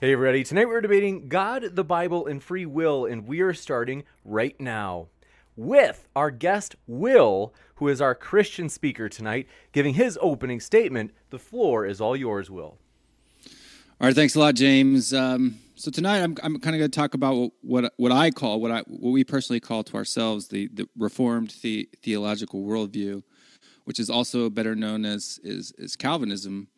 [0.00, 0.44] Hey, everybody.
[0.44, 5.08] Tonight we're debating God, the Bible, and free will, and we are starting right now
[5.56, 11.10] with our guest, Will, who is our Christian speaker tonight, giving his opening statement.
[11.30, 12.78] The floor is all yours, Will.
[14.00, 15.12] All right, thanks a lot, James.
[15.12, 18.60] Um, so tonight I'm, I'm kind of going to talk about what what I call
[18.60, 23.24] what I what we personally call to ourselves the the Reformed the, theological worldview,
[23.84, 26.68] which is also better known as is, is Calvinism.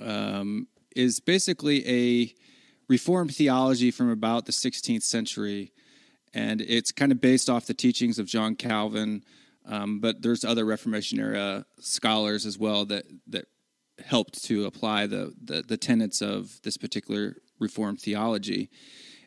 [0.00, 2.34] Um, is basically a
[2.88, 5.72] Reformed theology from about the 16th century,
[6.32, 9.24] and it's kind of based off the teachings of John Calvin.
[9.66, 13.46] Um, but there's other Reformation era scholars as well that that
[14.04, 18.70] helped to apply the, the, the tenets of this particular Reformed theology.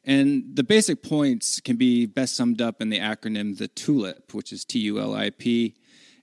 [0.06, 4.54] And the basic points can be best summed up in the acronym the TULIP, which
[4.54, 5.76] is T U L I P.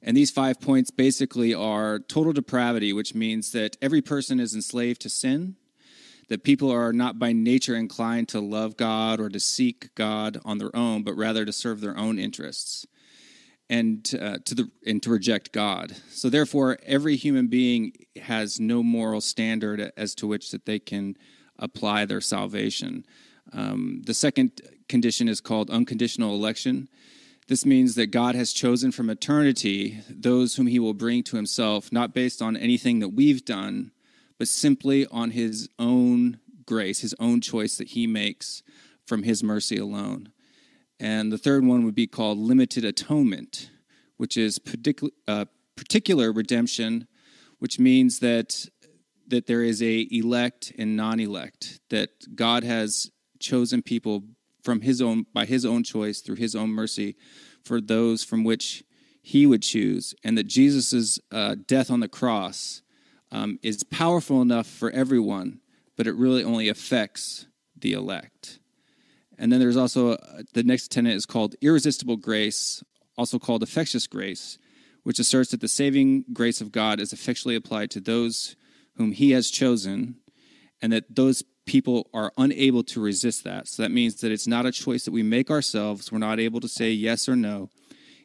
[0.06, 5.02] And these five points basically are total depravity, which means that every person is enslaved
[5.02, 5.56] to sin,
[6.28, 10.58] that people are not by nature inclined to love God or to seek God on
[10.58, 12.86] their own, but rather to serve their own interests
[13.68, 15.96] and uh, to the and to reject God.
[16.10, 21.16] So therefore, every human being has no moral standard as to which that they can
[21.58, 23.04] apply their salvation.
[23.52, 26.88] Um, the second condition is called unconditional election.
[27.48, 31.92] This means that God has chosen from eternity those whom he will bring to himself,
[31.92, 33.92] not based on anything that we've done,
[34.39, 38.62] but simply on his own grace, his own choice that he makes
[39.06, 40.33] from his mercy alone.
[40.98, 43.70] And the third one would be called limited atonement,
[44.17, 45.45] which is particular, uh,
[45.77, 47.07] particular redemption,
[47.58, 48.67] which means that
[49.28, 54.23] that there is a elect and non-elect, that God has chosen people
[54.66, 57.16] from his own by his own choice through his own mercy
[57.64, 58.84] for those from which
[59.22, 62.82] he would choose and that jesus' uh, death on the cross
[63.32, 65.60] um, is powerful enough for everyone
[65.96, 67.46] but it really only affects
[67.77, 68.60] the elect.
[69.38, 72.83] And then there's also uh, the next tenet is called irresistible grace
[73.18, 74.58] also called efficacious grace
[75.04, 78.56] which asserts that the saving grace of god is effectually applied to those
[78.96, 80.16] whom he has chosen
[80.83, 83.68] and that those people are unable to resist that.
[83.68, 86.10] So that means that it's not a choice that we make ourselves.
[86.10, 87.70] We're not able to say yes or no.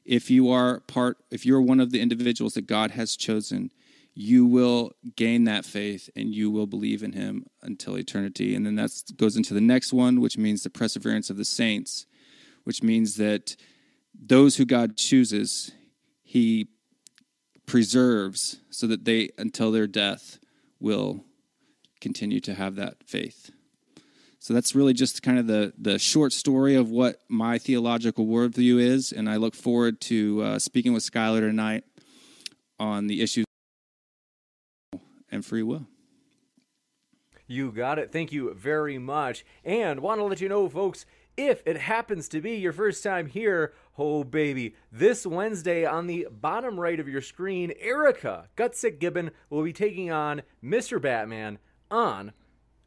[0.06, 3.72] If you are part, if you're one of the individuals that God has chosen,
[4.14, 8.56] you will gain that faith and you will believe in him until eternity.
[8.56, 12.06] And then that goes into the next one, which means the perseverance of the saints,
[12.64, 13.56] which means that
[14.14, 15.72] those who God chooses,
[16.24, 16.68] he
[17.66, 20.40] preserves so that they, until their death,
[20.80, 21.24] will
[22.02, 23.52] continue to have that faith.
[24.40, 28.82] So that's really just kind of the, the short story of what my theological worldview
[28.82, 29.12] is.
[29.12, 31.84] And I look forward to uh, speaking with Skylar tonight
[32.80, 33.46] on the issues
[35.32, 35.86] and free will.
[37.46, 38.12] You got it.
[38.12, 39.46] Thank you very much.
[39.64, 41.06] And want to let you know, folks,
[41.38, 46.28] if it happens to be your first time here, oh baby, this Wednesday on the
[46.32, 51.02] bottom right of your screen, Erika Gutsick Gibbon will be taking on Mr.
[51.02, 51.60] Batman
[51.92, 52.32] on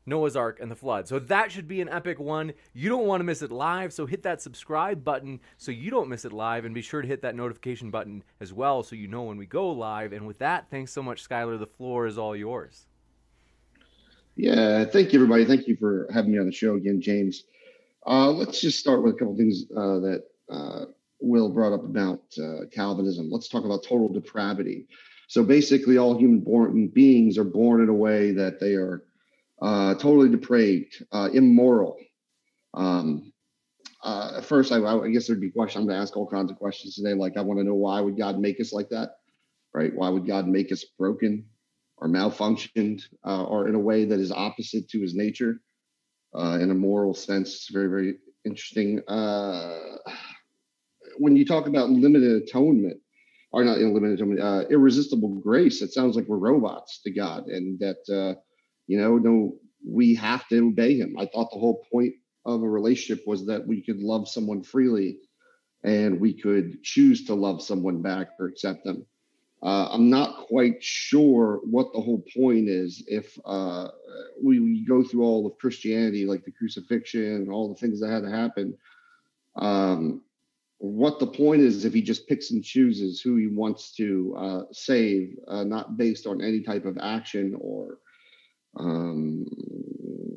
[0.06, 1.08] Noah's Ark and the Flood.
[1.08, 2.52] So that should be an epic one.
[2.72, 6.08] You don't want to miss it live, so hit that subscribe button so you don't
[6.08, 9.08] miss it live, and be sure to hit that notification button as well so you
[9.08, 10.12] know when we go live.
[10.12, 11.58] And with that, thanks so much, Skylar.
[11.58, 12.86] The floor is all yours.
[14.36, 15.44] Yeah, thank you, everybody.
[15.44, 17.44] Thank you for having me on the show again, James.
[18.06, 20.84] Uh, let's just start with a couple things uh, that uh,
[21.20, 23.30] Will brought up about uh, Calvinism.
[23.30, 24.86] Let's talk about total depravity.
[25.34, 29.02] So basically, all human born beings are born in a way that they are
[29.60, 31.96] uh, totally depraved, uh, immoral.
[32.72, 33.32] Um,
[34.04, 35.82] uh, first, I, I, guess there'd be questions.
[35.82, 37.14] I'm going to ask all kinds of questions today.
[37.14, 39.16] Like, I want to know why would God make us like that,
[39.72, 39.92] right?
[39.92, 41.46] Why would God make us broken
[41.96, 45.56] or malfunctioned uh, or in a way that is opposite to His nature?
[46.32, 49.02] Uh, in a moral sense, it's very, very interesting.
[49.08, 49.96] Uh,
[51.18, 53.00] when you talk about limited atonement,
[53.54, 55.80] are not unlimited uh, irresistible grace.
[55.80, 58.38] It sounds like we're robots to God, and that uh,
[58.88, 59.56] you know, no,
[59.86, 61.16] we have to obey Him.
[61.18, 62.14] I thought the whole point
[62.44, 65.18] of a relationship was that we could love someone freely,
[65.84, 69.06] and we could choose to love someone back or accept them.
[69.62, 73.88] uh, I'm not quite sure what the whole point is if uh,
[74.42, 78.10] we, we, go through all of Christianity, like the crucifixion and all the things that
[78.10, 78.76] had to happen.
[79.56, 80.22] Um,
[80.78, 84.62] what the point is if he just picks and chooses who he wants to uh,
[84.72, 87.98] save, uh, not based on any type of action or
[88.78, 89.46] um,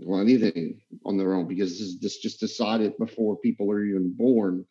[0.05, 4.65] well anything on their own, because this, this just decided before people are even born.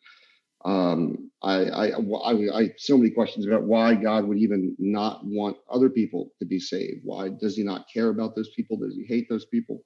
[0.65, 5.57] Um, I, I, I, I, so many questions about why God would even not want
[5.69, 7.01] other people to be saved.
[7.03, 8.77] Why does He not care about those people?
[8.77, 9.83] Does He hate those people?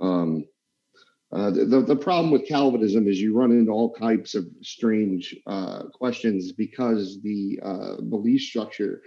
[0.00, 0.46] Um,
[1.32, 5.84] uh, the, the problem with Calvinism is you run into all types of strange uh,
[5.94, 9.02] questions because the uh, belief structure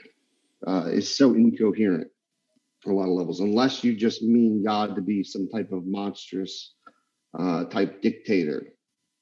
[0.66, 2.08] uh, is so incoherent
[2.86, 5.86] on a lot of levels, unless you just mean God to be some type of
[5.86, 6.76] monstrous
[7.38, 8.68] uh, type dictator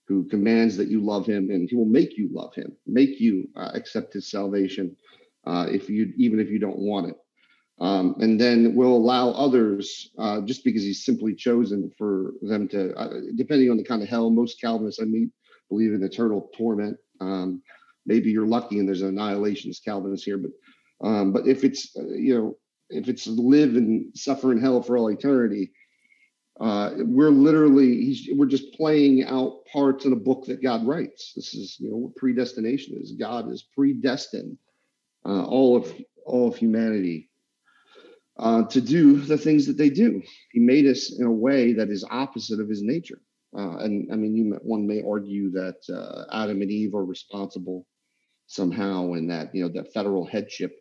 [0.08, 3.48] who commands that you love him and he will make you love him, make you
[3.56, 4.96] accept his salvation
[5.48, 7.16] if you even if you don't want it.
[7.82, 12.94] Um, and then will allow others, uh, just because he's simply chosen for them to,
[12.94, 15.32] uh, depending on the kind of hell, most Calvinists I meet
[15.72, 16.98] believe in eternal torment.
[17.20, 17.64] Um,
[18.06, 20.52] maybe you're lucky and there's an annihilationist Calvinist here, but
[21.04, 22.58] um, but if it's uh, you know
[22.92, 25.72] if it's live and suffer in hell for all eternity,
[26.60, 31.34] uh, we're literally we're just playing out parts in a book that God writes.
[31.36, 33.14] This is you know what predestination is.
[33.14, 34.58] God is predestined
[35.26, 35.92] uh, all of
[36.26, 37.31] all of humanity
[38.42, 40.22] uh, to do the things that they do.
[40.52, 43.22] He made us in a way that is opposite of his nature.
[43.56, 47.86] Uh, and I mean, you, one may argue that uh, Adam and Eve are responsible
[48.48, 50.74] somehow, and that you know that federal headship.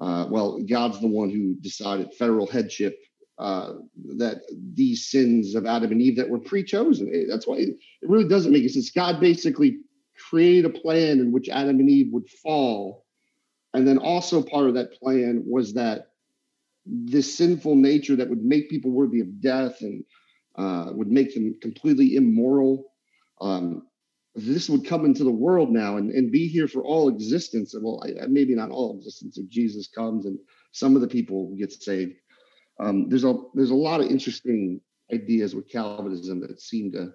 [0.00, 2.98] Uh, well, God's the one who decided federal headship.
[3.38, 3.76] Uh,
[4.18, 4.42] that
[4.74, 7.10] these sins of Adam and Eve that were pre-chosen.
[7.14, 8.90] Eh, that's why it, it really doesn't make sense.
[8.90, 9.78] God basically
[10.28, 13.06] created a plan in which Adam and Eve would fall,
[13.72, 16.09] and then also part of that plan was that
[16.86, 20.04] this sinful nature that would make people worthy of death and
[20.56, 22.92] uh, would make them completely immoral.
[23.40, 23.86] Um,
[24.34, 27.74] this would come into the world now and, and be here for all existence.
[27.78, 30.38] Well, I, maybe not all existence if Jesus comes and
[30.72, 32.14] some of the people get saved.
[32.78, 34.80] Um, there's a there's a lot of interesting
[35.12, 37.12] ideas with Calvinism that seem to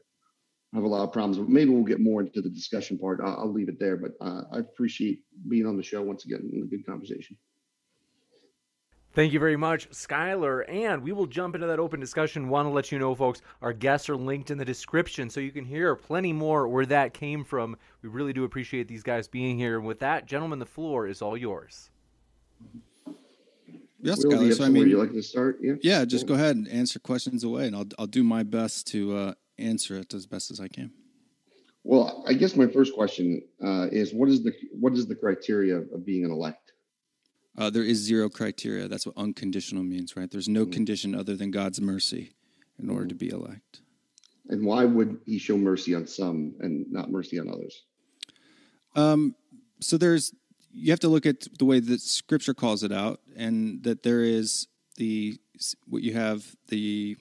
[0.73, 1.37] have a lot of problems.
[1.37, 3.21] But maybe we'll get more into the discussion part.
[3.23, 3.97] I'll, I'll leave it there.
[3.97, 7.37] But uh, I appreciate being on the show once again in a good conversation.
[9.15, 10.65] Thank you very much, Skylar.
[10.67, 12.49] And we will jump into that open discussion.
[12.49, 15.53] Want to let you know, folks, our guests are linked in the description so you
[15.53, 17.77] can hear plenty more where that came from.
[18.01, 19.77] We really do appreciate these guys being here.
[19.77, 21.91] And with that, gentlemen, the floor is all yours.
[24.01, 24.53] Yes, Skylar.
[24.53, 25.59] So, I mean, you like to start?
[25.61, 28.85] Yeah, yeah just go ahead and answer questions away, and I'll, I'll do my best
[28.87, 30.91] to uh, answer it as best as I can.
[31.85, 35.77] Well, I guess my first question uh, is what is the what is the criteria
[35.77, 36.73] of being an elect?
[37.57, 38.87] Uh, there is zero criteria.
[38.87, 40.29] That's what unconditional means, right?
[40.29, 40.71] There's no mm-hmm.
[40.71, 42.35] condition other than God's mercy
[42.81, 43.81] in order to be elect.
[44.49, 47.83] And why would He show mercy on some and not mercy on others?
[48.95, 49.35] Um,
[49.79, 50.33] so there's
[50.71, 54.21] you have to look at the way that Scripture calls it out, and that there
[54.21, 54.67] is
[54.97, 55.37] the
[55.87, 57.17] what you have the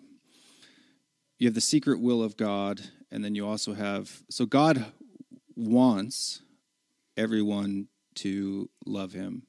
[1.38, 4.84] you have the secret will of God, and then you also have so God
[5.56, 6.42] wants
[7.16, 7.86] everyone
[8.16, 9.44] to love Him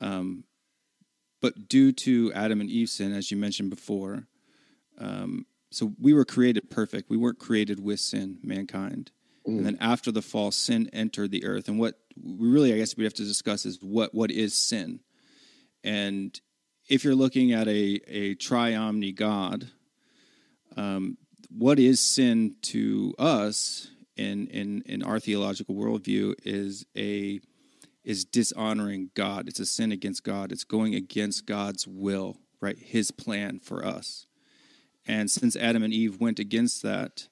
[0.00, 0.44] um,
[1.40, 4.26] but due to Adam and Eve's sin, as you mentioned before,
[4.98, 7.10] um, so we were created perfect.
[7.10, 9.10] We weren't created with sin, mankind.
[9.46, 9.58] Mm.
[9.58, 11.68] And then after the fall, sin entered the earth.
[11.68, 15.00] And what we really, I guess, we have to discuss is what what is sin.
[15.84, 16.38] And
[16.88, 19.70] if you're looking at a a triomni God,
[20.76, 21.18] um,
[21.50, 27.40] what is sin to us in in in our theological worldview is a
[28.06, 29.48] is dishonoring God.
[29.48, 30.52] It's a sin against God.
[30.52, 32.78] It's going against God's will, right?
[32.78, 34.26] His plan for us.
[35.06, 37.28] And since Adam and Eve went against that,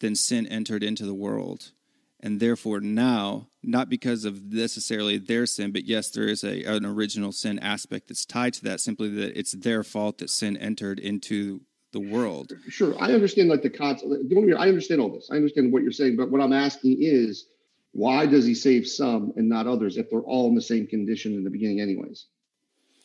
[0.00, 1.72] then sin entered into the world.
[2.20, 6.84] And therefore, now, not because of necessarily their sin, but yes, there is a, an
[6.84, 10.98] original sin aspect that's tied to that, simply that it's their fault that sin entered
[10.98, 12.52] into the world.
[12.68, 12.94] Sure.
[13.00, 14.12] I understand like the concept.
[14.12, 15.30] I understand all this.
[15.30, 16.16] I understand what you're saying.
[16.16, 17.46] But what I'm asking is,
[17.92, 21.34] why does he save some and not others if they're all in the same condition
[21.34, 22.26] in the beginning, anyways?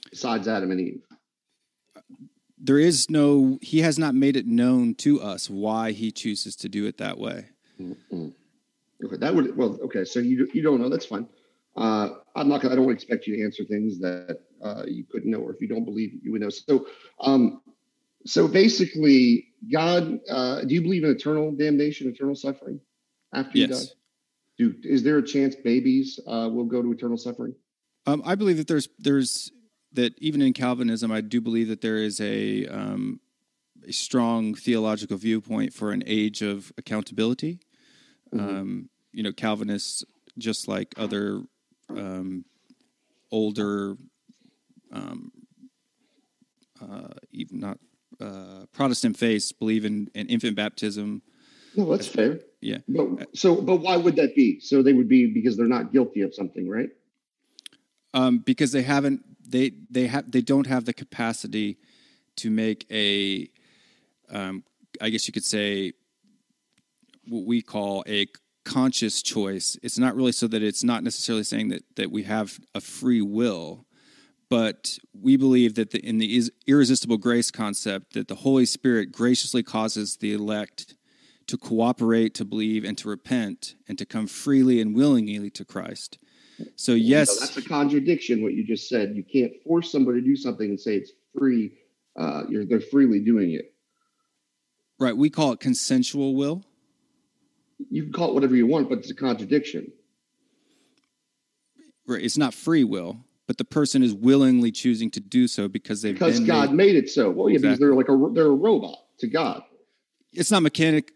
[0.10, 1.02] Besides Adam and Eve.
[2.58, 6.70] There is no, he has not made it known to us why he chooses to
[6.70, 7.50] do it that way.
[7.82, 8.30] Mm-hmm.
[9.06, 11.28] Okay, that would, well, okay, so you, you don't know, that's fine.
[11.76, 15.32] Uh, I'm not gonna, I don't expect you to answer things that uh, you couldn't
[15.32, 16.50] know, or if you don't believe you would know.
[16.50, 16.88] So,
[17.20, 17.62] um,
[18.26, 22.80] so basically, God, uh, do you believe in eternal damnation, eternal suffering
[23.34, 23.70] after yes.
[23.70, 23.92] you die?
[24.58, 27.56] Do is there a chance babies uh, will go to eternal suffering?
[28.06, 29.52] Um, I believe that there's there's
[29.94, 33.20] that even in Calvinism, I do believe that there is a um,
[33.88, 37.60] a strong theological viewpoint for an age of accountability.
[38.34, 38.50] Mm-hmm.
[38.50, 40.04] Um, you know, Calvinists,
[40.38, 41.44] just like other
[41.90, 42.46] um,
[43.32, 43.96] older,
[44.92, 45.32] um,
[46.82, 47.78] uh, even not
[48.20, 51.22] uh, Protestant faiths, believe in, in infant baptism.
[51.76, 52.40] No, that's fair.
[52.62, 54.60] Yeah, But so, but why would that be?
[54.62, 56.90] So they would be because they're not guilty of something, right?
[58.14, 61.78] um, because they haven't they they have they don't have the capacity
[62.38, 63.50] to make a
[64.30, 64.64] um,
[65.02, 65.94] I guess you could say
[67.28, 68.28] what we call a
[68.66, 69.78] conscious choice.
[69.84, 73.22] It's not really so that it's not necessarily saying that that we have a free
[73.22, 73.86] will,
[74.50, 79.12] but we believe that the, in the is- irresistible grace concept that the Holy Spirit
[79.12, 80.96] graciously causes the elect
[81.48, 86.18] to cooperate, to believe, and to repent, and to come freely and willingly to Christ.
[86.76, 88.42] So yes, that's a contradiction.
[88.44, 89.14] What you just said.
[89.16, 91.74] You can't force somebody to do something and say it's free.
[92.16, 93.74] Uh, you're they're freely doing it.
[95.00, 95.16] right.
[95.18, 96.64] We call it consensual will.
[97.90, 99.92] You can call it whatever you want, but it's a contradiction.
[102.08, 102.22] Right.
[102.24, 106.14] It's not free will, but the person is willingly choosing to do so because they've
[106.14, 107.30] Because God made- made it so.
[107.32, 109.64] Well, yeah, because they're like a they're a robot to God.
[110.34, 111.13] It's not mechanic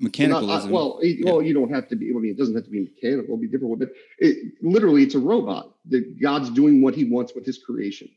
[0.00, 0.66] Not- mechanicalism.
[0.68, 2.10] uh, well, it- well, you don't have to be.
[2.10, 3.24] I mean, it doesn't have to be mechanical.
[3.24, 5.74] It'll be different, but it, literally, it's a robot.
[5.90, 8.08] That God's doing what He wants with His creation.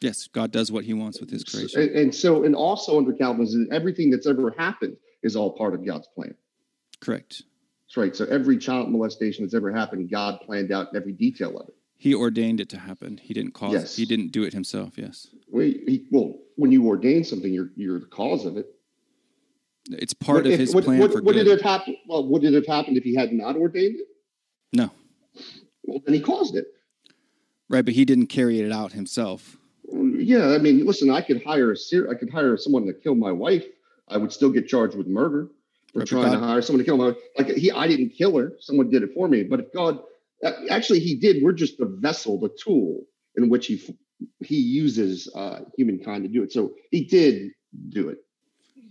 [0.00, 1.80] yes, God does what He wants with His creation.
[1.82, 5.84] And, and so, and also under Calvinism, everything that's ever happened is all part of
[5.86, 6.34] God's plan.
[7.00, 7.42] Correct.
[7.88, 8.14] That's right.
[8.16, 11.74] So every child molestation that's ever happened, God planned out every detail of it.
[11.98, 13.16] He ordained it to happen.
[13.22, 13.94] He didn't cause Yes.
[13.96, 14.00] it.
[14.02, 14.98] He didn't do it himself.
[14.98, 15.28] Yes.
[15.48, 18.66] Well, he, well, when you ordain something, you're you're the cause of it.
[19.90, 21.46] It's part But of if- His would, plan would, for would good.
[21.46, 21.96] it have happened?
[22.08, 24.06] Well, would it have happened if He had not ordained it?
[24.72, 24.90] no.
[25.84, 26.66] Well, then He caused it.
[27.68, 29.56] Right, but He didn't carry it out Himself.
[29.92, 33.14] Yeah, I mean, listen, I could hire a ser- I could hire someone to kill
[33.14, 33.64] my wife.
[34.08, 35.48] I would still get charged with murder
[35.92, 37.70] for Right, trying to hire someone to kill my like he.
[37.70, 38.52] I didn't kill her.
[38.60, 39.44] Someone did it for me.
[39.44, 40.00] But if God,
[40.44, 41.42] uh, actually, He did.
[41.42, 43.04] We're just the vessel, the tool
[43.36, 43.80] in which He
[44.44, 46.52] He uses uh, humankind to do it.
[46.52, 47.52] So He did
[47.90, 48.18] do it.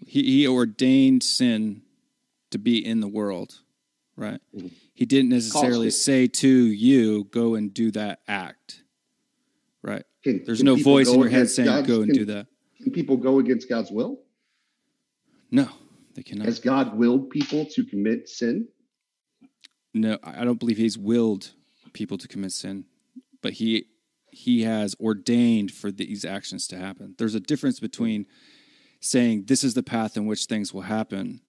[0.06, 1.82] He, he ordained sin
[2.52, 3.62] to be in the world,
[4.16, 4.40] right?
[4.56, 4.72] Mhm.
[4.94, 8.84] He didn't necessarily say to you, "Go and do that act."
[9.82, 10.04] Right.
[10.24, 12.48] Can, There's can no voice in your head saying, God's- "Go and can- do that."
[12.82, 14.22] Can people go against God's will?
[15.52, 15.70] No,
[16.14, 16.46] they cannot.
[16.46, 18.68] Has God willed people to commit sin?
[19.94, 21.54] No, I don't believe he's willed
[21.94, 22.86] people to commit sin,
[23.42, 23.88] but he
[24.32, 27.16] he has ordained for these actions to happen.
[27.18, 28.26] There's a difference between
[29.06, 31.42] saying this is the path in which things will happen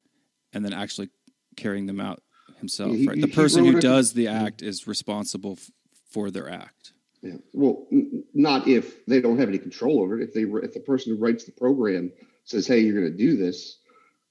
[0.52, 1.08] and then actually
[1.56, 2.22] carrying them out
[2.58, 3.20] himself, He- right?
[3.20, 5.70] The he person who a- does the act is responsible f-
[6.10, 6.92] for their act.
[7.22, 7.38] Yeah.
[7.54, 10.28] Well, n- not if they don't have any control over it.
[10.28, 12.12] If they if the person who writes the program
[12.44, 13.78] says, "Hey, you're going to do this,"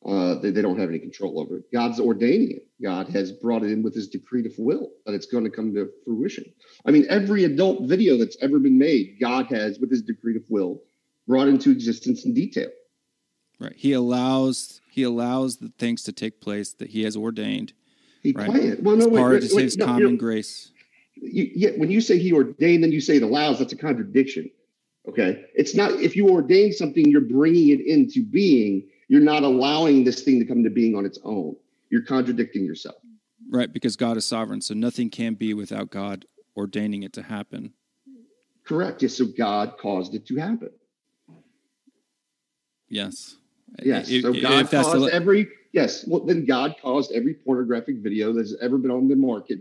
[0.05, 1.71] uh, they, they don't have any control over it.
[1.73, 2.67] God's ordaining it.
[2.81, 5.89] God has brought it in with His decretive will that it's going to come to
[6.05, 6.45] fruition.
[6.85, 10.83] I mean, every adult video that's ever been made, God has, with His decretive will,
[11.27, 12.69] brought into existence in detail.
[13.59, 13.73] Right.
[13.75, 17.73] He allows he allows the things to take place that he has ordained.
[18.23, 18.49] He Right.
[18.49, 18.85] planned.
[18.85, 20.71] Well, no, It's wait, part wait, of wait, his no, common grace.
[21.15, 23.59] you, yeah, when you say he ordained, then you say it allows.
[23.59, 24.49] That's a contradiction.
[25.07, 25.91] Okay, it's not.
[26.01, 28.87] If you ordain something, you're bringing it into being.
[29.07, 31.55] You're not allowing this thing to come to being on its own.
[31.91, 32.95] You're contradicting yourself.
[33.49, 36.25] Right, because God is sovereign, so nothing can be without God
[36.57, 37.73] ordaining it to happen.
[38.63, 39.03] Correct.
[39.03, 39.13] Yes.
[39.13, 40.71] So God caused it to happen.
[42.89, 43.37] Yes.
[43.83, 44.09] Yes.
[44.09, 45.47] If- so God the- caused every.
[45.73, 46.07] Yes.
[46.07, 49.59] Well, then God caused every pornographic video that's ever been on the market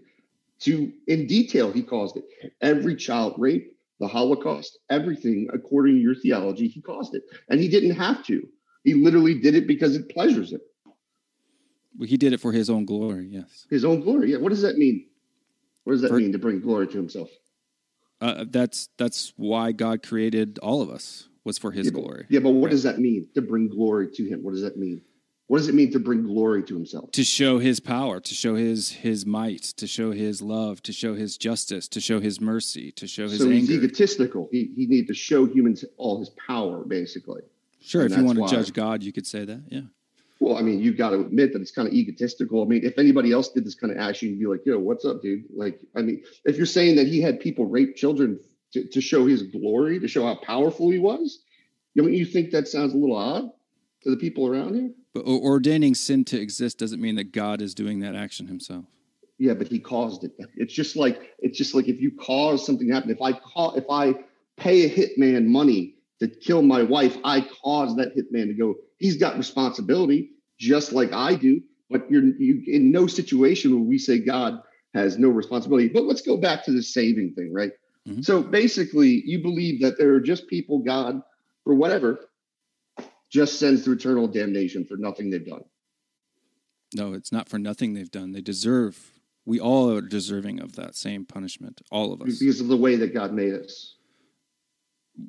[0.60, 2.24] to, in detail, He caused it.
[2.60, 7.68] Every child rape, the Holocaust, everything according to your theology, He caused it, and He
[7.68, 8.46] didn't have to.
[8.84, 10.60] He literally did it because it pleasures Him.
[11.98, 13.28] Well, he did it for his own glory.
[13.30, 14.32] Yes, His own glory.
[14.32, 14.38] Yeah.
[14.38, 15.06] What does that mean?
[15.84, 17.30] What does that For- mean to bring glory to Himself?
[18.20, 22.26] uh, that's that's why God created all of us was for His yeah, glory.
[22.28, 22.70] Yeah, but what Right.
[22.72, 24.42] does that mean to bring glory to Him?
[24.42, 25.02] What does that mean?
[25.46, 27.12] What does it mean to bring glory to Himself?
[27.12, 31.14] To show His power, to show His His might, to show His love, to show
[31.14, 34.48] His justice, to show His mercy, to show His So he's egotistical.
[34.50, 37.42] He he needed to show humans all His power, basically.
[37.80, 39.62] Sure, and if you want to why- judge God, you could say that.
[39.70, 39.82] Yeah.
[40.40, 42.62] Well, I mean, you've got to admit that it's kind of egotistical.
[42.62, 45.04] I mean, if anybody else did this kind of action, you'd be like, yo, what's
[45.04, 45.44] up, dude?
[45.54, 48.40] Like, I mean, if you're saying that he had people rape children
[48.74, 51.40] to, to show his glory, to show how powerful he was,
[51.96, 53.50] don't you think that sounds a little odd
[54.02, 54.94] to the people around him?
[55.14, 58.84] But ordaining sin to exist doesn't mean that God is doing that action Himself.
[59.38, 60.32] Yeah, but he caused it.
[60.56, 63.10] It's just like it's just like if you cause something to happen.
[63.10, 64.14] If I call, if I
[64.56, 68.74] pay a hitman money to kill my wife, I cause that hitman to go.
[68.98, 71.60] He's got responsibility, just like I do.
[71.90, 74.60] But you're you in no situation where we say God
[74.94, 75.88] has no responsibility.
[75.88, 77.72] But let's go back to the saving thing, right?
[78.08, 78.22] Mm-hmm.
[78.22, 81.22] So basically, you believe that there are just people God,
[81.64, 82.28] for whatever,
[83.30, 85.64] just sends to eternal damnation for nothing they've done.
[86.94, 88.32] No, it's not for nothing they've done.
[88.32, 89.12] They deserve.
[89.46, 91.80] We all are deserving of that same punishment.
[91.90, 93.96] All of us, because of the way that God made us.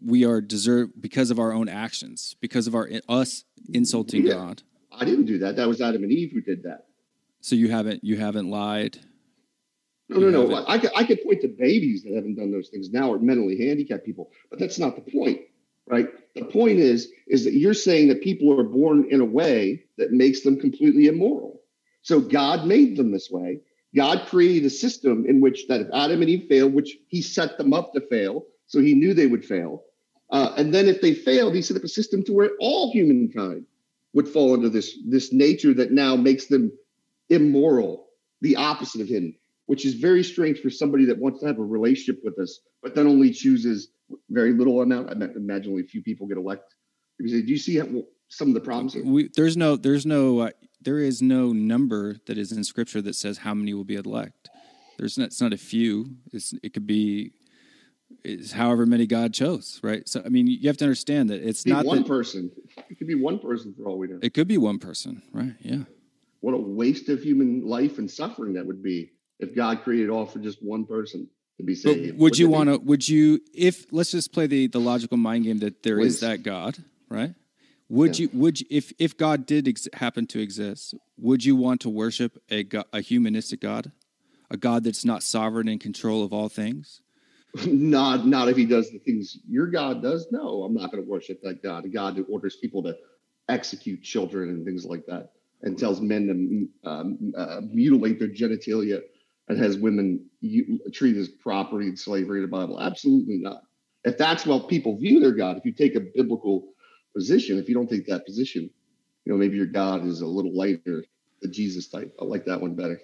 [0.03, 4.33] We are deserve because of our own actions, because of our us insulting yeah.
[4.33, 4.63] God.
[4.91, 5.55] I didn't do that.
[5.55, 6.85] That was Adam and Eve who did that.
[7.41, 8.99] So you haven't you haven't lied.
[10.09, 10.65] No, no, no.
[10.67, 13.57] I could I could point to babies that haven't done those things now or mentally
[13.57, 15.41] handicapped people, but that's not the point,
[15.87, 16.07] right?
[16.35, 20.11] The point is is that you're saying that people are born in a way that
[20.11, 21.61] makes them completely immoral.
[22.03, 23.61] So God made them this way.
[23.95, 27.57] God created a system in which that if Adam and Eve failed, which He set
[27.57, 29.85] them up to fail, so He knew they would fail,
[30.29, 33.65] uh, and then if they failed, He set up a system to where all humankind
[34.13, 36.71] would fall under this this nature that now makes them
[37.29, 38.07] immoral,
[38.41, 39.35] the opposite of Him,
[39.65, 42.95] which is very strange for somebody that wants to have a relationship with us, but
[42.95, 43.89] then only chooses
[44.29, 45.09] very little amount.
[45.09, 46.75] I imagine only a few people get elected.
[47.19, 47.81] Do you see
[48.27, 48.95] some of the problems?
[48.95, 50.49] We, there's no, there's no, uh,
[50.81, 54.49] there is no number that is in Scripture that says how many will be elect.
[54.97, 56.17] There's not, it's not a few.
[56.31, 57.31] It's, it could be,
[58.23, 60.07] it's however many God chose, right?
[60.07, 62.51] So I mean, you have to understand that it's not one that, person.
[62.89, 64.19] It could be one person for all we know.
[64.21, 65.55] It could be one person, right?
[65.59, 65.83] Yeah.
[66.41, 70.25] What a waste of human life and suffering that would be if God created all
[70.25, 71.27] for just one person
[71.57, 72.11] to be saved.
[72.11, 72.77] But would you want to?
[72.77, 73.41] Would you?
[73.53, 76.15] If let's just play the the logical mind game that there Please.
[76.15, 76.77] is that God,
[77.09, 77.33] right?
[77.89, 78.23] Would yeah.
[78.23, 78.39] you?
[78.39, 82.41] Would you, if if God did ex- happen to exist, would you want to worship
[82.49, 83.91] a God, a humanistic God,
[84.49, 87.01] a God that's not sovereign in control of all things?
[87.67, 90.27] not not if he does the things your God does.
[90.31, 92.97] No, I'm not going to worship that God, a God who orders people to
[93.47, 96.27] execute children and things like that, and tells men
[96.83, 99.01] to um, uh, mutilate their genitalia
[99.47, 100.25] and has women
[100.91, 102.79] treated as property and slavery in the Bible.
[102.79, 103.61] Absolutely not.
[104.03, 106.73] If that's how people view their God, if you take a biblical
[107.15, 108.69] position, if you don't take that position,
[109.25, 111.03] you know, maybe your God is a little lighter,
[111.41, 112.15] the Jesus type.
[112.21, 112.99] I like that one better.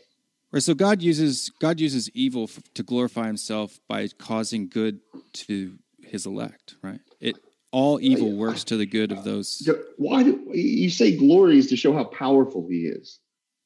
[0.51, 0.61] Right.
[0.61, 4.99] So God uses God uses evil f- to glorify Himself by causing good
[5.33, 6.75] to His elect.
[6.83, 6.99] Right.
[7.19, 7.37] It
[7.71, 9.67] all evil works to the good of those.
[9.97, 13.19] Why do you say glory is to show how powerful He is?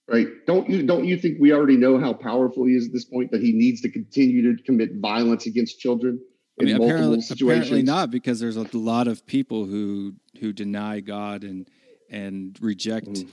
[0.08, 0.28] Right?
[0.46, 3.32] Don't you don't you think we already know how powerful he is at this point
[3.32, 6.20] that he needs to continue to commit violence against children
[6.58, 7.68] in I mean, multiple apparently, situations?
[7.68, 11.68] Apparently not, because there's a lot of people who who deny God and
[12.10, 13.30] and reject mm.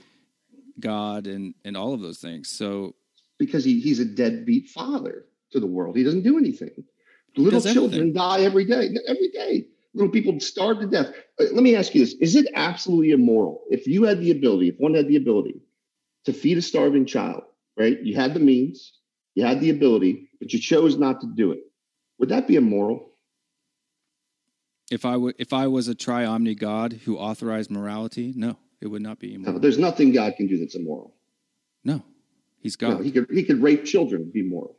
[0.79, 2.49] God and and all of those things.
[2.49, 2.95] So
[3.39, 6.71] because he, he's a deadbeat father to the world, he doesn't do anything.
[7.35, 8.89] Little children die every day.
[9.07, 11.07] Every day, little people starve to death.
[11.39, 14.69] Uh, let me ask you this: Is it absolutely immoral if you had the ability,
[14.69, 15.61] if one had the ability?
[16.25, 17.43] To feed a starving child,
[17.77, 17.99] right?
[18.01, 18.93] You had the means,
[19.35, 21.59] you had the ability, but you chose not to do it.
[22.19, 23.11] Would that be immoral?
[24.91, 29.01] If I would, if I was a tri-omni God who authorized morality, no, it would
[29.01, 29.53] not be immoral.
[29.53, 31.15] No, there's nothing God can do that's immoral.
[31.83, 32.03] No,
[32.63, 32.97] He's God.
[32.97, 34.77] No, he could he could rape children, be moral.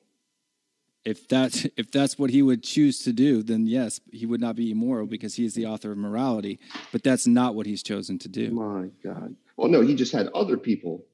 [1.04, 4.56] If that's if that's what he would choose to do, then yes, he would not
[4.56, 6.58] be immoral because he is the author of morality.
[6.92, 8.50] But that's not what he's chosen to do.
[8.50, 9.36] My God.
[9.58, 11.04] Well, no, he just had other people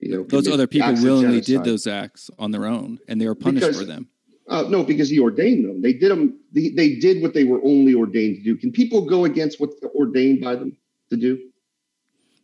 [0.00, 3.34] you know, those other people willingly did those acts on their own, and they were
[3.34, 4.08] punished because, for them.
[4.48, 5.82] Uh, no, because he ordained them.
[5.82, 6.38] They did them.
[6.52, 8.56] They, they did what they were only ordained to do.
[8.56, 10.76] Can people go against what's ordained by them
[11.10, 11.50] to do?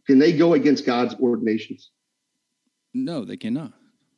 [0.06, 1.90] Can they go against God's ordinations?
[2.94, 3.72] No, they cannot.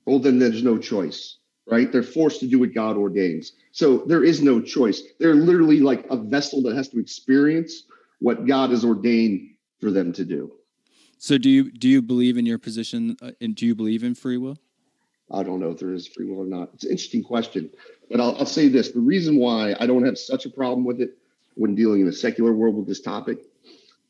[0.07, 1.91] Well, then there's no choice, right?
[1.91, 3.53] They're forced to do what God ordains.
[3.73, 5.03] So there is no choice.
[5.19, 7.85] They're literally like a vessel that has to experience
[8.21, 10.53] what God has ordained for them to do.
[11.25, 13.17] So do you do you believe in your position?
[13.23, 14.59] Uh, and do you believe in free will?
[15.33, 16.69] I don't know if there is free will or not.
[16.75, 17.71] It's an interesting question,
[18.11, 21.01] but I'll, I'll say this: the reason why I don't have such a problem with
[21.01, 21.17] it
[21.55, 23.39] when dealing in the secular world with this topic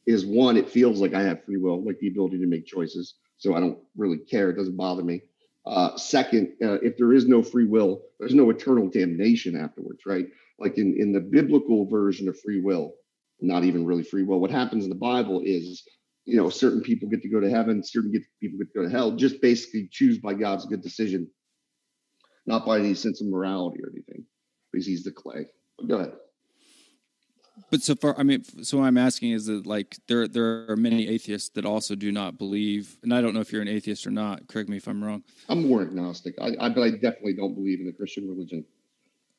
[0.07, 3.14] is one, it feels like I have free will, like the ability to make choices,
[3.38, 4.50] so I don't really care.
[4.50, 5.22] It doesn't bother me.
[5.64, 10.27] Uh, second, uh, if there is no free will, there's no eternal damnation afterwards, right?
[10.59, 12.94] Like in in the biblical version of free will,
[13.40, 14.40] not even really free will.
[14.40, 15.85] What happens in the Bible is
[16.24, 18.84] you know, certain people get to go to heaven, certain get, people get to go
[18.84, 21.28] to hell, just basically choose by God's good decision,
[22.46, 24.24] not by any sense of morality or anything,
[24.72, 25.46] because he's the clay.
[25.78, 26.12] But go ahead.
[27.70, 30.76] But so far, I mean, so what I'm asking is that like there there are
[30.76, 34.06] many atheists that also do not believe, and I don't know if you're an atheist
[34.06, 34.48] or not.
[34.48, 35.22] Correct me if I'm wrong.
[35.48, 36.34] I'm more agnostic.
[36.40, 38.64] I, I but I definitely don't believe in the Christian religion,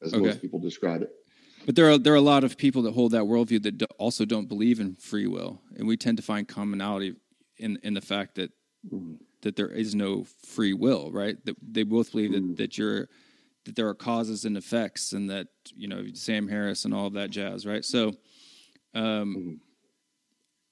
[0.02, 0.26] as Okay.
[0.26, 1.10] most people describe it.
[1.66, 3.86] But there are there are a lot of people that hold that worldview that do,
[3.98, 7.16] also don't believe in free will, and we tend to find commonality
[7.58, 8.52] in in the fact that
[8.88, 9.16] mm-hmm.
[9.42, 11.44] that there is no free will, right?
[11.46, 12.58] That they both believe that mm.
[12.58, 13.08] that you're
[13.66, 17.14] that there are causes and effects, and that you know Sam Harris and all of
[17.14, 17.84] that jazz, right?
[17.84, 18.10] So,
[18.94, 19.54] um, mm-hmm.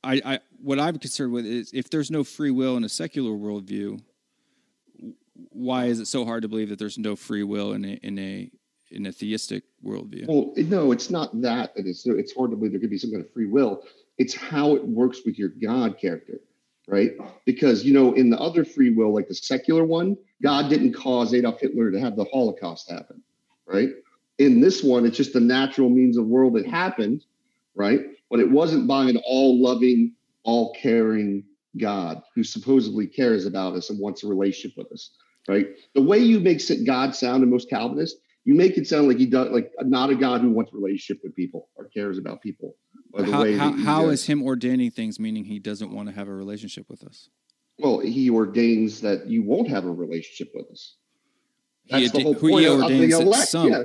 [0.03, 3.31] I, I what I'm concerned with is if there's no free will in a secular
[3.31, 3.99] worldview,
[5.49, 8.19] why is it so hard to believe that there's no free will in a in
[8.19, 8.51] a
[8.93, 10.27] in a theistic worldview?
[10.27, 11.73] Well, no, it's not that.
[11.75, 12.03] It is.
[12.05, 13.83] It's hard to believe there could be some kind of free will.
[14.17, 16.39] It's how it works with your God character,
[16.87, 17.11] right?
[17.45, 21.33] Because you know, in the other free will, like the secular one, God didn't cause
[21.33, 23.21] Adolf Hitler to have the Holocaust happen,
[23.65, 23.89] right?
[24.37, 27.23] In this one, it's just the natural means of world that happened,
[27.75, 28.01] right?
[28.29, 31.43] But it wasn't by an all-loving, all-caring
[31.77, 35.11] God who supposedly cares about us and wants a relationship with us,
[35.47, 35.67] right?
[35.95, 39.25] The way you make God sound in most Calvinists you make it sound like he
[39.25, 42.75] does like not a god who wants a relationship with people or cares about people
[43.25, 46.33] how way how, how is him ordaining things meaning he doesn't want to have a
[46.33, 47.29] relationship with us?
[47.79, 50.95] well he ordains that you won't have a relationship with us.
[51.85, 53.49] He that's the whole point of, the ordains elect.
[53.49, 53.69] Some.
[53.69, 53.83] yeah.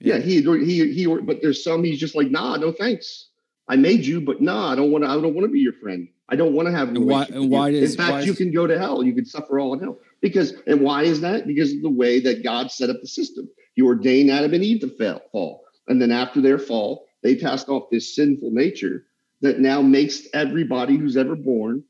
[0.00, 0.18] yeah.
[0.18, 3.28] He he he but there's some he's just like nah no thanks.
[3.68, 5.72] I made you but nah i don't want to i don't want to be your
[5.74, 6.08] friend.
[6.30, 7.48] I don't want to have And why- and with you.
[7.48, 9.02] why does- in fact why you can go to hell.
[9.02, 9.98] You can suffer all in hell.
[10.20, 11.46] Because and why is that?
[11.46, 14.80] Because of the way that god set up the system he ordained adam and eve
[14.80, 19.04] to fall and then after their fall they passed off this sinful nature
[19.40, 21.84] that now makes everybody who's ever born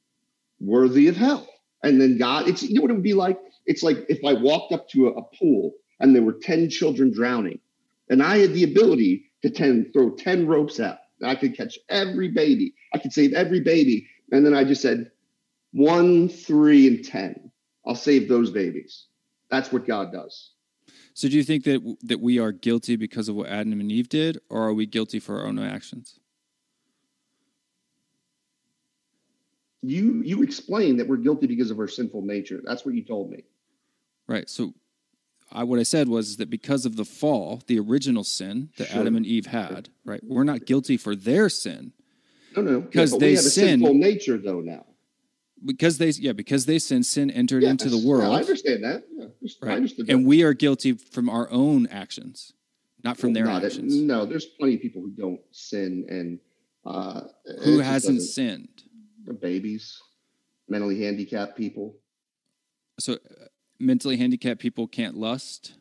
[0.61, 1.49] worthy of hell.
[1.83, 3.39] And then God, it's you know what it would be like?
[3.67, 7.13] It's like if I walked up to a, a pool and there were 10 children
[7.13, 7.61] drowning,
[8.09, 10.99] and I had the ability to 10, throw 10 ropes out.
[11.25, 12.75] I could catch every baby.
[12.95, 14.09] I could save every baby.
[14.31, 15.11] And then I just said,
[15.73, 17.51] one, three, and 10.
[17.87, 19.07] I'll save those babies.
[19.51, 20.53] That's what God does.
[21.19, 24.09] So do you think that that we are guilty because of what Adam and Eve
[24.09, 26.21] did, or are we guilty for our own actions?
[29.83, 32.61] You you explained that we're guilty because of our sinful nature.
[32.65, 33.43] That's what you told me.
[34.29, 34.49] Right.
[34.49, 34.75] So
[35.51, 39.01] I, what I said was that because of the fall, the original sin that Sure.
[39.01, 40.21] Adam and Eve had, right?
[40.23, 41.95] We're not guilty for their sin
[42.55, 44.87] No, no, Because but they we have a sin- sinful nature though now.
[45.65, 49.05] Because they yeah because they sin sin entered into the world, I understand that.
[49.13, 49.27] Yeah,
[49.63, 49.79] I right?
[49.79, 50.19] And that.
[50.19, 52.53] we are guilty from our own actions,
[53.05, 53.95] not from their Not it- actions.
[53.97, 56.39] no, there's plenty of people who don't sin and
[56.87, 57.23] uh,
[57.65, 58.69] Who hasn't sinned?
[59.25, 60.01] the babies,
[60.69, 61.97] mentally handicapped people.
[62.99, 63.17] So uh,
[63.79, 65.75] mentally handicapped people can't lust.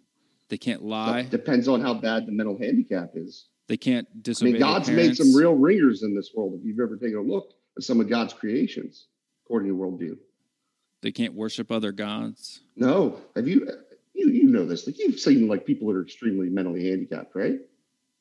[0.49, 1.23] They can't lie.
[1.23, 3.47] Depends on how bad the mental handicap is.
[3.67, 4.51] They can't I disobey.
[4.51, 6.53] mean, their God's made some real ringers in this world.
[6.59, 9.07] If you've ever taken a look at some of God's creations,
[9.47, 10.17] according to worldview.
[11.01, 12.61] They can't worship other gods.
[12.75, 13.67] No, have you?
[14.13, 14.85] You you know this?
[14.87, 17.59] Like you've seen like people that are extremely mentally handicapped, right?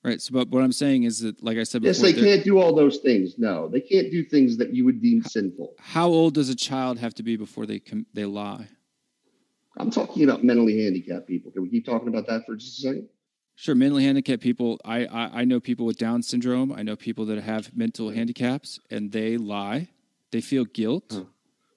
[0.04, 0.20] Right.
[0.20, 2.60] So, but what I'm saying is that, like I said before, Yes, they can't do
[2.60, 3.38] all those things.
[3.38, 5.74] No, they can't do things that you would deem sinful.
[5.78, 8.68] how old does a child have to be before they com- they lie?
[9.78, 11.50] I'm talking about mentally handicapped people.
[11.50, 13.08] Can we keep talking about that for just a second?
[13.56, 14.78] Sure, mentally handicapped people.
[14.84, 16.70] I, I I know people with Down syndrome.
[16.72, 19.88] I know people that have mental handicaps, and they lie.
[20.36, 21.04] They feel guilt.
[21.10, 21.24] Huh.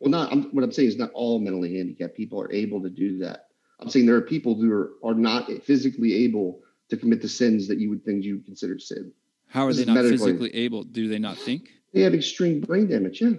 [0.01, 2.89] Well, not I'm, what I'm saying is not all mentally handicapped people are able to
[2.89, 3.45] do that.
[3.79, 7.69] I'm saying there are people who are, are not physically able to commit the sins
[7.69, 9.13] that you would think you would consider sin.
[9.47, 10.83] How are This they not physically able?
[10.83, 11.69] Do they not think?
[11.93, 13.21] They have extreme brain damage.
[13.21, 13.35] Yeah.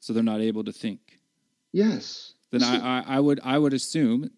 [0.00, 1.20] So they're not able to think.
[1.70, 2.34] Yes.
[2.50, 4.28] Then I, I I would I would assume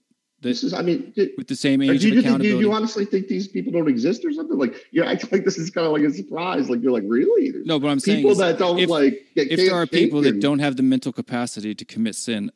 [0.45, 0.75] This is.
[0.75, 2.51] I mean, did, with the same do, age do, you, accountability.
[2.51, 4.59] do you honestly think these people don't exist or something?
[4.59, 6.69] Like you act like this is kind of like a surprise.
[6.69, 7.51] Like you're like really?
[7.51, 9.25] There's no, but I'm saying people that don't if, like.
[9.35, 12.53] Get, if there are people that don't have the mental capacity to commit sin,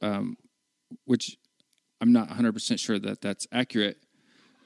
[0.00, 0.38] um,
[1.04, 1.36] which
[2.00, 3.98] I'm not 100 percent sure that that's accurate.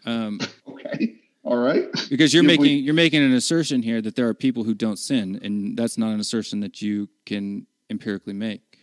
[0.06, 0.38] Um,
[0.68, 1.16] Okay.
[1.42, 1.84] All right.
[2.08, 4.98] because you're making we- you're making an assertion here that there are people who don't
[4.98, 8.73] sin, and that's not an assertion that you can empirically make.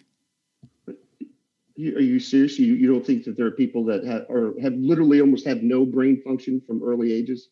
[1.82, 2.60] You, are you serious?
[2.60, 5.64] You, you don't think that there are people that have or have literally almost have
[5.64, 7.50] no brain function from early ages?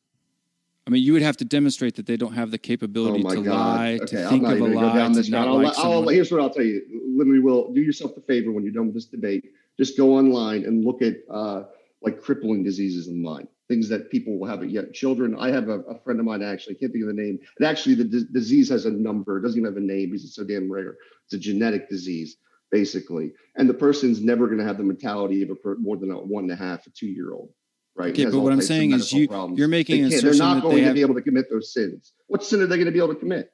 [0.85, 3.33] I mean, you would have to demonstrate that they don't have the Oh capability my
[3.35, 3.51] to God.
[3.51, 5.47] lie, okay, to I'm think of a lie, to not.
[5.47, 6.83] I'll, like I'll- here's what I'll tell you.
[7.15, 9.45] Literally, will do yourself a favor when you're done with this debate.
[9.79, 11.63] Just go online and look at uh,
[12.03, 14.61] like crippling diseases in the mind, things that people will have.
[14.61, 17.07] It yet children, I have a, a friend of mine actually I can't think of
[17.15, 17.39] the name.
[17.57, 19.39] And actually, the d- disease has a number.
[19.39, 20.97] It doesn't even have a name because it's so damn rare.
[21.25, 22.37] It's a genetic disease,
[22.71, 26.11] basically, and the person's never going to have the mentality of a per, more than
[26.11, 27.49] a one and a half, a two year old,
[27.95, 28.11] right?
[28.11, 29.57] Okay, but what I'm saying is you- problems.
[29.59, 32.13] you're making They They're not going they to have- be able to commit those sins.
[32.27, 33.51] What sin are they going to be able to commit?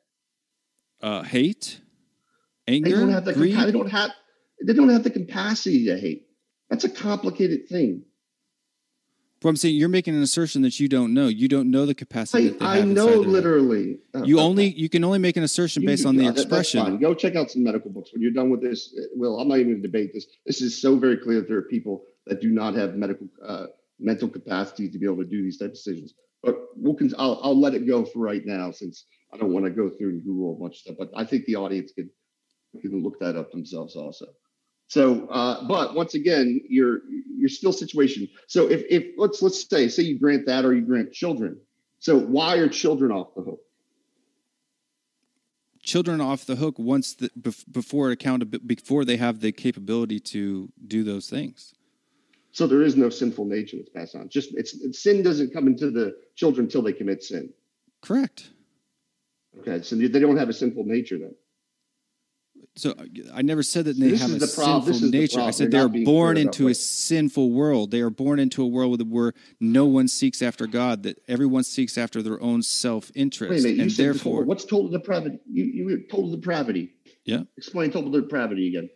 [1.01, 1.81] Uh, hate,
[2.67, 3.53] They anger, don't have the greed.
[3.55, 4.11] capa- they don't have
[4.65, 6.27] they don't have the capacity to hate.
[6.69, 8.03] That's a complicated thing.
[9.45, 11.27] But I'm saying you're making an assertion that you don't know.
[11.27, 12.47] You don't know the capacity.
[12.47, 13.27] I, that I know inside their head.
[13.27, 13.99] literally.
[14.15, 16.31] Uh, You uh, only you can only make an assertion you- based on the uh,
[16.31, 16.83] expression.
[16.83, 16.99] fine.
[16.99, 18.91] Go check out some medical books when you're done with this.
[18.99, 20.25] uh, Will I'm not even going to debate this.
[20.47, 23.67] This is so very clear that there are people that do not have medical uh,
[23.99, 26.15] mental capacity to be able to do these type of decisions.
[26.41, 29.65] But we'll con- I'll, I'll let it go for right now since I don't want
[29.65, 30.95] to go through and Google a bunch of stuff.
[30.97, 32.09] But I think the audience can
[32.81, 34.25] can look that up themselves also.
[34.87, 36.99] So, uh, but once again, your
[37.37, 38.29] your still situation.
[38.47, 41.59] So if if let's let's say say you grant that or you grant children.
[41.99, 43.61] So why are children off the hook?
[45.81, 47.29] Children off the hook once the,
[47.71, 51.73] before accountability before they have the capability to do those things.
[52.51, 54.29] So there is no sinful nature that's passed on.
[54.29, 57.51] Just it's, it's sin doesn't come into the children until they commit sin.
[58.01, 58.49] Correct.
[59.59, 61.35] Okay, so they don't have a sinful nature then.
[62.77, 62.93] So
[63.33, 65.39] I never said that they have a the sinful is the nature.
[65.39, 67.91] I said You're they are born into a sinful world.
[67.91, 71.03] They are born into a world where no one seeks after God.
[71.03, 74.89] That everyone seeks after their own self Wait a interest, minute, and therefore, what's total
[74.89, 75.39] depravity?
[75.49, 76.91] You you were total depravity.
[77.23, 77.43] yeah.
[77.57, 78.89] Explain total depravity again.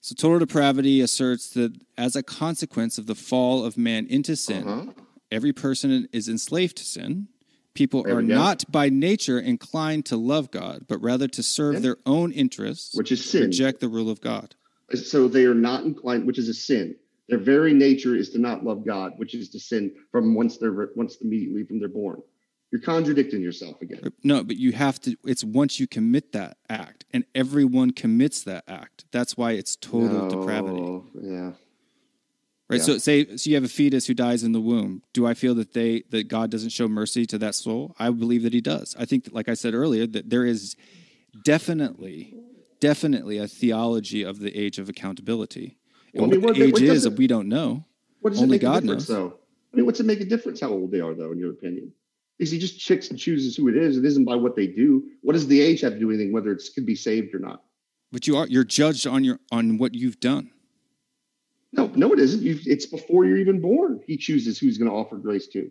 [0.00, 4.66] So total depravity asserts that as a consequence of the fall of man into sin,
[4.66, 4.92] Uh-huh.
[5.30, 7.28] every person is enslaved to sin.
[7.76, 11.80] People There are not by nature inclined to love God, but rather to serve Yeah.
[11.80, 13.42] their own interests, Which is sin.
[13.42, 14.54] reject the rule of God.
[14.92, 16.96] Uh, so they are not inclined, which is a sin.
[17.28, 20.88] Their very nature is to not love God, which is to sin from once they're
[20.96, 22.22] once immediately from they're born.
[22.72, 24.00] You're contradicting yourself again.
[24.02, 25.16] Uh, no, but you have to.
[25.24, 29.04] It's once you commit that act, and everyone commits that act.
[29.12, 31.52] That's why it's total depravity, Yeah.
[32.68, 32.78] Right?
[32.78, 32.84] Yeah.
[32.84, 35.02] So, say, so you have a fetus who dies in the womb.
[35.12, 37.94] Do I feel that they that God doesn't show mercy to that soul?
[37.98, 38.94] I believe that He does.
[38.98, 40.76] I think, that, like I said earlier, that there is
[41.44, 42.34] definitely,
[42.80, 45.78] definitely a theology of the age of accountability.
[46.12, 47.84] And Well, I mean, what what- age what is, we don't know.
[48.20, 49.16] What does Only it make God a difference, knows.
[49.30, 49.38] though?
[49.72, 51.92] I mean, what's it make a difference how old they are, though, in your opinion?
[52.38, 53.96] Is he just chicks and chooses who it is?
[53.96, 55.04] It isn't by what they do.
[55.22, 57.38] What does the age have to do with anything, whether it's could be saved or
[57.38, 57.62] not?
[58.12, 60.50] But you are you're judged on your on what you've done.
[61.72, 62.42] No, no, it isn't.
[62.42, 64.00] you it's before you're even born.
[64.06, 65.70] He chooses who's going to offer grace to.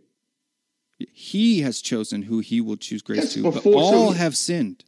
[1.13, 4.17] He has chosen who he will choose grace Yes, to, but before- so all he-
[4.19, 4.83] have sinned.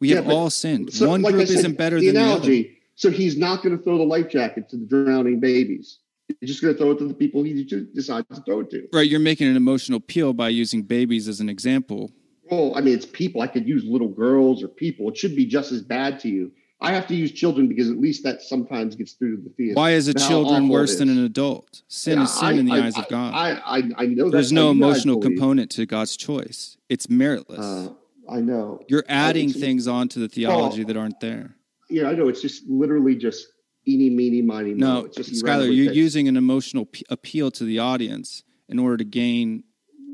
[0.00, 0.92] We Yeah, have but- all sinned.
[0.92, 2.62] So, One like group said, isn't better the than analogy.
[2.62, 2.78] the other.
[2.96, 5.98] So he's not going to throw the life jacket to the drowning babies.
[6.40, 8.86] He's just going to throw it to the people he decides to throw it to.
[8.92, 12.12] Right, you're making an emotional appeal by using babies as an example.
[12.50, 13.40] Well, I mean, it's people.
[13.40, 15.08] I could use little girls or people.
[15.10, 16.52] It should be just as bad to you.
[16.80, 19.76] I have to use children because at least that sometimes gets through to the theist.
[19.76, 21.82] Why is a and how children worse than an adult?
[21.88, 23.32] Sin Yeah, is sin I- in the I- eyes of God.
[23.34, 26.76] I, I, I know There's no emotional component to God's choice.
[26.88, 27.58] It's meritless.
[27.88, 27.92] Uh,
[28.30, 28.80] I know.
[28.88, 30.86] you're adding things onto the theology Oh.
[30.86, 31.56] that aren't there.
[31.90, 32.28] Yeah, I know.
[32.28, 33.46] It's just literally just
[33.86, 35.00] eeny, meeny, miny, mo.
[35.00, 35.96] No, It's just Skylar, you're picked.
[35.96, 39.62] using an emotional p- appeal to the audience in order to gain.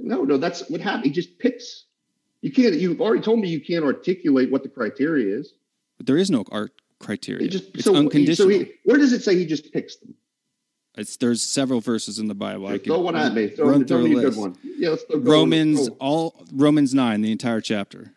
[0.00, 1.04] No, no, that's what happened.
[1.04, 1.84] He just picks.
[2.42, 2.74] You can't.
[2.74, 5.54] You've already told me you can't articulate what the criteria is.
[6.00, 7.46] But there is no art criteria.
[7.46, 8.50] Just it's so, unconditional.
[8.50, 10.14] So he, where does it say he just picks them?
[10.96, 12.68] it's, there's several verses in the Bible.
[12.68, 13.48] I throw one at me.
[13.48, 14.56] Throw, run throw me a good one.
[14.62, 15.96] Yeah, let's throw go- Romans, go.
[16.00, 18.14] all Romans nine, the entire chapter.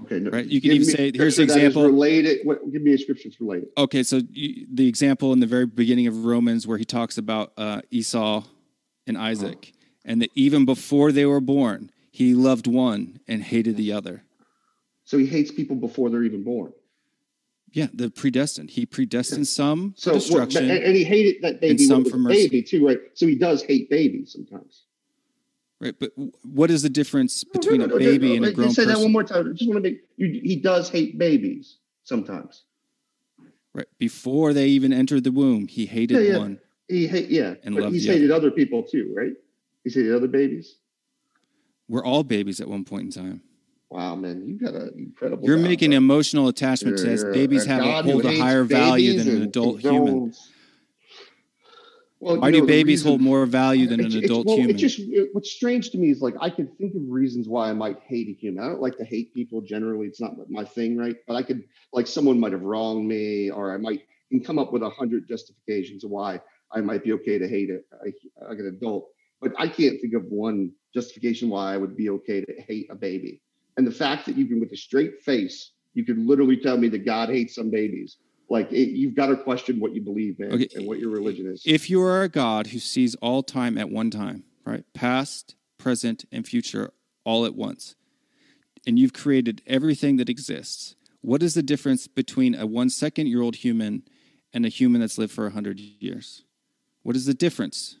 [0.00, 1.84] Okay, no, right, you can even say- here's an example.
[1.84, 2.38] related.
[2.44, 3.68] What, give me a scripture that's related.
[3.76, 7.52] Okay, so you, the example in the very beginning of Romans where he talks about
[7.58, 8.44] uh, Esau
[9.06, 9.74] and Isaac,
[10.06, 14.24] and that even before they were born, he loved one and hated the other.
[15.04, 16.72] So he hates people before they're even born.
[17.74, 18.70] Yeah, the predestined.
[18.70, 20.70] He predestined some So destruction.
[20.70, 21.70] and, and he hated that baby.
[21.72, 22.44] and some for mercy.
[22.46, 23.00] baby too, right?
[23.14, 24.84] So he does hate babies sometimes.
[25.80, 26.12] right, but
[26.44, 28.84] what is the difference between no, a no, no, baby no, and a grown Say
[28.84, 29.50] that one more time.
[29.50, 30.40] I just want to make you.
[30.40, 32.62] He does hate babies sometimes.
[33.74, 36.38] Right, before they even entered the womb, he hated Yeah, yeah.
[36.38, 36.60] one.
[36.86, 39.32] He hate yeah, And but he's hated other people too, right?
[39.82, 40.76] He's hated other babies.
[41.88, 43.42] We're all babies at one point in time.
[43.94, 45.46] Wow, man, you got an incredible.
[45.46, 45.98] You're job, making bro.
[45.98, 49.42] emotional attachment to You're- as babies have a, God hold a higher value than an
[49.42, 50.32] adult human.
[52.18, 54.74] Well, Why do know, babies reason- hold more value than an adult well, human?
[54.74, 57.70] It just it- what's strange to me is like I can think of reasons why
[57.70, 58.64] I might hate a human.
[58.64, 60.08] I don't like to hate people generally.
[60.08, 61.14] It's not my thing, right?
[61.28, 64.72] But I could like someone might have wronged me, or I might can come up
[64.72, 66.40] with a hundred justifications of why
[66.72, 69.08] I might be okay to hate it like an adult.
[69.40, 72.96] But I can't think of one justification why I would be okay to hate a
[72.96, 73.40] baby.
[73.76, 76.88] And the fact that you can, with a straight face, you could literally tell me
[76.88, 78.16] that God hates some babies.
[78.50, 81.46] Like it, you've got to question what you believe in Okay, and what your religion
[81.46, 81.62] is.
[81.64, 84.84] if you are a God who sees all time at one time, right?
[84.92, 86.92] Past, present, and future
[87.24, 87.94] all at once.
[88.86, 90.94] And you've created everything that exists.
[91.22, 94.02] What is the difference between a one second year old human
[94.52, 96.44] and a human that's lived for 100 years?
[97.02, 97.96] What is the difference?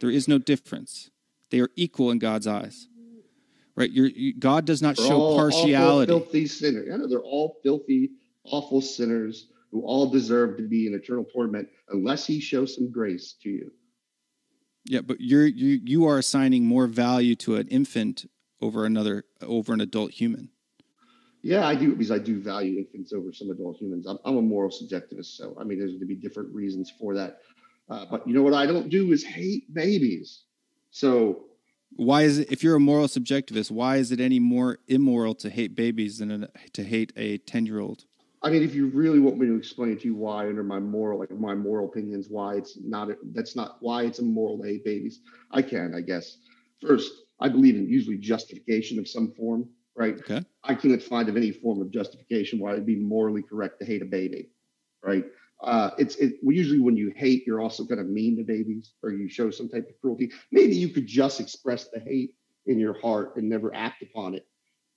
[0.00, 1.10] There is no difference.
[1.50, 2.88] They are equal in God's eyes.
[3.76, 3.90] Right?
[3.90, 6.10] You're, you, God does not They're show all partiality.
[6.10, 6.88] Filthy sinners.
[6.92, 8.12] I know they're all filthy,
[8.44, 13.34] awful sinners who all deserve to be in eternal torment unless he shows some grace
[13.42, 13.70] to you.
[14.86, 18.24] Yeah, but you're you you are assigning more value to an infant
[18.60, 20.50] over another over an adult human.
[21.42, 24.06] Yeah, I do because I do value infants over some adult humans.
[24.06, 27.14] I'm, I'm a moral subjectivist, so I mean, there's going to be different reasons for
[27.14, 27.38] that.
[27.88, 30.44] Uh, but you know what I don't do is hate babies.
[30.90, 31.44] So
[31.96, 35.50] Why is it if you're a moral subjectivist, why is it any more immoral to
[35.50, 38.04] hate babies than a, to hate a 10-year-old?
[38.42, 41.18] I mean, if you really want me to explain to you why, under my moral,
[41.18, 45.20] like my moral opinions, why it's not, that's not why it's immoral to hate babies,
[45.50, 46.36] I can, I guess.
[46.80, 50.18] First, I believe in usually justification of some form, right?
[50.18, 50.44] Okay.
[50.62, 54.02] I couldn't find of any form of justification why it'd be morally correct to hate
[54.02, 54.50] a baby,
[55.02, 55.24] right?
[55.62, 59.10] Uh, it's it usually when you hate, you're also kind of mean to babies, or
[59.10, 60.30] you show some type of cruelty.
[60.52, 62.34] Maybe you could just express the hate
[62.66, 64.46] in your heart and never act upon it.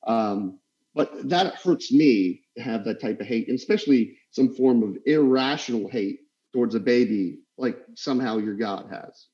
[0.05, 0.59] Um,
[0.95, 4.97] but that hurts me to have that type of hate, and especially some form of
[5.05, 9.27] irrational hate towards a baby, like somehow your God has.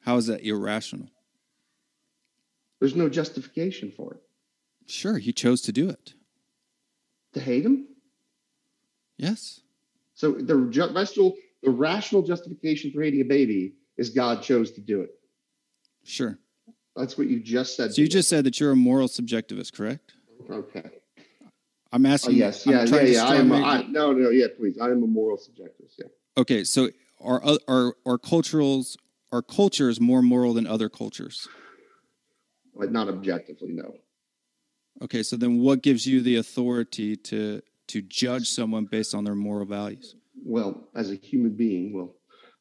[0.00, 1.08] How is that irrational?
[2.80, 4.20] There's no justification for it.
[4.86, 6.14] Sure, he chose to do it.
[7.34, 7.86] To hate him?
[9.16, 9.60] Yes.
[10.14, 15.00] So the rational, the rational justification for hating a baby is God chose to do
[15.00, 15.10] it.
[16.04, 16.38] Sure.
[16.96, 17.92] That's what you just said.
[17.94, 18.10] So you me.
[18.10, 20.14] just said that you're a moral subjectivist, correct?
[20.50, 20.84] okay.
[21.92, 22.34] I'm Oh, asking.
[22.36, 23.24] yes, I'm yeah, yeah, yeah.
[23.24, 23.52] I am.
[23.52, 24.78] A, I, no, no, yeah, please.
[24.80, 25.94] I am a moral subjectivist.
[25.98, 26.06] Yeah.
[26.36, 28.96] okay, so are are are culturals
[29.30, 31.48] are cultures more moral than other cultures?
[32.76, 33.68] but not objectively.
[33.70, 33.94] No.
[35.02, 39.34] Okay, so then what gives you the authority to to judge someone based on their
[39.34, 40.16] moral values?
[40.44, 42.14] Well, as a human being, well,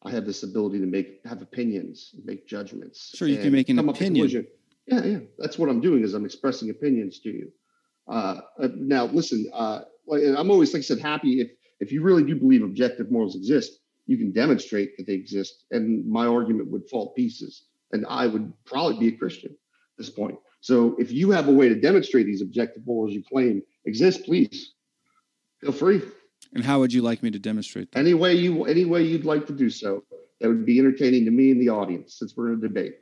[0.04, 3.14] I have this ability to make have opinions, make judgments.
[3.16, 4.48] Sure, you can make an come up with a opinion.
[4.86, 5.20] Yeah, yeah.
[5.40, 6.04] That's what I'm doing.
[6.04, 7.52] Is I'm expressing opinions to you.
[8.08, 9.50] Uh, uh, now, listen.
[9.54, 9.82] Uh,
[10.12, 13.80] I'm always, like I said, happy if if you really do believe objective morals exist,
[14.06, 18.52] you can demonstrate that they exist, and my argument would fall pieces, and I would
[18.66, 20.38] probably be a Christian at this point.
[20.60, 24.73] So, if you have a way to demonstrate these objective morals you claim exist, please
[25.63, 26.02] feel free.
[26.54, 27.99] And how would you like me to demonstrate that?
[27.99, 30.04] Any way you any way you'd like to do so,
[30.39, 32.95] that would be entertaining to me and the audience, since we're in a debate.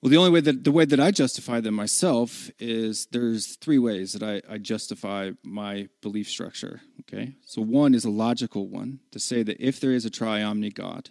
[0.00, 3.78] Well, the only way that the way that I justify them myself is there's three
[3.78, 6.82] ways that I, I justify my belief structure.
[7.00, 10.72] Okay, so one is a logical one to say that if there is a triomni
[10.72, 11.10] God,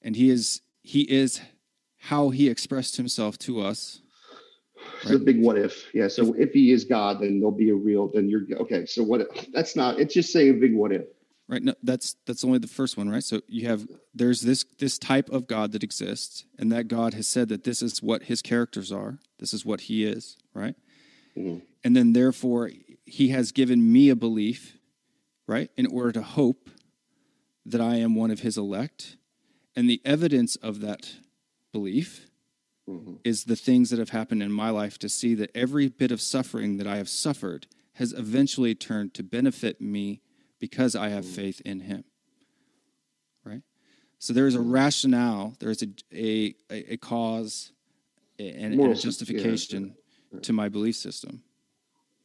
[0.00, 1.40] and he is he is
[1.98, 4.00] how he expressed himself to us.
[5.02, 5.84] It's a big what if.
[5.94, 6.08] Yeah.
[6.08, 8.08] So if he is God, then there'll be a real.
[8.08, 8.86] Then you're okay.
[8.86, 9.20] So what?
[9.22, 9.98] if- That's not.
[9.98, 11.04] It's just saying a big what if.
[11.46, 11.62] Right?
[11.62, 13.22] No, that's that's only the first one, right?
[13.22, 17.26] So you have there's this this type of God that exists, and that God has
[17.26, 19.18] said that this is what his characters are.
[19.38, 20.74] This is what he is, right?
[21.36, 21.60] Mhm.
[21.82, 22.70] And then therefore
[23.04, 24.78] he has given me a belief,
[25.46, 26.70] right, in order to hope
[27.66, 29.16] that I am one of his elect.
[29.76, 31.16] And the evidence of that
[31.72, 32.30] belief
[32.88, 33.18] Mhm.
[33.24, 36.20] is the things that have happened in my life to see that every bit of
[36.20, 40.20] suffering that I have suffered has eventually turned to benefit me
[40.58, 42.04] because I have faith in him.
[43.44, 43.62] Right?
[44.18, 47.72] So there is a rationale, there is a, a, a cause
[48.38, 49.94] and, and Moral a sub- yeah, justification
[50.42, 51.42] to my belief system.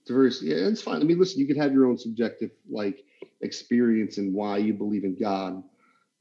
[0.01, 0.31] It's very.
[0.41, 1.01] Yeah, it's fine.
[1.01, 1.39] I mean, listen.
[1.39, 3.03] You can have your own subjective like
[3.41, 5.63] experience and why you believe in God,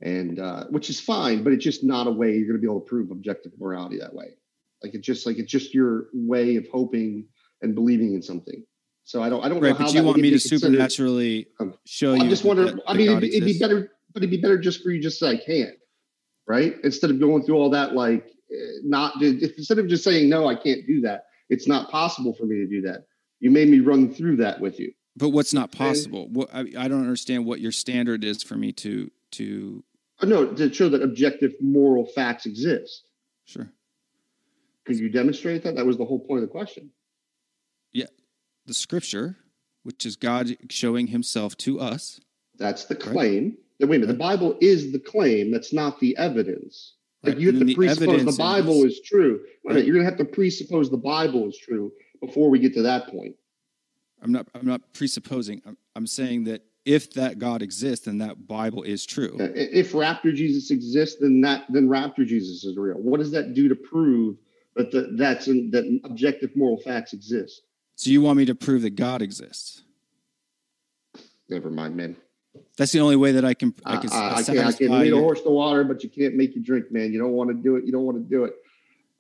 [0.01, 1.43] and uh, which is fine.
[1.43, 3.99] But it's just not a way you're going to be able to prove objective morality
[3.99, 4.35] that way.
[4.83, 7.27] Like it's just like it's just your way of hoping
[7.63, 8.65] and believing in something.
[9.05, 9.45] So I don't.
[9.45, 12.21] I don't know Right, how but you want me to supernaturally Um, show you.
[12.23, 12.77] I'm just wondering.
[12.77, 15.19] that- I mean, it'd, it'd be better, but it'd be better just for you just
[15.19, 15.77] say I can't,
[16.47, 16.75] right?
[16.85, 20.55] Instead of going through all that, like eh, not instead of just saying no, I
[20.55, 21.25] can't do that.
[21.49, 23.05] It's not possible for me to do that.
[23.41, 24.93] You made me run through that with you.
[25.17, 26.29] But what's not possible?
[26.29, 29.85] What, I, I don't understand what your standard is for me to to
[30.21, 33.09] Oh, no, to show that objective moral facts exist.
[33.45, 33.71] sure.
[34.85, 35.77] Could you demonstrate that?
[35.77, 36.91] That was the whole point of the question.
[37.93, 38.07] Yeah
[38.67, 39.37] the scripture,
[39.83, 42.21] which is God showing Himself to us,
[42.59, 43.57] That's the claim.
[43.81, 44.07] Wait a minute.
[44.09, 45.51] The Bible is the claim.
[45.51, 46.95] That's not the evidence.
[47.23, 49.45] Like Right, you have to the presuppose the Bible is- is, true.
[49.65, 49.85] Right.
[49.85, 53.37] You're gonna have to presuppose the Bible is true before we get to that point.
[54.23, 55.63] I'm not I'm not presupposing.
[55.65, 59.37] I'm, I'm saying that if that God exists, then that Bible is true.
[59.39, 62.97] Uh, If Raptor Jesus exists, then that then Raptor Jesus is real.
[62.97, 64.37] What does that do to prove
[64.75, 67.61] that the, that's in, that objective moral facts exist?
[67.97, 69.83] So you want me to prove that God exists?
[71.51, 72.17] Never mind, man.
[72.79, 74.59] That's the only way that I can I can I, I can't.
[74.67, 77.13] I can lead a horse to water, but you can't make you drink, man.
[77.13, 77.85] You don't want to do it.
[77.85, 78.55] You don't want to do it.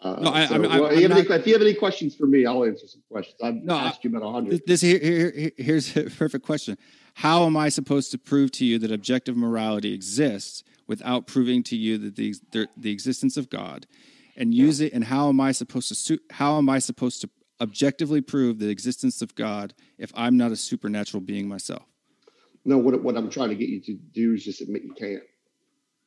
[0.01, 2.15] Uh, No, I- so, I'm- well, I'm you have any- if you have any questions
[2.15, 3.37] for me, I'll answer some questions.
[3.43, 4.63] I've No, asked you about a hundred.
[4.65, 6.79] This here, here- here's a perfect question.
[7.19, 11.77] How am I supposed to prove to you that objective morality exists without proving to
[11.77, 12.37] you that the
[12.77, 13.89] the, existence of God,
[14.37, 14.93] and use it?
[14.93, 19.21] And how am I supposed to how am I supposed to objectively prove the existence
[19.21, 21.83] of God if I'm not a supernatural being myself?
[22.65, 25.25] No, what what I'm trying to get you to do is just admit you can't,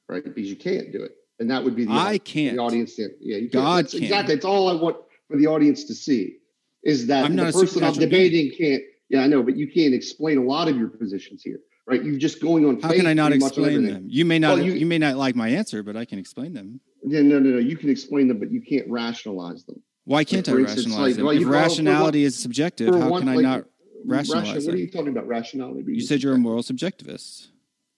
[0.07, 0.23] right?
[0.23, 2.55] Because you can't do it, and that would be the I can't.
[2.55, 2.97] the audience.
[2.97, 3.51] Yeah, you can't.
[3.51, 3.95] God That's.
[3.95, 4.35] Exactly.
[4.35, 4.95] It's all I want
[5.27, 6.37] for the audience to see
[6.83, 8.83] is that I'm the person I'm debating can't.
[9.11, 12.01] Yeah, I know, but you can't explain a lot of your positions here, right?
[12.01, 12.79] You're just going on.
[12.79, 14.05] How can I not pretty much on explain them?
[14.07, 16.53] You may not Well, you, you- may not like my answer, but I can explain
[16.53, 16.79] them.
[17.05, 17.57] Yeah, no, no, no.
[17.57, 19.81] You can explain them, but you can't rationalize them.
[20.05, 21.25] Why can't for I instance, rationalize like, them?
[21.25, 23.65] well, if you- well, for rationality one- is subjective, how one, can I like, not
[24.05, 25.27] Ration- rationalize What are you talking about?
[25.27, 25.93] Rationality?
[25.93, 27.47] You said you're a moral subjectivist.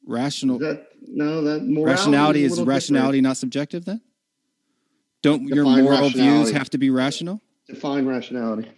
[0.06, 4.02] Rational That no, that morality rationality is little rationality not subjective then?
[5.22, 7.40] Don't your moral views have to be rational?
[7.68, 8.70] Define rationality.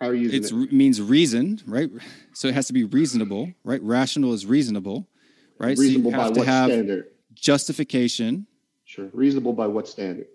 [0.00, 0.72] How are you using It it?
[0.72, 1.90] means reason, right?
[2.34, 3.82] So it has to be reasonable, right?
[3.82, 5.08] Rational is reasonable,
[5.58, 5.76] right?
[5.76, 7.06] Reasonable so you by have to what have standard?
[7.34, 8.46] justification.
[8.84, 9.08] Sure.
[9.12, 10.26] Reasonable by what standard?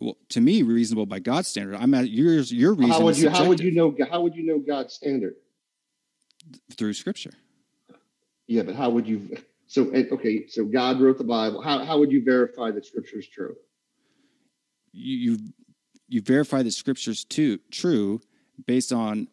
[0.00, 1.76] Well, to me, reasonable by God's standard.
[1.76, 2.52] I'm at yours.
[2.52, 3.30] Your reason How would you?
[3.30, 3.94] How would you know?
[4.10, 5.34] How would you know God's standard?
[6.76, 7.32] through Scripture.
[8.48, 9.36] Yeah, but how would you?
[9.68, 11.62] So okay, so God wrote the Bible.
[11.62, 13.54] How how would you verify that Scripture is true?
[14.92, 15.38] You you,
[16.12, 18.20] you verify that Scripture's too true
[18.66, 19.28] based on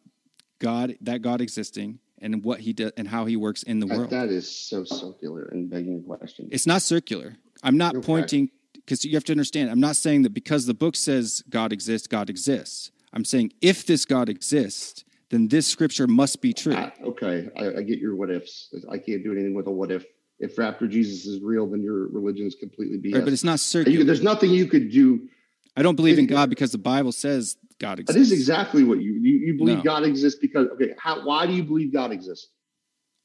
[0.60, 3.98] God that God existing and what He does and how He works in the That,
[3.98, 4.10] world.
[4.12, 6.50] that is so circular and begging questions.
[6.52, 7.36] It's not circular.
[7.64, 8.06] I'm not Okay.
[8.06, 9.70] pointing because you have to understand.
[9.70, 12.92] I'm not saying that because the book says God exists, God exists.
[13.14, 16.76] I'm saying if this God exists, then this scripture must be true.
[17.04, 18.74] Okay, I, I get your what ifs.
[18.90, 20.06] I can't do anything with a what if.
[20.40, 23.16] If Raptor Jesus is real, then your religion is completely BS.
[23.16, 24.04] Right, but it's not You- circular.
[24.06, 25.28] there's nothing you could do.
[25.76, 28.32] I don't believe in God because the Bible says God That exists.
[28.32, 29.84] is exactly what you you, you believe No.
[29.84, 30.94] God exists because okay.
[30.98, 32.50] How why do you believe God exists?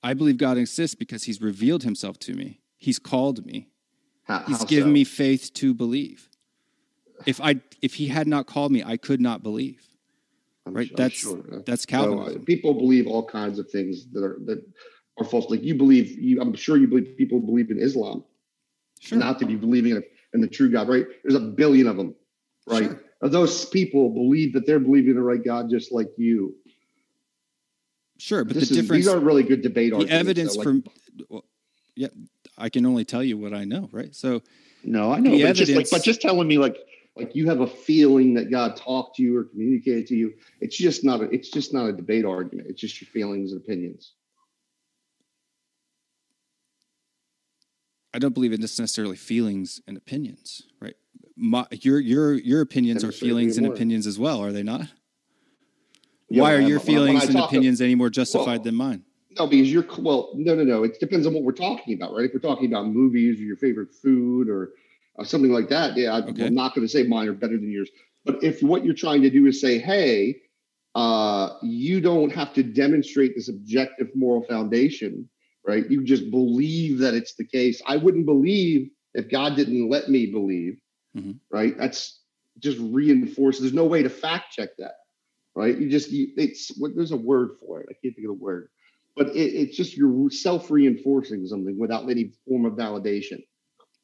[0.02, 2.60] I believe God exists because He's revealed Himself to me.
[2.76, 3.68] He's called me.
[4.24, 4.92] How, He's how given so?
[4.92, 6.28] me faith to believe.
[7.26, 9.82] If I if He had not called me, I could not believe.
[10.66, 10.86] I'm right?
[10.86, 11.62] su- I'm That's sure.
[11.66, 12.44] that's Calvinism.
[12.44, 14.62] people believe all kinds of things that are that
[15.18, 15.50] are false.
[15.50, 18.24] Like you believe, you I'm sure you believe people believe in Islam,
[19.00, 19.18] sure.
[19.18, 20.02] not to be believing in,
[20.34, 20.88] in the true God.
[20.88, 21.06] Right?
[21.22, 22.14] There's a billion of them.
[22.66, 22.84] Right?
[22.84, 23.00] Sure.
[23.22, 26.54] Those people believe that they're believing the right God, just like you.
[28.18, 30.20] Sure, but This the is, difference these aren't really good debate the arguments.
[30.20, 30.84] evidence though, like- from
[31.28, 31.44] well,
[31.96, 32.08] yeah
[32.58, 34.40] i can only tell you what i know right so
[34.84, 36.76] No, I know, The but just like, evidence- but just telling me like,
[37.16, 40.34] like you have a feeling that God talked to you or communicated to you.
[40.60, 42.68] It's just not a, it's just not a debate argument.
[42.68, 44.12] It's just your feelings and opinions.
[48.12, 50.96] i don't believe in this necessarily feelings and opinions right
[51.36, 54.82] My, your your your opinions are feelings and opinions as well are they not
[56.28, 59.04] Yeah, why are your feelings and opinions any more justified Well, than mine
[59.36, 60.30] No, because you're well.
[60.34, 60.84] No, no, no.
[60.84, 62.24] It depends on what we're talking about, right?
[62.24, 64.74] If we're talking about movies or your favorite food or
[65.18, 66.46] uh, something like that, yeah, I, Okay.
[66.46, 67.90] I'm not going to say mine are better than yours.
[68.24, 70.36] But if what you're trying to do is say, hey,
[70.94, 75.28] uh, you don't have to demonstrate this objective moral foundation,
[75.66, 75.90] right?
[75.90, 77.82] You just believe that it's the case.
[77.86, 80.78] I wouldn't believe if God didn't let me believe,
[81.16, 81.38] Mhm.
[81.50, 81.76] right?
[81.78, 82.20] That's
[82.58, 83.60] just reinforced.
[83.60, 84.94] There's no way to fact check that,
[85.54, 85.76] right?
[85.76, 87.88] You just you, it's what there's a word for it.
[87.90, 88.68] I can't think of the word
[89.16, 93.42] but it, it's just you're self-reinforcing something without any form of validation.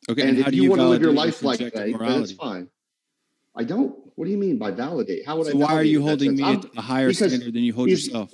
[0.08, 2.68] okay and, and, if you, you want to live your life like that, it's fine.
[3.56, 3.96] I don't.
[4.14, 5.26] What do you mean by validate?
[5.26, 5.52] How would I?
[5.52, 8.32] why are you holding me at a higher standard than you hold yourself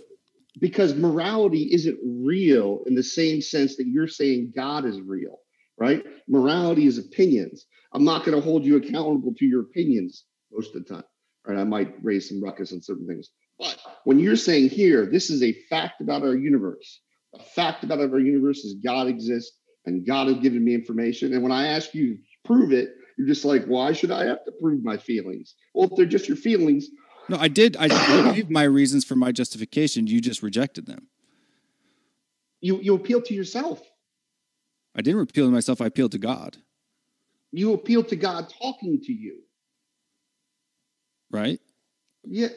[0.58, 5.38] because morality isn't real in the same sense that you're saying God is real,
[5.78, 6.02] right?
[6.28, 7.66] Morality is opinions.
[7.96, 11.04] I'm not going to hold you accountable to your opinions most of the time.
[11.46, 11.58] Right?
[11.58, 13.30] I might raise some ruckus on certain things.
[13.58, 17.00] But when you're saying here, this is a fact about our universe.
[17.34, 21.32] A fact about our universe is God exists and God has given me information.
[21.32, 24.44] And when I ask you to prove it, you're just like, why should I have
[24.44, 25.54] to prove my feelings?
[25.74, 26.90] Well, if they're just your feelings,
[27.28, 31.08] no i did i I gave my reasons for my justification you just rejected them
[32.60, 33.82] you you appeal to yourself.
[34.94, 36.58] i didn't appeal to myself i appealed to god
[37.52, 39.40] You appeal to God talking to you.
[41.30, 41.60] right
[42.24, 42.48] Yeah,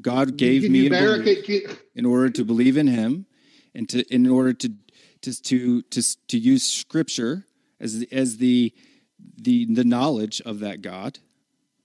[0.00, 1.44] God gave me a belief barricade?
[1.66, 3.26] can- in order to believe in Him,
[3.74, 4.72] and to in order to
[5.22, 7.46] to to to, to use Scripture
[7.80, 8.72] as the, as the
[9.36, 11.18] the the knowledge of that God,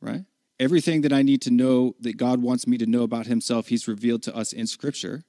[0.02, 0.26] right?
[0.60, 3.88] Everything that I need to know that God wants me to know about Himself, He's
[3.88, 5.24] revealed to us in Scripture,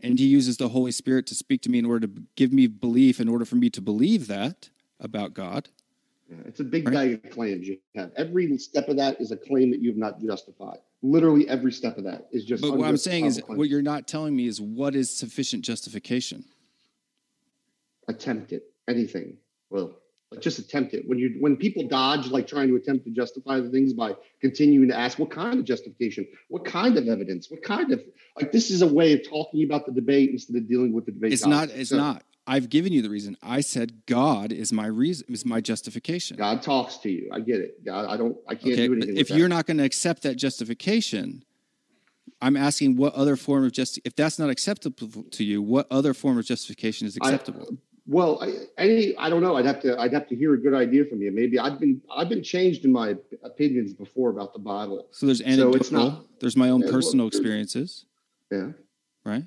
[0.00, 2.66] and He uses the Holy Spirit to speak to me in order to give me
[2.66, 5.68] belief, in order for me to believe that about God.
[6.30, 8.12] Yeah, It's a big bag of claims you have.
[8.16, 10.78] Every step of that is a claim that you have not justified.
[11.02, 12.62] Literally every step of that is just.
[12.62, 16.44] But what I'm saying is, what you're not telling me is what is sufficient justification.
[18.08, 18.72] attempt it.
[18.88, 19.36] Anything.
[19.70, 19.96] Well,
[20.40, 21.06] just attempt it.
[21.06, 24.88] When you when people dodge like trying to attempt to justify the things by continuing
[24.88, 28.02] to ask what kind of justification, what kind of evidence, what kind of
[28.40, 31.12] like this is a way of talking about the debate instead of dealing with the
[31.12, 31.32] debate.
[31.32, 31.68] It's not.
[31.70, 32.24] It's So, not.
[32.46, 33.36] I've given you the reason.
[33.42, 35.26] I said God is my reason.
[35.30, 36.36] Is my justification.
[36.36, 37.30] God talks to you.
[37.32, 37.84] I get it.
[37.84, 38.36] God, I don't.
[38.46, 39.16] I can't okay, do anything.
[39.16, 39.54] if you're that.
[39.54, 41.42] not going to accept that justification,
[42.42, 43.98] I'm asking what other form of just.
[44.04, 47.78] If that's not acceptable to you, what other form of justification is I- acceptable?
[48.06, 49.56] Well, I, any, I don't know.
[49.56, 51.32] I'd have to, I'd have to hear a good idea from you.
[51.32, 55.06] Maybe I've been, I've been changed in my opinions before about the Bible.
[55.10, 55.76] so there's so anecdotal.
[55.76, 58.04] it's not- there's my own Yeah, personal there's- experiences,
[58.52, 58.72] Yeah.
[59.24, 59.44] right?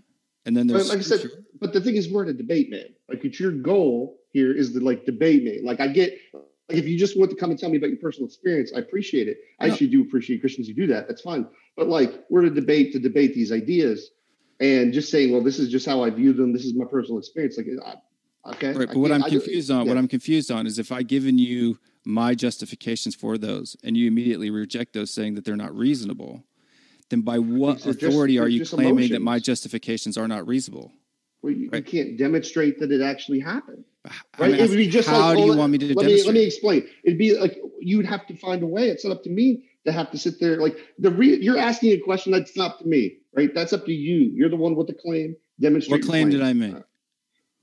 [0.48, 1.30] And then But like I said,
[1.60, 2.86] but the thing is, we're in a debate, man.
[3.10, 5.60] Like, it's your goal here is to like debate me.
[5.62, 8.00] Like, I get, like, if you just want to come and tell me about your
[8.00, 9.40] personal experience, I appreciate it.
[9.60, 11.10] I actually do appreciate Christians who do that.
[11.10, 11.46] That's fine.
[11.76, 14.12] But like, we're to debate to debate these ideas,
[14.62, 16.54] and just saying, well, this is just how I view them.
[16.54, 17.58] This is my personal experience.
[17.58, 18.72] Like, I, okay.
[18.72, 19.98] Right, but what I'm confused on, what.
[19.98, 24.50] I'm confused on, is if I given you my justifications for those, and you immediately
[24.50, 26.46] reject those, saying that they're not reasonable,
[27.10, 30.48] then by what These are just- authority are you claiming that my justifications are not
[30.48, 30.94] reasonable?
[31.42, 33.86] Well, you, you can't demonstrate that it actually happened.
[34.40, 34.54] Right?
[34.54, 36.20] It would be just how like do you want me to let demonstrate?
[36.20, 36.88] Me, let me explain.
[37.04, 38.90] It'd be like you'd have to find a way.
[38.90, 40.58] It's not up to me to have to sit there.
[40.58, 43.54] Like the re- you're asking a question that's not up to me, right?
[43.54, 44.32] That's up to you.
[44.34, 45.36] You're the one with the claim.
[45.60, 45.92] Demonstrate.
[45.92, 46.76] what your claim did I make?
[46.76, 46.82] Uh,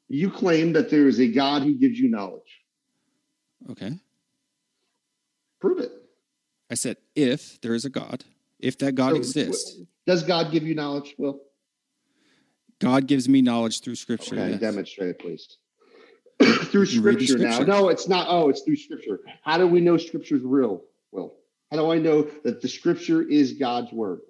[0.09, 2.63] you claim that there is a God who gives you knowledge.
[3.71, 3.99] Okay,
[5.61, 5.93] Prove it.
[6.71, 8.25] I said if there is a God,
[8.65, 11.15] if that God So, exists, Does God give you knowledge?
[11.19, 11.41] Will?
[12.81, 14.35] God gives me knowledge through Scripture.
[14.37, 14.61] okay, yes.
[14.61, 15.57] demonstrate it, please.
[16.43, 17.61] through the scripture, now.
[17.61, 18.27] No, it's not.
[18.29, 19.21] Oh, it's through scripture.
[19.43, 20.83] How do we know scripture's real?
[21.13, 21.35] Will?
[21.71, 24.21] how do I know that the scripture is God's word?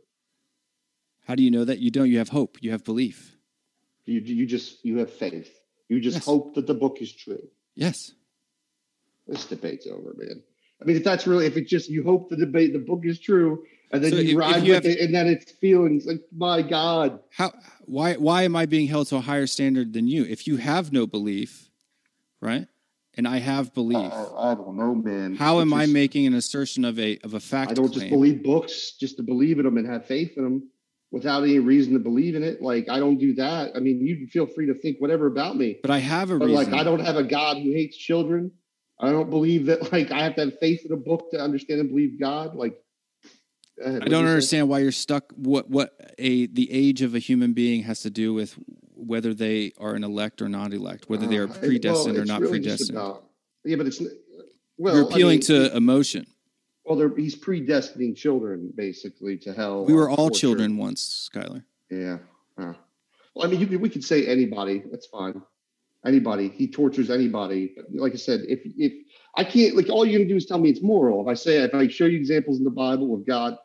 [1.27, 1.79] How do you know that?
[1.79, 2.11] You don't.
[2.11, 2.59] You have hope.
[2.61, 3.37] You have belief.
[4.05, 5.51] You you just you have faith.
[5.89, 6.27] You just Yes.
[6.27, 7.49] hope that the book is true.
[7.75, 8.13] Yes.
[9.27, 10.43] This debate's over, man.
[10.81, 13.19] I mean, if that's really if it's just you hope the debate the book is
[13.19, 15.53] true, and then So you if- if ride you with have- it, and then it's
[15.53, 17.21] feelings like my God.
[17.31, 17.53] How?
[17.87, 18.15] Why?
[18.15, 20.25] Why am I being held to a higher standard than you?
[20.25, 21.71] If you have no belief,
[22.41, 22.67] right,
[23.17, 25.35] and I have belief, I, I don't know, man.
[25.37, 28.01] how am I making an assertion of a of a fact I don't claim?
[28.01, 30.71] just believe books just to believe in them and have faith in them
[31.13, 32.61] without any reason to believe in it.
[32.63, 33.73] Like I don't do that.
[33.77, 36.47] I mean, you feel free to think whatever about me, but I have a but
[36.47, 36.73] reason.
[36.73, 38.51] like I don't have a God who hates children.
[38.99, 39.81] I don't believe that.
[39.93, 42.55] Like I have to have faith in a book to understand and believe God.
[42.57, 42.75] Like
[43.81, 45.33] ahead, I don't understand why you're stuck.
[45.37, 48.57] What what a the age of a human being has to do with
[48.95, 52.27] whether they are an elect or not elect, whether they are Uh, predestined well, or
[52.27, 52.97] not really predestined.
[52.99, 53.25] about-
[53.65, 54.01] yeah, but it's
[54.79, 54.95] well.
[54.97, 56.27] you're I appealing mean, to emotion.
[56.85, 59.87] Well, they're, he's predestining children basically to hell.
[59.87, 60.41] We were all torture.
[60.41, 61.65] children once, Skylar.
[61.91, 62.19] Yeah.
[62.59, 62.75] Huh.
[63.35, 64.83] Well, I mean, you we could say anybody.
[64.91, 65.41] That's fine.
[66.07, 66.49] Anybody.
[66.51, 67.73] He tortures anybody.
[67.75, 68.93] But like I said, if if
[69.37, 71.23] I can't, like, all you're gonna do is tell me it's moral.
[71.23, 73.57] If I say, if I show you examples in the Bible of God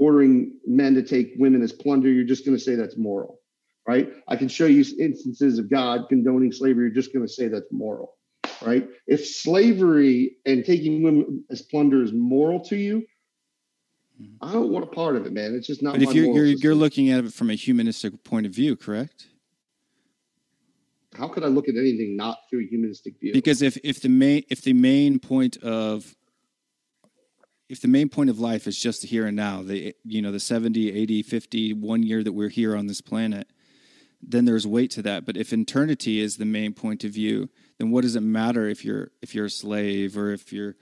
[0.00, 3.40] ordering men to take women as plunder, you're just gonna say that's moral,
[3.86, 4.10] right?
[4.26, 6.86] I can show you instances of God condoning slavery.
[6.86, 8.16] You're just gonna say that's moral,
[8.62, 8.88] right?
[9.06, 13.04] If slavery and taking women as plunder is moral to you.
[14.20, 14.44] Mm-hmm.
[14.44, 15.54] I don't want a part of it, man.
[15.54, 15.92] It's just not.
[15.92, 19.28] But if you're you're, you're looking at it from a humanistic point of view, correct?
[21.14, 23.32] how could I look at anything not through a humanistic view?
[23.32, 26.16] Because if if the main if the main point of
[27.70, 30.32] if the main point of life is just the here and now, the you know
[30.32, 33.48] the 70, 80, 50, one year that we're here on this planet,
[34.20, 35.24] then there's weight to that.
[35.24, 37.48] But if eternity is the main point of view,
[37.78, 40.74] then what does it matter if you're if you're a slave or if you're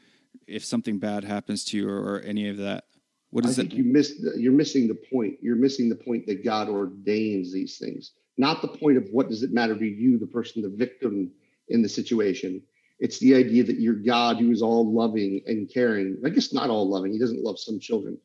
[0.46, 2.84] if something bad happens to you or, or any of that?
[3.30, 3.76] What I is think it?
[3.76, 4.14] you missed.
[4.38, 5.34] You're missing the point.
[5.42, 9.42] You're missing the point that God ordains these things, not the point of what does
[9.42, 11.32] it matter to you, the person, the victim
[11.68, 12.62] in the situation.
[12.98, 16.20] It's the idea that you're God who is all loving and caring.
[16.24, 17.12] I guess not all loving.
[17.12, 18.18] He doesn't love some children,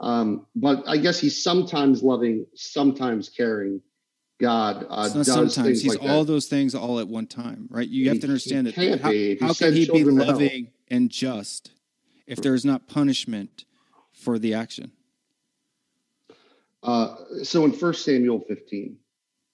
[0.00, 3.80] um, but I guess he's sometimes loving, sometimes caring.
[4.40, 6.32] God uh, does sometimes he's like all that.
[6.32, 7.88] those things all at one time, right?
[7.88, 9.36] You He- have to understand that how, be.
[9.40, 11.72] How can he be children to hell- loving and just
[12.26, 13.64] if there is not punishment
[14.12, 14.92] for the action?
[16.82, 18.96] Uh, so in First Samuel 15,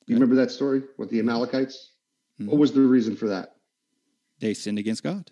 [0.07, 1.93] you remember that story with the Amalekites?
[2.39, 2.49] Mhm.
[2.49, 3.54] What was the reason for that?
[4.41, 5.31] They sinned against God.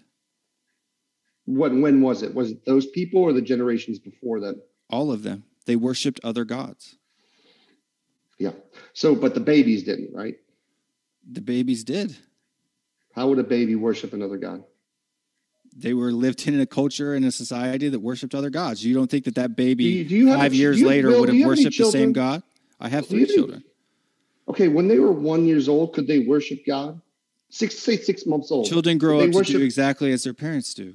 [1.44, 2.34] What when was it?
[2.34, 4.62] Was it those people or the generations before them?
[4.88, 5.44] All of them.
[5.66, 6.96] They worshipped other gods.
[8.38, 8.53] Yeah.
[8.92, 10.36] So, but the babies didn't, right?
[11.30, 12.16] The babies did.
[13.12, 14.64] How would a baby worship another god?
[15.74, 18.84] They were lived in a culture and a society that worshipped other gods.
[18.84, 21.20] You don't think that that baby Do you- do you five years you- later Bill,
[21.20, 22.12] would have you have any worshipped the same?
[22.12, 22.42] God?
[22.80, 23.64] I have three children.
[24.48, 27.00] Okay, when they were one years old, could they worship God?
[27.55, 28.66] Six, say six months old.
[28.66, 30.94] Children grow up to worship- do exactly as their parents do.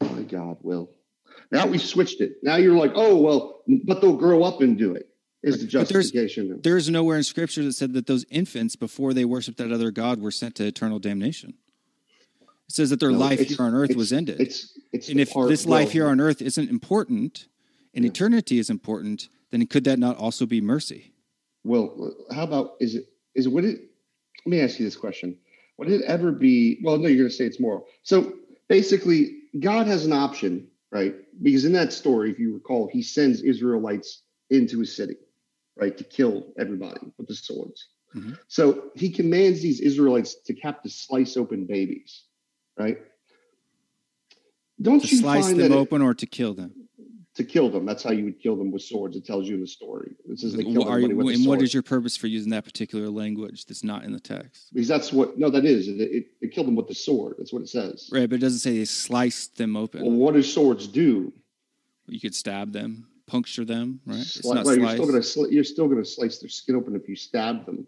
[0.00, 0.90] Oh my God, Will.
[1.52, 2.38] Now we switched it.
[2.42, 5.08] Now you're like, oh well, but they'll grow up and do it.
[5.44, 6.60] Is the But there's- justification?
[6.60, 10.20] There's nowhere in scripture that said that those infants, before they worshiped that other God,
[10.20, 11.54] were sent to eternal damnation.
[12.40, 14.40] It says that their No, life here on earth was ended.
[14.40, 17.46] It's it's and if this life here on earth isn't important
[17.94, 18.10] and Yeah.
[18.10, 21.12] eternity is important, then could that not also be mercy?
[21.62, 23.82] Well, how about is it is it would it?
[24.44, 25.36] Let me ask you this question:
[25.82, 26.78] Would it ever be?
[26.84, 27.88] Well, no, you're going to say it's moral.
[28.04, 28.34] So
[28.68, 31.16] basically, God has an option, right?
[31.42, 35.16] Because in that story, if you recall, He sends Israelites into a city,
[35.76, 37.88] right, to kill everybody with the swords.
[38.14, 38.38] Mhm.
[38.46, 42.26] So He commands these Israelites to have to slice open babies,
[42.78, 42.98] right?
[44.80, 46.81] Don't To you slice find them that it- open or to kill them?
[47.34, 47.86] To kill them?
[47.86, 49.16] That's how you would kill them with swords.
[49.16, 50.12] It tells you the story.
[50.26, 52.64] This is they kill Are you- with and what is your purpose for using that
[52.64, 54.72] particular language that's not in the text?
[54.72, 57.36] Because that's what no, that is it, it, it killed them with the sword.
[57.38, 58.08] That's what it says.
[58.12, 60.02] Right, but it doesn't say they sliced them open.
[60.02, 61.32] Well, what do swords do?
[62.08, 64.18] you could stab them, puncture them, right?
[64.18, 66.94] It's Sli- not well, you're still gonna sli- you're still gonna slice their skin open
[66.94, 67.86] if you stab them.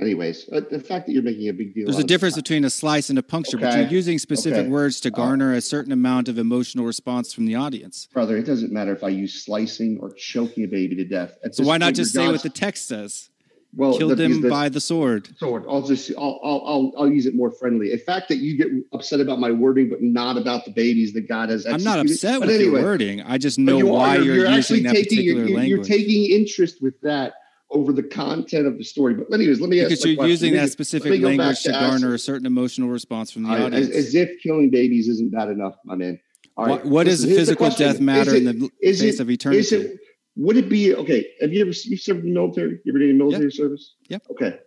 [0.00, 1.84] Anyways, uh, the fact that you're making a big deal.
[1.84, 4.68] There's a difference it, between a slice and a puncture, but you're using specific Okay.
[4.68, 8.08] words to garner a certain amount of emotional response from the audience.
[8.12, 8.36] brother.
[8.38, 11.32] It doesn't matter if I use slicing or choking a baby to death.
[11.44, 13.28] At So why not just say what the text says?
[13.76, 15.28] well, Killed the- them because the by the sword.
[15.38, 15.64] sword?
[15.68, 17.90] I'll just I'll, I'll I'll I'll use it more friendly.
[17.90, 21.28] The fact that you get upset about my wording, but not about the babies that
[21.28, 21.66] God has.
[21.66, 23.20] I'm not upset but with anyway, your wording.
[23.22, 23.98] I just know you are.
[23.98, 25.68] why you're, actually using that taking particular you're, language.
[25.88, 27.34] you're taking interest with that
[27.70, 29.14] over the content of the story.
[29.14, 30.30] But anyways, let me ask because you're question.
[30.30, 32.88] using me- that specific let me go back language to to garner a certain emotional
[32.88, 33.88] response from the I- audience.
[33.90, 36.18] as, as if killing babies isn't bad enough, my man.
[36.56, 39.20] All Why- what does listen, here's the physical death matter Is in the face it-
[39.20, 39.60] of eternity?
[39.60, 39.98] Is it,
[40.36, 41.26] would it be okay?
[41.40, 42.80] Have you ever you served in the military?
[42.84, 43.94] You ever did any military service?
[44.08, 44.22] Yep.
[44.32, 44.58] Okay.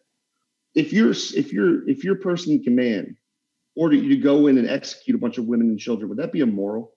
[0.76, 3.16] If you're if you're if your person in command
[3.76, 6.32] ordered you to go in and execute a bunch of women and children, would that
[6.32, 6.92] be immoral?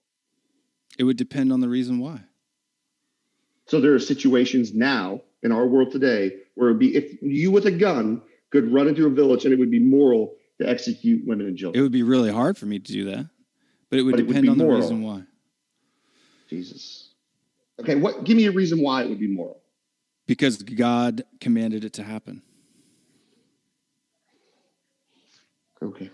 [0.97, 2.19] it would depend on the reason why.
[3.67, 7.51] So there are situations now in our world today where it would be if you
[7.51, 8.21] with a gun
[8.51, 11.79] could run into a village and it would be moral to execute women and children.
[11.79, 13.29] It would be really hard for me to do that,
[13.89, 15.23] but it would But it would depend on the reason why.
[16.49, 17.11] Jesus.
[17.79, 19.61] Okay, what give me a reason why it would be moral.
[20.25, 22.41] Because God commanded it to happen.
[25.81, 26.09] Okay.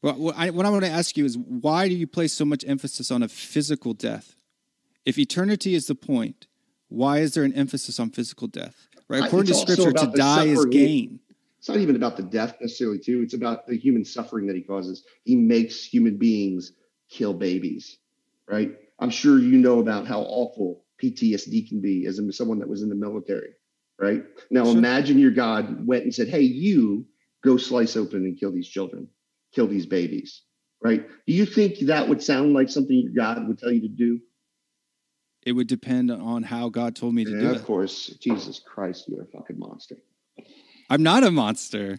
[0.00, 2.44] Well, what I, what I want to ask you is why do you place so
[2.44, 4.36] much emphasis on a physical death?
[5.04, 6.46] If eternity is the point,
[6.92, 8.88] why is there an emphasis on physical death?
[9.08, 9.24] Right?
[9.24, 11.20] According to Scripture, to die is gain.
[11.58, 13.22] It's not even about the death necessarily, too.
[13.22, 15.04] It's about the human suffering that he causes.
[15.24, 16.72] He makes human beings
[17.08, 17.98] kill babies,
[18.48, 18.72] right?
[18.98, 22.88] I'm sure you know about how awful PTSD can be as someone that was in
[22.88, 23.50] the military,
[23.98, 24.24] right?
[24.50, 24.76] Now Sure.
[24.76, 27.06] imagine your God went and said, "Hey, you
[27.42, 29.08] go slice open and kill these children,
[29.52, 30.42] kill these babies."
[30.80, 31.06] Right?
[31.28, 34.20] Do you think that would sound like something your God would tell you to do?
[35.44, 37.56] It would depend on how God told me to Yeah, do of it.
[37.60, 38.06] Of course.
[38.20, 39.96] Jesus Christ, you're a fucking monster.
[40.88, 41.98] I'm not a monster.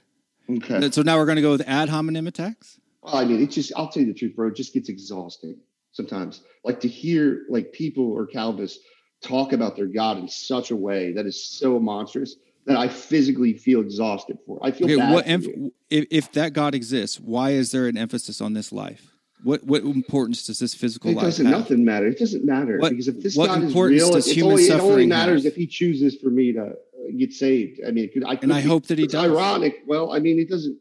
[0.50, 0.90] Okay.
[0.92, 2.80] So now we're going to go with ad hominem attacks?
[3.02, 4.48] Well, I mean, it's just, I'll tell you the truth, bro.
[4.48, 5.58] It just gets exhausting
[5.92, 6.42] sometimes.
[6.64, 8.80] Like to hear like people or Calvinists
[9.22, 12.36] talk about their God in such a way that is so monstrous
[12.66, 14.58] that I physically feel exhausted for.
[14.58, 14.68] It.
[14.68, 15.14] I feel Okay, bad.
[15.14, 15.74] what for emph- you.
[15.90, 19.13] if, if that God exists, why is there an emphasis on this life?
[19.44, 21.46] What what importance does this physical It life doesn't.
[21.46, 21.60] have?
[21.60, 22.08] Nothing matter.
[22.08, 24.80] It doesn't matter What- because if this God is real, does it's human only, it
[24.80, 25.52] only matters have?
[25.52, 26.74] if He chooses for me to uh,
[27.18, 27.82] get saved.
[27.86, 29.26] I mean, could, I could And I be- hope that he it's does.
[29.26, 29.84] Ironic.
[29.86, 30.78] Well, I mean, it doesn't.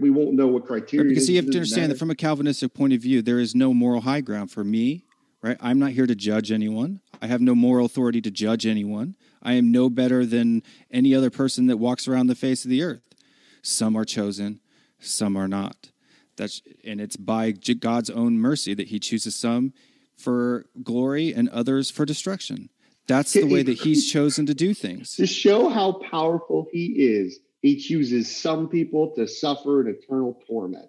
[0.00, 1.02] We won't know what criteria.
[1.04, 3.40] Right, because it you have to understand that from a Calvinistic point of view, there
[3.40, 5.04] is no moral high ground for me.
[5.42, 5.56] Right?
[5.60, 7.00] I'm not here to judge anyone.
[7.20, 9.14] I have no moral authority to judge anyone.
[9.42, 12.82] I am no better than any other person that walks around the face of the
[12.82, 13.14] earth.
[13.62, 14.60] Some are chosen,
[15.00, 15.90] some are not.
[16.36, 19.72] That's and it's by God's own mercy that He chooses some
[20.16, 22.70] for glory and others for destruction.
[23.06, 25.14] That's the way that He's chosen to do things.
[25.16, 30.88] to show how powerful he is, he chooses some people to suffer an eternal torment.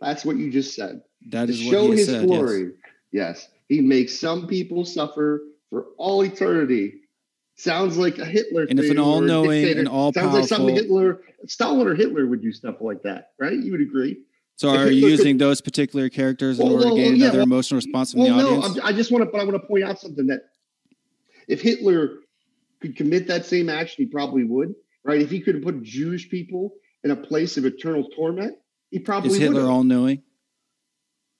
[0.00, 1.02] That's what you just said.
[1.30, 2.28] That to is what show He his said.
[2.28, 2.38] yes.
[2.38, 2.72] glory.
[3.12, 3.48] Yes.
[3.68, 7.00] He makes some people suffer for all eternity
[7.64, 8.66] Sounds like a Hitler.
[8.68, 11.94] And if an thing or a all-knowing and all sounds like something Hitler, Stalin or
[11.94, 13.54] Hitler would do stuff like that, right?
[13.58, 14.20] You would agree.
[14.56, 17.16] So If are you could- using those particular characters in Well, order well, to gain
[17.16, 18.76] yeah, another well- emotional response from Well, the audience?
[18.76, 20.42] I'm- I just want to, but I want to point out something that
[21.48, 22.18] if Hitler
[22.80, 25.22] could commit that same action, he probably would, right?
[25.22, 28.58] If he could put Jewish people in a place of eternal torment,
[28.90, 30.22] he probably Is Hitler all knowing?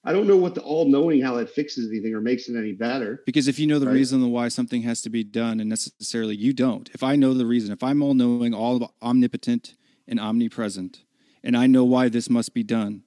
[0.07, 2.73] I don't know what the all knowing how that fixes anything or makes it any
[2.73, 3.23] better.
[3.25, 3.93] Because if you know the Right.
[3.93, 7.45] reason why something has to be done, and necessarily you don't, if I know the
[7.45, 9.75] reason, if I'm all knowing, all omnipotent
[10.07, 11.03] and omnipresent,
[11.43, 13.01] and I know why this must be done,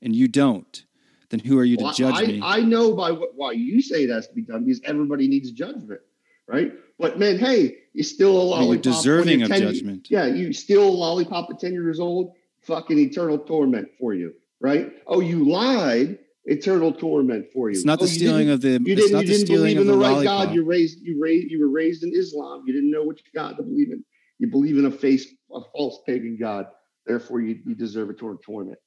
[0.00, 0.84] and you don't,
[1.28, 2.40] then who are you to judge I, me?
[2.42, 5.52] I know by what why you say it has to be done because everybody needs
[5.52, 6.00] judgment,
[6.48, 6.72] right?
[6.98, 8.82] But man, hey, you're still a Well, you're lollipop.
[8.82, 10.08] deserving of 10 judgment.
[10.10, 12.32] Yeah, you still a lollipop at 10 years old,
[12.62, 14.90] fucking eternal torment for you, right?
[15.06, 17.76] Oh, you lied, eternal torment for you.
[17.76, 18.70] It's not oh, the stealing of the.
[18.70, 20.46] You it's didn't, you the didn't stealing believe of in the, the right lollipop.
[20.46, 20.54] God.
[20.54, 22.64] You raised, you raised, you were raised in Islam.
[22.66, 24.04] You didn't know which God to believe in.
[24.38, 26.66] You believe in a face, a false pagan God.
[27.06, 28.78] Therefore, you, you deserve eternal torment.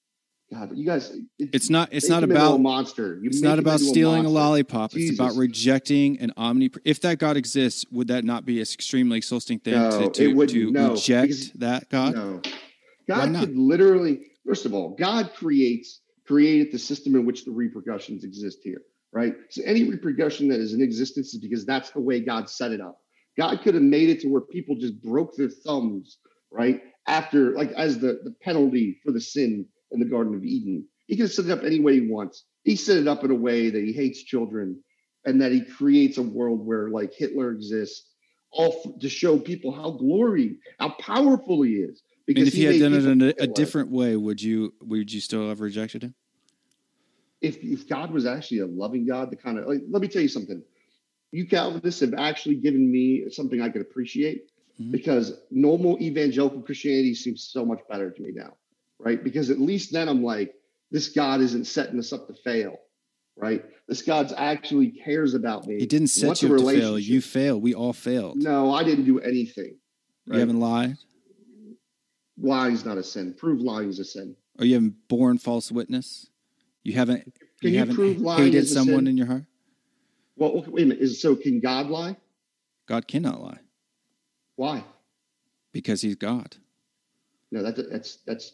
[0.51, 1.89] God, you guys, it- It's not.
[1.91, 2.60] It's not into a about.
[2.60, 3.20] monster.
[3.24, 4.39] You It's not about stealing a monster.
[4.39, 4.91] lollipop.
[4.95, 6.70] It's about rejecting an omni.
[6.86, 10.34] If that God exists, would that not be an extremely exhausting thing No, to, to,
[10.34, 10.51] wouldn't.
[10.58, 12.14] to No, reject because- that God?
[12.16, 12.41] No.
[13.08, 18.24] God could literally, first of all, God creates created the system in which the repercussions
[18.24, 19.34] exist here, right?
[19.49, 22.82] So any repercussion that is in existence is because that's the way God set it
[22.82, 22.97] up.
[23.38, 26.17] God could have made it to where people just broke their thumbs,
[26.51, 26.82] right?
[27.07, 30.88] After, like, as the, the penalty for the sin in the Garden of Eden.
[31.07, 32.45] He could have set it up any way he wants.
[32.63, 34.82] He set it up in a way that he hates children
[35.26, 38.09] and that he creates a world where, like, Hitler exists,
[38.51, 42.01] all f- to show people how glory, how powerful he is.
[42.28, 45.19] And if he had done it in a, a different way, would you would you
[45.21, 46.15] still have rejected him?
[47.43, 50.21] if if God was actually a loving God, the kind of like, let me tell
[50.21, 50.63] you something.
[51.32, 54.45] You Calvinists have actually given me something I could appreciate
[54.80, 54.91] Mhm.
[54.91, 58.55] because normal evangelical Christianity seems so much better to me now,
[58.97, 59.21] right?
[59.21, 60.53] Because at least then I'm like,
[60.89, 62.78] this God isn't setting us up to fail,
[63.36, 63.63] right?
[63.88, 65.80] This God's actually cares about me.
[65.80, 66.97] He didn't set you up to fail.
[66.97, 67.61] You failed.
[67.61, 68.38] We all failed.
[68.38, 69.76] No, I didn't do anything.
[70.28, 70.97] You haven't lied,
[72.39, 73.34] Lying's not a sin.
[73.34, 74.36] Prove lying is a sin.
[74.59, 76.29] or you haven't borne false witness.
[76.84, 77.23] You haven't.
[77.25, 79.45] Can you you haven't prove lying hated is a someone in your heart.
[80.36, 81.01] Well, wait a minute.
[81.01, 81.36] Is so?
[81.36, 82.17] Can God lie?
[82.88, 83.59] God cannot lie
[84.55, 84.84] Why?
[85.71, 86.57] because He's God.
[87.51, 88.53] No, that, that's that's.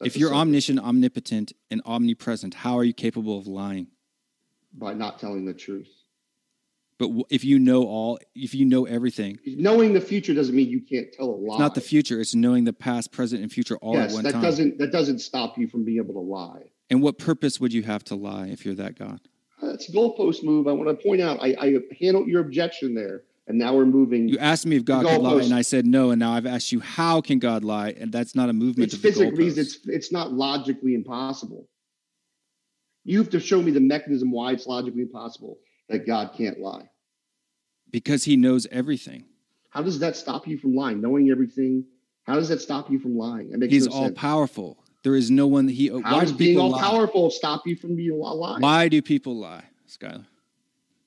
[0.00, 3.88] that's if you're omniscient, omnipotent, and omnipresent, how are you capable of lying?
[4.74, 5.88] by not telling the truth.
[6.98, 10.80] But if you know all, if you know everything, Knowing the future doesn't mean you
[10.80, 11.54] can't tell a lie.
[11.54, 12.20] it's not the future.
[12.20, 14.42] It's knowing the past, present, and future all yes, at one that time.
[14.42, 16.64] doesn't that doesn't stop you from being able to lie.
[16.90, 19.20] And what purpose would you have to lie if you're that God?
[19.62, 20.66] Uh, That's a goalpost move.
[20.66, 21.38] I want to point out.
[21.40, 24.28] I, I handled your objection there, and now we're moving.
[24.28, 26.10] You asked me if God could lie, and I said no.
[26.10, 27.90] And now I've asked you, how can God lie?
[27.90, 29.46] And that's not a movement it's physically.
[29.46, 31.68] It's it's not logically impossible.
[33.04, 35.58] You have to show me the mechanism why it's logically impossible
[35.88, 36.88] that God can't lie.
[37.90, 39.24] because He knows everything.
[39.70, 41.00] How does that stop you from lying?
[41.00, 41.84] Knowing everything.
[42.24, 43.50] How does that stop you from lying?
[43.50, 44.18] That makes He's no all sense.
[44.18, 44.78] powerful.
[45.02, 45.88] There is no one that He.
[45.88, 46.80] How why does do being all lie?
[46.80, 48.58] powerful stop you from being a lie?
[48.58, 50.26] Why do people lie, Skylar?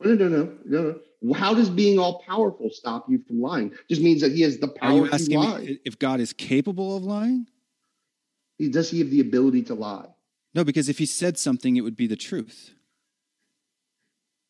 [0.04, 1.34] No, no, no, no, no.
[1.34, 3.72] How does being all powerful stop you from lying?
[3.88, 5.60] Just means that he has the power Are you to asking lie.
[5.60, 7.46] me if God is capable of lying?
[8.60, 10.08] Does he have the ability to lie?
[10.56, 12.74] No, because if He said something, it would be the truth.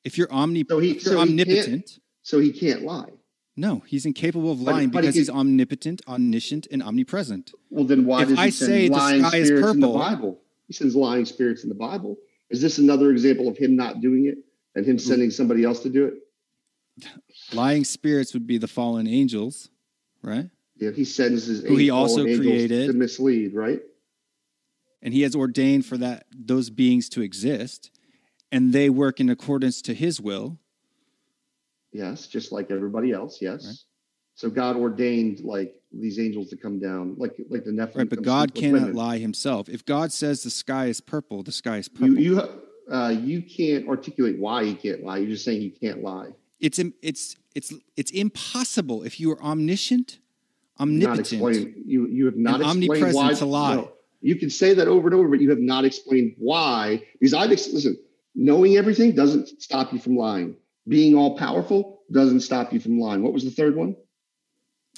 [0.03, 3.11] If you're omni, So he- so he omnipotent, So he can't lie.
[3.55, 7.51] no, He's incapable of But- lying but he because He's omnipotent, omniscient, and omnipresent.
[7.69, 9.79] Well, then why If does he I send say the lying sky is spirits in
[9.79, 10.41] the Bible?
[10.67, 12.17] He sends lying spirits in the Bible.
[12.49, 14.37] Is this another example of him not doing it
[14.75, 16.15] and him sending somebody else to do it?
[17.53, 19.69] Lying spirits would be the fallen angels,
[20.21, 20.49] right?
[20.77, 22.87] Yeah, he sends his Who he also created.
[22.87, 23.81] to mislead, right?
[25.03, 27.89] and he has ordained for that those beings to exist
[28.51, 30.57] and they work in accordance to his will
[31.91, 33.41] Yes, just like everybody else.
[33.41, 33.65] Yes.
[33.65, 33.75] Right.
[34.35, 37.95] So God ordained like these angels to come down, like like the Nephilim.
[37.97, 38.95] right but god cannot women.
[38.95, 42.41] lie himself if god says the sky is purple the sky is purple you
[42.89, 45.17] uh, you can't articulate why he can't lie.
[45.17, 46.29] You're just saying he can't lie.
[46.59, 50.19] it's it's it's it's impossible if you are omniscient
[50.79, 51.75] omnipotent.
[51.85, 53.75] You you have not omnipresent why to lie.
[53.75, 53.91] No,
[54.21, 57.03] you can say that over and over, but you have not explained why.
[57.19, 57.97] Because I've listen.
[58.35, 60.55] Knowing everything doesn't stop you from lying.
[60.87, 63.21] Being all powerful doesn't stop you from lying.
[63.23, 63.95] What was the third one?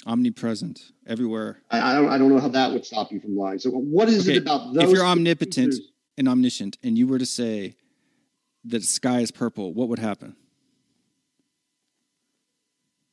[0.06, 2.08] omnipresent everywhere I, I don't.
[2.10, 3.58] I don't know how that would stop you from lying.
[3.58, 4.84] So what is Okay, it about those?
[4.84, 5.88] if you're omnipotent features?
[6.18, 7.76] and omniscient and you were to say
[8.64, 10.36] that the sky is purple what would happen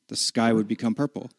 [0.08, 1.30] the sky would become purple.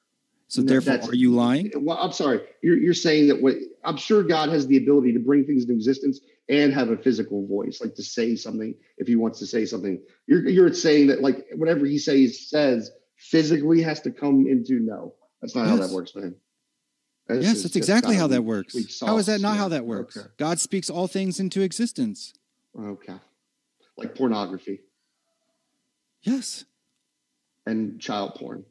[0.47, 1.71] So No, therefore, are you lying?
[1.75, 2.41] Well, I'm sorry.
[2.61, 5.73] You're you're saying that what I'm sure God has the ability to bring things into
[5.73, 6.19] existence
[6.49, 10.01] and have a physical voice, like to say something if he wants to say something.
[10.27, 15.15] You're you're saying that like whatever he says says physically has to come into no.
[15.41, 16.35] That's not how that works, man.
[17.27, 18.75] This yes, that's exactly how that works.
[18.99, 19.57] How is that not Yeah.
[19.57, 20.17] how that works?
[20.17, 20.27] Okay.
[20.37, 22.33] God speaks all things into existence.
[22.77, 23.15] Okay.
[23.97, 24.81] Like pornography
[26.21, 26.65] Yes.
[27.65, 28.65] and child porn.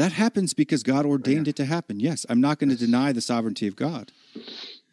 [0.00, 1.50] That happens because God ordained Yeah.
[1.50, 2.00] it to happen.
[2.00, 2.80] Yes, I'm not going to Yes.
[2.80, 4.12] deny the sovereignty of God.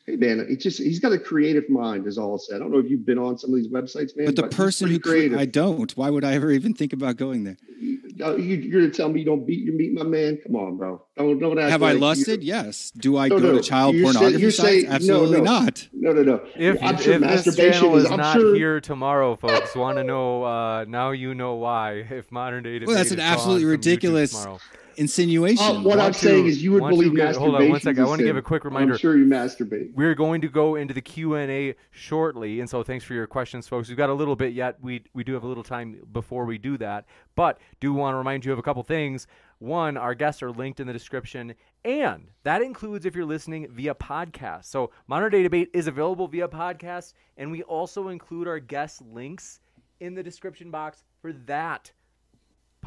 [0.05, 2.55] Hey man, he just he's got a creative mind, is all I'll say.
[2.55, 4.25] I don't know if you've been on some of these websites, man.
[4.27, 5.95] But the he's person who pretty cre- I don't.
[5.97, 7.57] Why would I ever even think about going there?
[7.79, 10.39] You, you're gonna tell me you don't beat your meat, my man?
[10.45, 11.01] Come on, bro.
[11.17, 12.41] Don't don't act Have I like lusted?
[12.43, 12.91] You, Yes.
[12.97, 13.57] Do I No, go no.
[13.57, 14.69] to child You're saying- pornography you're sites?
[14.69, 15.43] saying- Absolutely no.
[15.43, 15.87] not.
[15.93, 16.41] no, no, no.
[16.57, 18.03] If, I'm if sure this masturbation channel is.
[18.05, 18.55] is I'm not sure.
[18.55, 20.43] here tomorrow, folks, want to know?
[20.43, 22.05] Uh, now you know why.
[22.09, 24.59] If modern day Well, that's an absolutely ridiculous tomorrow.
[24.97, 25.63] Insinuation.
[25.63, 27.41] Uh, what I'm Want saying is, you would believe get- masturbation.
[27.51, 28.03] hold on one second.
[28.03, 28.93] I want to give a quick reminder.
[28.93, 29.93] I'm sure you masturbate.
[29.93, 33.27] We're going to go into the Q and A shortly, and so thanks for your
[33.27, 33.87] questions, folks.
[33.87, 34.77] We've got a little bit yet.
[34.81, 38.17] We we do have a little time before we do that, but do want to
[38.17, 39.27] remind you of a couple things.
[39.59, 43.95] One, our guests are linked in the description, and that includes if you're listening via
[43.95, 44.65] podcast.
[44.65, 49.59] So Modern Day Debate is available via podcast, and we also include our guest links
[49.99, 51.91] in the description box for that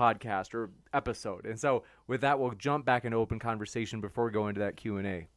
[0.01, 1.45] podcast or episode.
[1.45, 4.77] And so with that, we'll jump back into open conversation before we go into that
[4.77, 5.29] Q and A.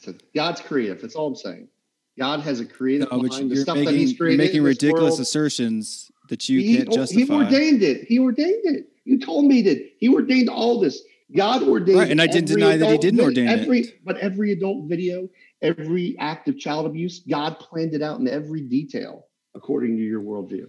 [0.00, 1.02] So God's creative.
[1.02, 1.68] That's all I'm saying.
[2.18, 3.50] God has a creative No, mind.
[3.50, 6.76] The you're stuff making, that He's you're created making ridiculous world, assertions that you he,
[6.76, 7.24] can't justify.
[7.24, 8.04] He ordained it.
[8.04, 8.86] He ordained it.
[9.04, 11.02] You told me that He ordained all this.
[11.34, 13.60] God ordained Right, and I didn't every deny that he didn't vid- ordain it.
[13.60, 15.28] every, But every adult video,
[15.62, 20.20] every act of child abuse, God planned it out in every detail according to your
[20.22, 20.66] worldview.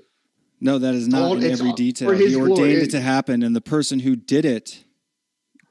[0.62, 2.12] No, that is not all- in every all detail.
[2.12, 2.74] He ordained glory.
[2.74, 4.84] it to happen, and the person who did it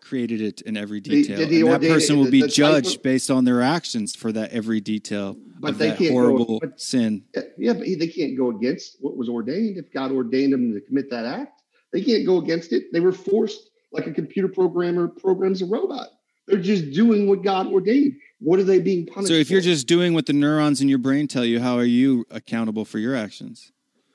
[0.01, 1.47] created it in every detail.
[1.49, 4.81] he and that person will be judged of- based on their actions for that every
[4.81, 7.23] detail But of they that can't go- horrible but- sin.
[7.37, 9.77] Uh, yeah, but they can't go against what was ordained.
[9.79, 11.63] If God ordained them to commit that act,
[11.93, 12.93] they can't go against it.
[12.93, 16.09] They were forced, like a computer programmer programs a robot.
[16.49, 18.15] They're just doing what God ordained.
[18.41, 19.29] What are they being punished?
[19.29, 21.85] So if you're just doing what the neurons in your brain tell you, how are
[21.85, 23.71] you accountable for your actions?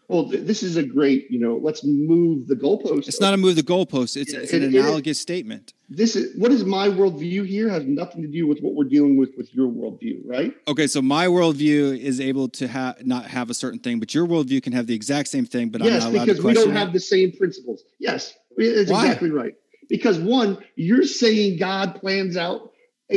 [0.08, 3.08] Well, th- this is a great, you know, let's move the goalpost.
[3.08, 4.18] It's not a move the goalpost.
[4.18, 5.74] It's, Yeah, it's an it analogous statement.
[5.90, 9.18] This is what is my worldview here has nothing to do with what we're dealing
[9.18, 10.54] with with your worldview, right?
[10.68, 14.26] Okay, so my worldview is able to have not have a certain thing, but your
[14.28, 16.54] worldview can have the exact same thing, but yes, I'm not allowed because to we
[16.54, 16.78] don't it.
[16.78, 17.84] have the same principles.
[18.00, 19.06] Yes, it's Why?
[19.06, 19.54] exactly right.
[19.88, 22.72] Because one, you're saying God plans out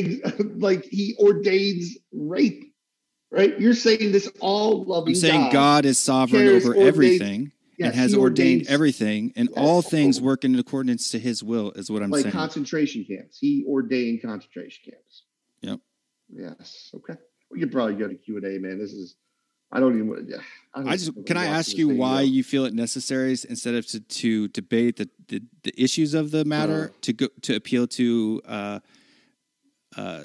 [0.56, 2.67] like He ordains rape,
[3.30, 3.58] right?
[3.60, 5.12] You're saying this all loving.
[5.12, 9.48] I'm saying God, is sovereign over ordains- everything Yes, and has ordained ordains- everything, and
[9.50, 9.58] Yes.
[9.58, 11.70] all things work in accordance to His will.
[11.72, 12.32] Is what I'm like saying.
[12.32, 13.38] concentration camps.
[13.38, 15.22] He ordained concentration camps.
[15.62, 15.80] Yep.
[16.34, 16.90] Yes.
[16.94, 17.14] Okay.
[17.50, 18.78] We could probably go to Q and A, man.
[18.78, 19.14] This is.
[19.70, 20.26] I don't even.
[20.28, 20.38] yeah,
[20.74, 23.86] I, don't I just can I ask you why you feel it necessary instead of
[23.88, 26.96] to, to debate the, the, the issues of the matter Uh.
[27.02, 28.80] to go to appeal to uh,
[29.96, 30.24] uh,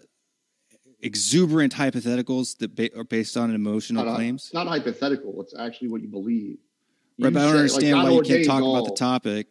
[1.04, 4.46] exuberant hypotheticals that ba- are based on emotional Not- claims?
[4.46, 5.42] It's not hypothetical.
[5.42, 6.58] It's actually what you believe.
[7.18, 9.48] You Right, but I don't say- like, understand why you can't talk about the topic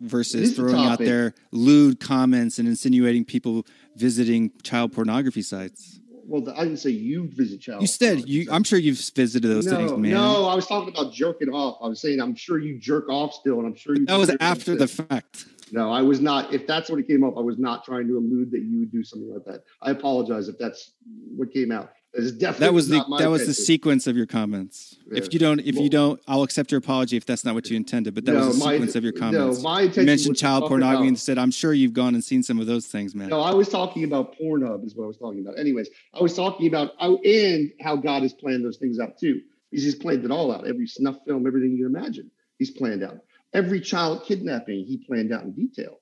[0.00, 1.06] versus throwing out topic.
[1.06, 3.64] there lewd comments and insinuating people
[3.96, 6.00] visiting child pornography sites.
[6.26, 7.82] Well, I didn't say you visit child.
[7.82, 8.48] You said you.
[8.50, 10.12] I'm sure you've visited those no, things, man.
[10.12, 11.76] No, I was talking about jerking off.
[11.82, 14.06] I was saying I'm sure you jerk off still, and I'm sure you.
[14.06, 15.46] that was after the fact.
[15.74, 16.54] No, I was not.
[16.54, 18.92] If that's what it came up, I was not trying to allude that you would
[18.92, 19.64] do something like that.
[19.82, 20.92] I apologize if that's
[21.36, 21.90] what came out.
[22.14, 24.96] Definitely That was the my that was the sequence of your comments.
[25.10, 25.18] Yeah.
[25.18, 27.76] If you don't, if you don't, I'll accept your apology if that's not what you
[27.76, 28.14] intended.
[28.14, 29.58] But that No, was the my- sequence of your comments.
[29.58, 32.14] No, my you intention mentioned was child pornography about- and said, "I'm sure you've gone
[32.14, 35.04] and seen some of those things, man." No, I was talking about Pornhub is what
[35.04, 35.58] I was talking about.
[35.58, 39.40] Anyways, I was talking about oh, and how God has planned those things out too.
[39.72, 40.68] He's just planned it all out.
[40.68, 43.18] Every snuff film, everything you can imagine, he's planned out.
[43.54, 46.00] Every child kidnapping, he planned out in detail.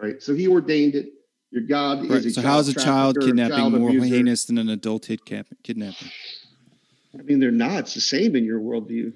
[0.00, 0.22] Right.
[0.22, 1.10] So he ordained it.
[1.50, 2.18] Your God Right.
[2.18, 4.06] is a So how is a child kidnapping child more abuser.
[4.16, 6.08] heinous than an adult hit cap- kidnapping?
[7.18, 7.80] I mean, they're not.
[7.80, 9.12] It's the same in your worldview.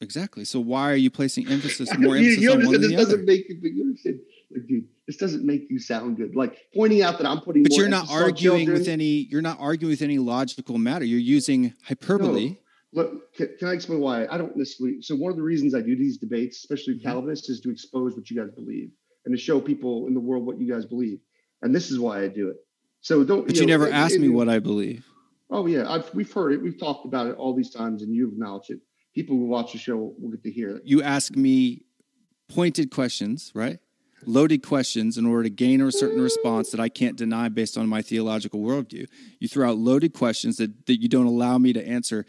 [0.00, 0.44] Exactly.
[0.44, 3.22] So why are you placing emphasis more emphasis you on one this the doesn't other?
[3.22, 6.34] make you, but you understand, like, dude, this doesn't make you sound good.
[6.34, 7.62] Like pointing out that I'm putting.
[7.62, 9.26] But you're not arguing with any.
[9.30, 11.04] You're not arguing with any logical matter.
[11.04, 12.56] You're using hyperbole.
[12.94, 15.02] Look, can, can I explain why I don't necessarily?
[15.02, 17.08] So one of the reasons I do these debates, especially Mm-hmm.
[17.08, 18.90] Calvinists, is to expose what you guys believe
[19.24, 21.18] and to show people in the world what you guys believe.
[21.62, 22.56] And this is why I do it.
[23.00, 23.46] So don't.
[23.46, 25.04] But you, know, never it- asked it- me what I believe.
[25.50, 26.62] Oh yeah, I've, we've heard it.
[26.62, 28.78] We've talked about it all these times, and you've acknowledged it.
[29.14, 30.82] People who watch the show will get to hear it.
[30.84, 31.84] You ask me
[32.48, 33.78] pointed questions, right?
[34.26, 37.88] Loaded questions in order to gain a certain response that I can't deny based on
[37.88, 39.06] my theological worldview.
[39.38, 42.24] You throw out loaded questions that, that you don't allow me to answer.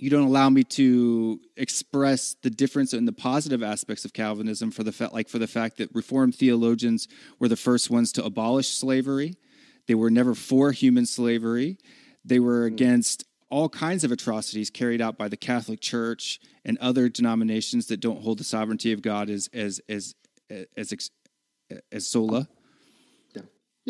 [0.00, 4.82] You don't allow me to express the difference in the positive aspects of Calvinism for
[4.82, 7.06] the fact, like for the fact that Reformed theologians
[7.38, 9.34] were the first ones to abolish slavery.
[9.88, 11.76] They were never for human slavery.
[12.24, 12.74] They were hmm.
[12.74, 18.00] against all kinds of atrocities carried out by the Catholic Church and other denominations that
[18.00, 20.14] don't hold the sovereignty of God as as as
[20.50, 21.10] as as,
[21.92, 22.48] as sola.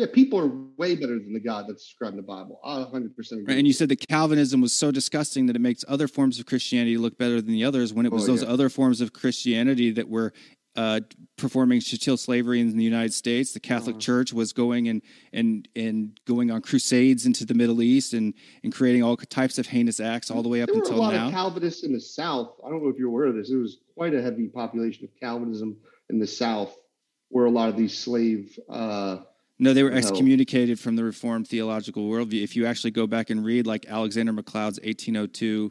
[0.01, 0.07] Yeah.
[0.13, 2.59] People are way better than the God that's described in the Bible.
[2.63, 3.53] I 100 percent agree.
[3.53, 6.45] Right, and you said that Calvinism was so disgusting that it makes other forms of
[6.45, 7.93] Christianity look better than the others.
[7.93, 8.49] When it was Oh, those yeah.
[8.49, 10.33] other forms of Christianity that were
[10.77, 11.01] uh,
[11.37, 13.99] performing chattel slavery in the United States, the Catholic Uh-huh.
[14.01, 15.01] Church was going and
[15.33, 18.33] and and going on crusades into the Middle East and
[18.63, 20.97] and creating all types of heinous acts all the way up there were a until
[21.01, 21.27] lot now.
[21.27, 22.53] of Calvinists in the South.
[22.65, 23.49] I don't know if you're aware of this.
[23.49, 25.75] There was quite a heavy population of Calvinism
[26.09, 26.73] in the South,
[27.29, 28.57] where a lot of these slave.
[28.69, 29.17] Uh,
[29.61, 29.97] No, they were No.
[29.97, 32.41] excommunicated from the Reformed theological worldview.
[32.41, 35.69] If you actually go back and read, like Alexander MacLeod's 1802,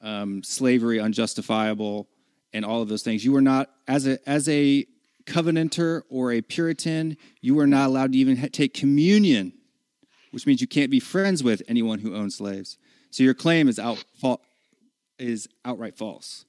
[0.00, 2.08] um, slavery unjustifiable,
[2.52, 4.86] and all of those things, you were not as a as a
[5.26, 9.52] covenanter or a Puritan, you were not allowed to even ha- take communion,
[10.30, 12.78] which means you can't be friends with anyone who owns slaves.
[13.10, 14.38] So your claim is out fa-
[15.18, 16.44] is outright false.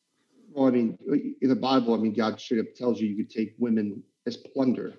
[0.53, 0.97] well, I mean,
[1.41, 4.37] in the Bible, I mean, God straight up tells you you could take women as
[4.37, 4.93] plunder,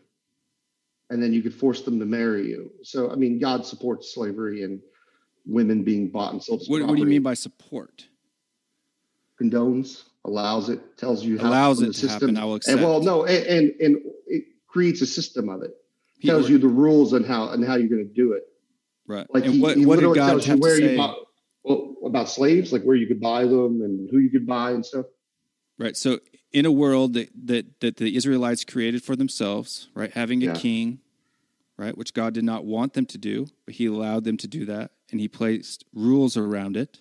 [1.11, 2.71] and then you could force them to marry you.
[2.83, 4.81] So, I mean, God supports slavery and
[5.47, 6.63] women being bought and sold.
[6.67, 8.07] What, what do you mean by support?
[9.41, 13.01] condones, allows it, tells you how Allows it the to happen, I will And well,
[13.01, 13.97] no, and, and and
[14.27, 15.75] it creates a system of it.
[16.19, 18.43] He- tells you the rules and how and how you're going to do it.
[19.07, 19.27] right?
[19.33, 20.93] Like and he, what, he what did literally God tells you where say?
[20.93, 21.15] you buy,
[21.63, 24.85] well about slaves, like where you could buy them and who you could buy and
[24.85, 25.07] stuff.
[25.79, 25.97] Right.
[25.97, 26.19] So
[26.53, 30.55] in a world that that, that the Israelites created for themselves, right, having a Yeah.
[30.55, 31.01] king,
[31.77, 34.65] right, which God did not want them to do, but he allowed them to do
[34.67, 36.99] that and he placed rules around it.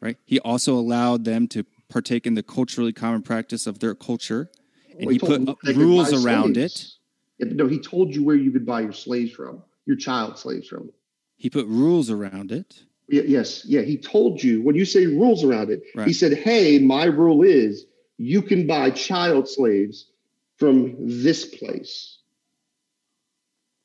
[0.00, 0.16] Right?
[0.24, 4.50] He also allowed them to partake in the culturally common practice of their culture
[4.98, 6.98] and Well, he told put them up they could rules around slaves.
[7.38, 7.46] it.
[7.46, 10.68] Yeah, no, he told you where you could buy your slaves from, your child slaves
[10.68, 10.90] from.
[11.36, 12.82] He put rules around it.
[13.10, 16.78] Y- Yes, yeah, he told you when you say rules around it, he said, "Hey,
[16.78, 17.86] my rule is
[18.18, 20.10] you can buy child slaves
[20.58, 22.18] from this place."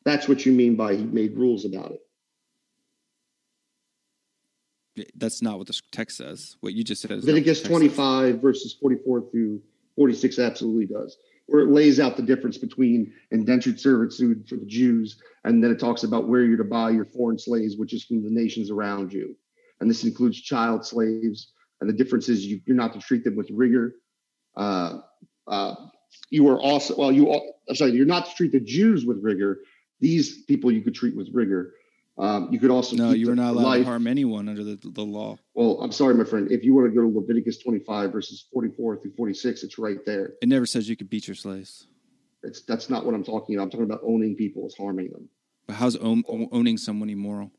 [0.06, 2.02] That's what you mean by he made rules about it.
[5.16, 6.56] That's not what the text says.
[6.62, 7.96] What you just said is not what the Leviticus text says.
[7.96, 9.62] 25 verses 44 through
[9.96, 11.18] 46 absolutely does,
[11.48, 15.80] where it lays out the difference between indentured servitude for the Jews, and then it
[15.80, 19.12] talks about where you're to buy your foreign slaves, which is from the nations around
[19.14, 19.36] you.
[19.80, 21.52] And this includes child slaves.
[21.80, 23.96] And the difference is you, you're not to treat them with rigor.
[24.58, 25.00] Uh,
[25.48, 25.76] uh,
[26.30, 29.20] you are also, well, you, al- I'm sorry, you're not to treat the Jews with
[29.22, 29.60] rigor.
[30.02, 31.74] These people you could treat with rigor.
[32.18, 33.80] Um, you could also No, you were not allowed life.
[33.82, 35.38] to harm anyone under the, the law.
[35.54, 36.52] Well, I'm sorry, my friend.
[36.52, 40.34] If you want to go to Leviticus 25 verses 44 through 46, it's right there.
[40.42, 41.88] It never says you could beat your slaves.
[42.44, 43.66] It's that's not what I'm talking about.
[43.66, 45.30] I'm talking about owning people as harming them.
[45.68, 47.52] But how's own, owning someone immoral?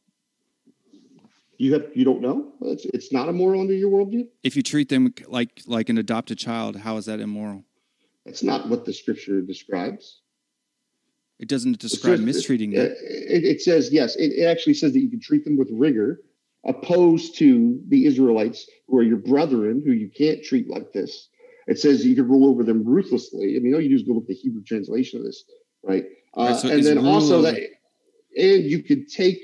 [1.59, 2.53] You have you don't know?
[2.63, 4.29] It's it's not immoral under your worldview.
[4.45, 7.65] if you treat them like like an adopted child, how is that immoral?
[8.25, 10.21] That's not what the scripture describes.
[11.41, 12.97] It doesn't It describe says- mistreating It, them.
[13.01, 14.17] it, it says yes.
[14.17, 16.21] It, it actually says that you can treat them with rigor,
[16.67, 21.29] opposed to the Israelites who are your brethren, who you can't treat like this.
[21.67, 23.57] It says you can rule over them ruthlessly.
[23.57, 25.45] I mean, all you do is go look at the Hebrew translation of this,
[25.83, 26.05] right?
[26.37, 27.57] Uh, Right, so and then also that,
[28.37, 29.39] and you could take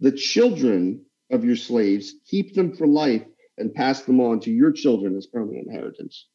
[0.00, 3.24] the children of your slaves, keep them for life,
[3.58, 6.26] and pass them on to your children as permanent inheritance.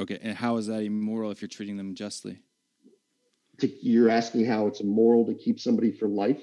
[0.00, 2.38] Okay, and how is that immoral if you're treating them justly?
[3.82, 6.40] You're asking how it's immoral to keep somebody for life.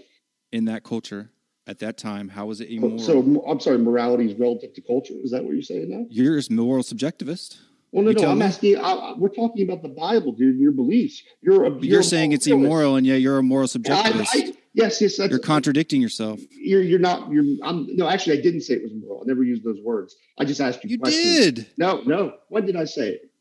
[0.51, 1.31] In that culture,
[1.65, 3.43] at that time, how was it oh, So, immoral?
[3.43, 5.15] so I'm sorry, morality is relative to culture.
[5.23, 6.05] Is that what you're saying now?
[6.09, 7.57] you're a moral subjectivist.
[7.91, 8.31] Well, no, You no.
[8.31, 8.45] I'm me.
[8.45, 8.77] asking.
[8.77, 10.59] I, we're talking about the Bible, dude.
[10.59, 11.23] Your beliefs.
[11.41, 11.71] You're a.
[11.71, 14.27] But you're saying it's immoral, and yet you're a moral subjectivist.
[14.33, 15.17] I, yes, yes.
[15.17, 16.39] That's, you're contradicting yourself.
[16.51, 16.81] You're.
[16.81, 17.29] You're not.
[17.31, 17.45] You're.
[17.63, 17.87] I'm.
[17.95, 19.21] No, actually, I didn't say it was moral.
[19.21, 20.15] I never used those words.
[20.37, 20.91] I just asked you.
[20.91, 21.37] You questions.
[21.37, 21.67] did.
[21.77, 22.33] No, no.
[22.49, 23.31] When did I say it?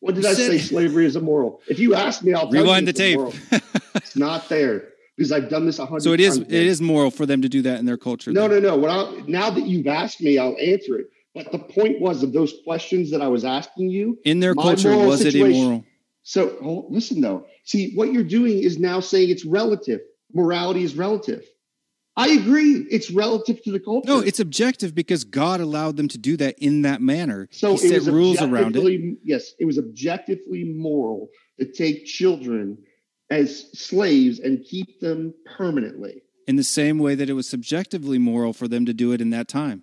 [0.00, 1.60] When did You I said say slavery is immoral?
[1.68, 3.62] If you ask me, I'll tell Rewind you the it's tape.
[3.96, 6.02] It's not there because I've done this a hundred.
[6.02, 6.38] so it is.
[6.38, 8.32] times, It is moral for them to do that in their culture.
[8.32, 8.62] No, then.
[8.62, 8.76] no, no.
[8.76, 11.10] What I, now that you've asked me, I'll answer it.
[11.34, 14.18] But the point was of those questions that I was asking you.
[14.24, 15.84] In their culture, was it immoral?
[16.22, 17.46] So hold, listen, though.
[17.64, 20.00] See, what you're doing is now saying it's relative.
[20.32, 21.44] Morality is relative.
[22.18, 22.86] I agree.
[22.90, 24.08] It's relative to the culture.
[24.08, 27.46] No, it's objective because God allowed them to do that in that manner.
[27.52, 29.18] so he it set was rules around it.
[29.22, 31.28] Yes, it was objectively moral
[31.60, 32.78] to take children
[33.30, 36.22] as slaves and keep them permanently.
[36.46, 39.30] in the same way that it was subjectively moral for them to do it in
[39.30, 39.82] that time.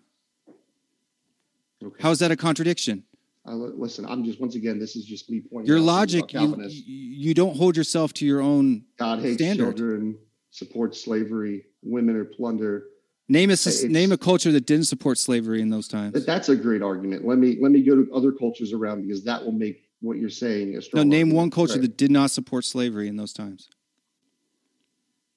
[1.83, 2.01] Okay.
[2.01, 3.03] How is that a contradiction?
[3.45, 5.67] Uh, listen, I'm just once again, this is just me pointing.
[5.67, 8.85] Your logic, you, you don't hold yourself to your own.
[8.97, 9.75] God hates standard.
[9.75, 10.17] children,
[10.57, 12.85] supports slavery, women are plunder.
[13.27, 16.23] Name a It's- name a culture that didn't support slavery in those times.
[16.25, 17.25] That's a great argument.
[17.25, 20.29] Let me let me go to other cultures around because that will make what you're
[20.29, 21.35] saying a No, name argument.
[21.35, 21.81] one culture Right.
[21.83, 23.69] that did not support slavery in those times.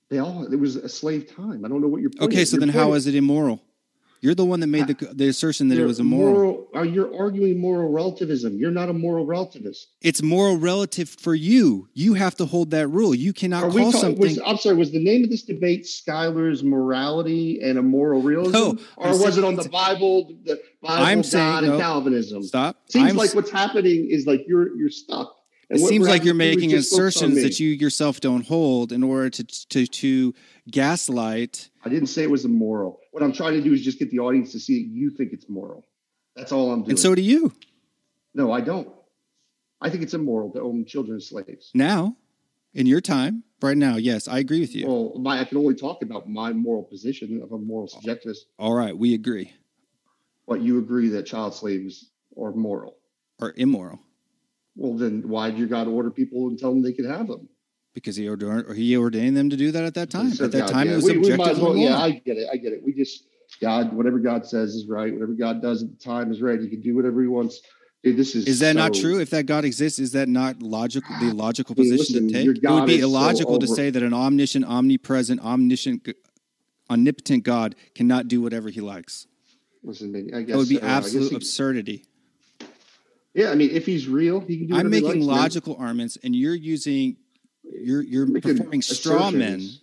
[0.09, 1.65] they all it was a slave time.
[1.65, 2.13] I don't know what you're.
[2.21, 3.61] Okay, so then how is it immoral?
[4.27, 6.35] You're the one that made the the assertion that it was immoral.
[6.35, 8.59] Moral, uh, you're arguing moral relativism.
[8.59, 9.85] You're not a moral relativist.
[10.03, 11.89] It's moral relative for you.
[11.95, 13.15] You have to hold that rule.
[13.15, 14.19] You cannot Are we call something.
[14.19, 14.75] Was, I'm sorry.
[14.75, 19.11] Was the name of this debate Skylar's morality and a moral realism, No, or I'm
[19.13, 21.79] was saying it on the Bible, the Bible, I'm God, saying- and no.
[21.79, 22.43] Calvinism?
[22.43, 22.81] Stop.
[22.91, 25.37] Seems I'm like what's happening is like you're you're stuck.
[25.71, 27.61] And it seems like you're having to do is making just focus on assertions that
[27.61, 30.35] you yourself don't hold in order to to to
[30.69, 31.71] gaslight.
[31.87, 32.99] I didn't say it was immoral.
[33.13, 35.33] What I'm trying to do is just get the audience to see that you think
[35.33, 35.87] it's moral.
[36.35, 36.91] That's all I'm doing.
[36.91, 37.53] And so do you
[38.37, 38.89] no, I don't.
[39.81, 41.71] I think it's immoral to own children as slaves.
[41.75, 42.17] now,
[42.75, 43.97] in your time, right now.
[43.97, 44.87] Yes, I agree with you.
[44.87, 48.41] Well, my, I can only talk about my moral position of a moral subjectivist.
[48.59, 49.55] All right, we agree.
[50.47, 52.97] But you agree that child slaves are moral.
[53.41, 54.01] Or immoral
[54.75, 57.49] Well, then why did your God order people and tell them they could have them?
[57.97, 60.31] Because he ordained or he ordained them to do that at that time.
[60.31, 61.75] At that God, time, yeah, it was we, we well.
[61.75, 62.47] Yeah, I get it.
[62.53, 62.83] I get it.
[62.85, 63.25] We just
[63.59, 65.11] God, whatever God says is right.
[65.11, 66.61] Whatever God does at the time is right.
[66.61, 67.63] He can do whatever he wants.
[68.05, 69.19] Dude, this is Is that not true?
[69.19, 71.17] If that God exists, is that not logical?
[71.21, 72.63] The logical mean, position listen, to take.
[72.63, 76.07] It would be is so illogical to say that an omniscient, omnipresent, omniscient,
[76.91, 79.27] omnipotent God cannot do whatever He likes.
[79.83, 82.05] Listen, man, I guess That would be uh, absolute he- absurdity.
[83.33, 84.75] Yeah, I mean, if he's real, he can do.
[84.75, 85.43] I'm whatever he making likes, man.
[85.43, 87.17] logical arguments, and you're using,
[87.73, 89.81] you're you're Making performing straw men assertions.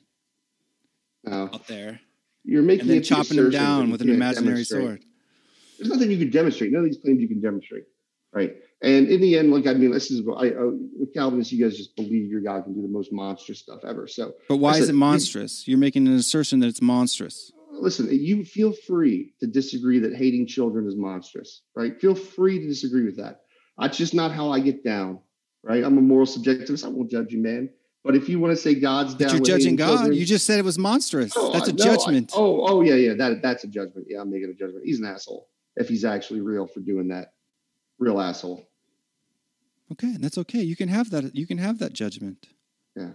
[1.25, 2.01] No, out there,
[2.43, 5.03] you're making and then chopping them down with an imaginary sword.
[5.77, 6.71] There's nothing you can demonstrate.
[6.71, 7.83] None of these claims you can demonstrate,
[8.33, 8.55] right?
[8.81, 10.51] And in the end, like I mean, this is I, I
[10.99, 14.07] with Calvinists, you guys just believe your God can do the most monstrous stuff ever.
[14.07, 15.67] So But why is it monstrous?
[15.67, 17.51] You're making an assertion that it's monstrous.
[17.71, 21.99] listen, you feel free to disagree that hating children is monstrous, right?
[21.99, 23.41] Feel free to disagree with that.
[23.79, 25.19] That's just not how I get down,
[25.63, 25.83] right?
[25.83, 26.85] I'm a moral subjectivist.
[26.85, 27.69] I won't judge you, man.
[28.03, 29.95] But if you want to say God's down, But you're judging God.
[29.97, 31.31] children- You just said it was monstrous.
[31.35, 32.31] Oh, That's a no, I- judgment.
[32.35, 33.13] oh, oh yeah, yeah.
[33.13, 34.07] That that's a judgment.
[34.09, 34.85] Yeah, I'm making a judgment.
[34.85, 35.47] He's an asshole
[35.77, 37.33] if he's actually real for doing that.
[37.99, 38.67] Real asshole.
[39.91, 40.61] Okay, and that's okay.
[40.61, 41.35] You can have that.
[41.35, 42.47] You can have that judgment.
[42.95, 43.11] Yeah.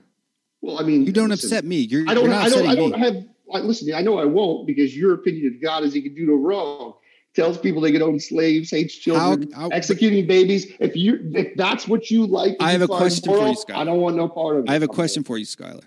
[0.61, 1.77] Well, I mean, You don't listen, upset me.
[1.81, 2.25] You're, I don't.
[2.25, 2.67] you're I don't.
[2.67, 2.99] I don't me.
[2.99, 3.25] have.
[3.53, 6.27] I, listen, I know I won't because your opinion of God is he can do
[6.27, 6.95] no wrong.
[7.39, 10.73] Tells people they can own slaves, hates children, executing babies.
[10.81, 13.77] If you, if that's what you like, I have a question for you, moral, Scott.
[13.77, 14.69] I don't want no part of it.
[14.71, 15.85] I have a question for you, Skylar.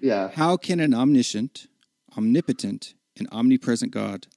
[0.00, 0.30] Yeah.
[0.32, 1.66] How can an omniscient,
[2.16, 4.28] omnipotent, and omnipresent God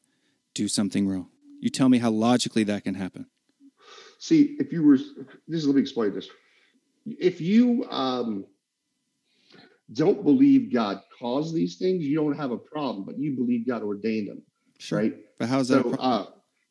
[0.55, 1.29] do something wrong?
[1.59, 3.27] You tell me how logically that can happen.
[4.17, 6.27] See, if you were, this is let me explain this.
[7.05, 8.43] If you um,
[9.93, 13.83] don't believe God caused these things, you don't have a problem, but you believe God
[13.83, 14.41] ordained them,
[14.79, 14.97] Sure.
[14.97, 15.13] right?
[15.37, 15.81] But how's that?
[15.81, 16.11] a So, problem?
[16.11, 16.25] uh,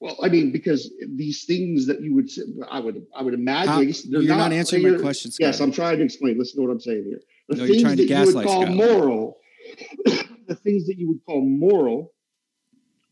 [0.04, 3.68] well, I mean, because these things that you would, say- I would, I would imagine
[3.72, 3.78] How-
[4.10, 6.36] they're you're not answering my they're- question, Yes, I'm trying to explain.
[6.38, 7.20] Listen to what I'm saying here.
[7.48, 8.74] The No, you're things trying to that you would call Scott.
[8.76, 9.38] moral,
[10.46, 12.12] the things that you would call moral,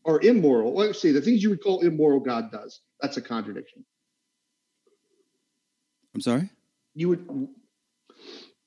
[0.05, 0.75] are immoral.
[0.75, 2.81] Let's see, the things you would call immoral, God does.
[3.01, 3.83] That's a contradiction.
[6.13, 6.47] I'm sorry.
[6.93, 7.47] You would,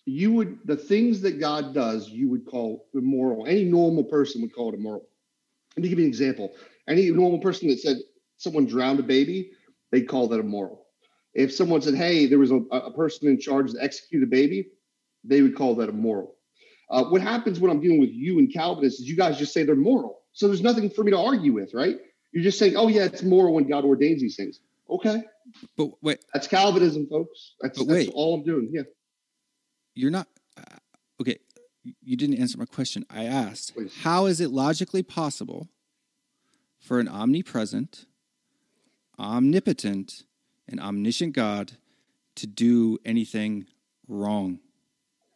[0.04, 3.46] you would, the things that God does, you would call immoral.
[3.46, 5.06] Any normal person would call it immoral.
[5.76, 6.54] Let me give you an example.
[6.88, 7.98] Any normal person that said
[8.36, 9.50] someone drowned a baby,
[9.90, 10.86] they'd call that immoral.
[11.34, 14.68] If someone said, hey, there was a, a person in charge to execute a baby,
[15.24, 16.34] they would call that immoral.
[16.88, 19.64] Uh, what happens when I'm dealing with you and Calvinists is you guys just say
[19.64, 20.22] they're moral.
[20.32, 21.96] So there's nothing for me to argue with, right?
[22.32, 24.60] You're just saying, oh, yeah, it's moral when God ordains these things.
[24.88, 25.22] Okay.
[25.76, 27.54] But wait, That's Calvinism, folks.
[27.60, 28.10] That's, wait.
[28.14, 28.68] all I'm doing.
[28.72, 28.82] Yeah.
[29.94, 30.28] you're not.
[30.56, 30.76] Uh,
[31.20, 31.38] okay,
[32.02, 33.04] you didn't answer my question.
[33.10, 33.94] I asked, Please.
[34.02, 35.68] how is it logically possible
[36.78, 38.06] for an omnipresent,
[39.18, 40.24] omnipotent,
[40.68, 41.72] and omniscient God
[42.36, 43.66] to do anything
[44.08, 44.58] wrong?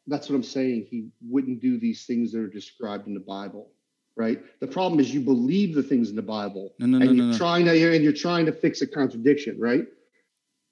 [0.07, 0.87] That's what I'm saying.
[0.91, 3.71] He wouldn't do these things that are described in the Bible,
[4.17, 4.41] right?
[4.61, 7.25] The problem is you believe the things in the Bible, No, no, and no, you're
[7.27, 7.39] no, no.
[7.39, 9.85] trying to and you're trying to fix a contradiction, right?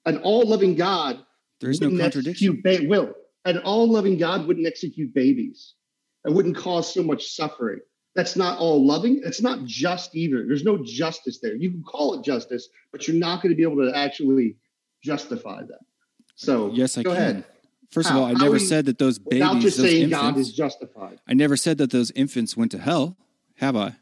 [0.05, 1.25] An all-loving God
[1.61, 2.61] There is no contradiction.
[2.63, 3.13] Ba- will
[3.45, 5.75] an all-loving God wouldn't execute babies.
[6.25, 7.79] It wouldn't cause so much suffering.
[8.19, 9.21] That's not all loving.
[9.23, 10.45] It's not just either.
[10.45, 11.55] There's no justice there.
[11.55, 14.57] You can call it justice, but you're not going to be able to actually
[15.01, 15.79] justify that.
[16.35, 17.21] So yes, I go can.
[17.21, 17.45] ahead.
[17.91, 18.17] First How?
[18.17, 20.53] of all, I never said that those babies, Without just those saying God infants, is
[20.53, 23.15] justified, I never said that those infants went to hell.
[23.55, 23.95] Have I?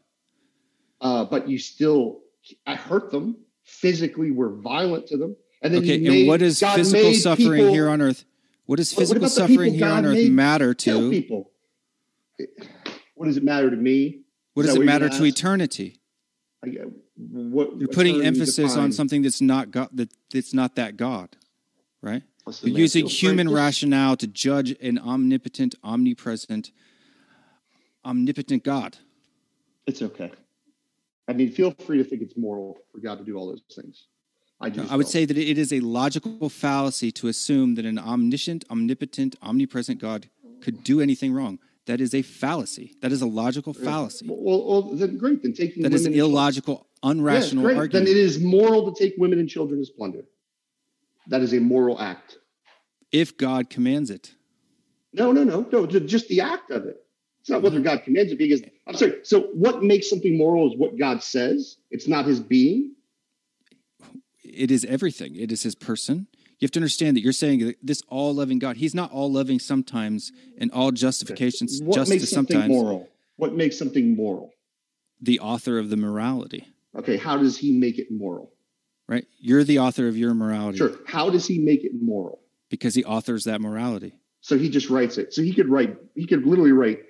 [1.00, 2.18] uh, but you still,
[2.66, 4.32] I hurt them physically.
[4.32, 7.52] We're violent to them, and then Okay, you and made- what does God physical suffering
[7.60, 8.24] people- here on earth?
[8.66, 11.10] What does What- what physical suffering here on earth made matter kill to?
[11.10, 11.52] people.
[13.18, 14.20] What does it matter to me?
[14.54, 16.00] What does it you're matter gonna eternity?
[16.64, 16.68] I-
[17.16, 19.88] What You're putting eternity emphasis on something that's not God.
[19.92, 21.36] That that's not that God,
[22.00, 22.22] right?
[22.62, 26.70] You're using human just- rationale to judge an omnipotent, omnipresent,
[28.04, 28.98] omnipotent God.
[29.88, 30.30] It's okay.
[31.26, 34.06] I mean, feel free to think it's moral for God to do all those things.
[34.60, 35.10] I just I would don't.
[35.12, 40.30] say that it is a logical fallacy to assume that an omniscient, omnipotent, omnipresent God
[40.60, 41.58] could do anything wrong.
[41.88, 42.94] That is a fallacy.
[43.00, 44.26] That is a logical fallacy.
[44.28, 45.42] Well, well, then great.
[45.42, 47.92] Then taking That is an illogical, children- unrational Yes, argument.
[47.92, 50.24] Then it is moral to take women and children as plunder.
[51.28, 52.36] That is a moral act.
[53.10, 54.34] if God commands it.
[55.14, 55.86] No, no, no, no.
[55.86, 57.02] Just the act of it.
[57.40, 57.84] It's not whether mm-hmm.
[57.84, 59.20] God commands it because I'm sorry.
[59.22, 61.78] So what makes something moral is what God says.
[61.90, 62.94] It's not His being.
[64.44, 65.36] It is everything.
[65.36, 66.26] It is his person.
[66.58, 69.30] You have to understand that you're saying that this all loving God, he's not all
[69.30, 72.68] loving sometimes and all justifications What justice makes something sometimes.
[72.70, 73.08] moral?
[73.36, 74.50] What makes something moral?
[75.20, 78.52] The author of the morality, Okay, how does He make it moral?
[79.06, 79.24] right?
[79.38, 80.92] You're the author of your morality Sure.
[81.06, 82.40] How does He make it moral?
[82.70, 84.12] because he authors that morality.
[84.42, 85.32] So he just writes it.
[85.32, 87.00] So he could write, he could literally write,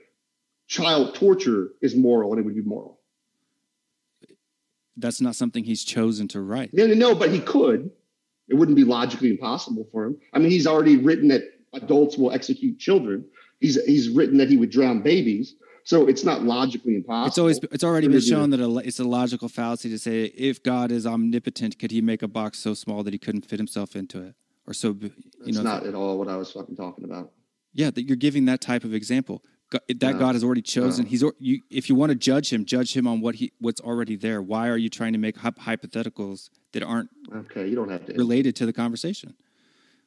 [0.69, 3.01] child torture is moral and it would be moral.
[4.97, 6.73] That's not something he's chosen to write.
[6.75, 7.91] No, no, no, but he could.
[8.49, 10.16] It wouldn't be logically impossible for him.
[10.33, 11.43] I mean, he's already written that
[11.75, 13.25] adults will execute children.
[13.61, 15.55] He's he's written that he would drown babies.
[15.85, 17.29] So it's not logically impossible.
[17.29, 19.89] It's always it's already been him to do shown that a, it's a logical fallacy
[19.89, 23.19] to say if God is omnipotent, could he make a box so small that he
[23.19, 24.35] couldn't fit himself into it,
[24.66, 25.62] or so you know?
[25.62, 27.33] not at all what I was fucking talking about.
[27.73, 29.43] Yeah, that you're giving that type of example.
[29.70, 30.19] Go- That No.
[30.19, 31.05] God has already chosen.
[31.05, 31.11] No.
[31.11, 31.61] He's you.
[31.70, 34.43] If you want to judge him, judge him on what he what's already there.
[34.43, 38.15] Why are you trying to make hypotheticals that aren't Okay, you don't have to.
[38.15, 39.35] related to the conversation?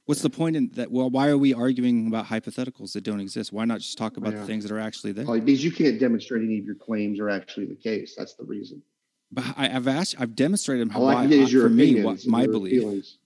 [0.06, 0.92] What's the point in that?
[0.92, 3.54] Well, why are we arguing about hypotheticals that don't exist?
[3.54, 4.40] Why not just talk about Yeah.
[4.40, 5.26] the things that are actually there?
[5.26, 8.16] Because you can't demonstrate any of your claims are actually the case.
[8.18, 8.82] That's the reason.
[9.32, 12.26] But I, I've asked, I've demonstrated how I why, can is your for me what
[12.28, 12.82] my belief.
[12.82, 13.18] feelings.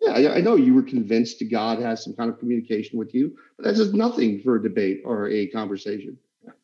[0.00, 3.12] Yeah, I, I know you were convinced that God has some kind of communication with
[3.14, 6.16] you, but that's just nothing for a debate or a conversation.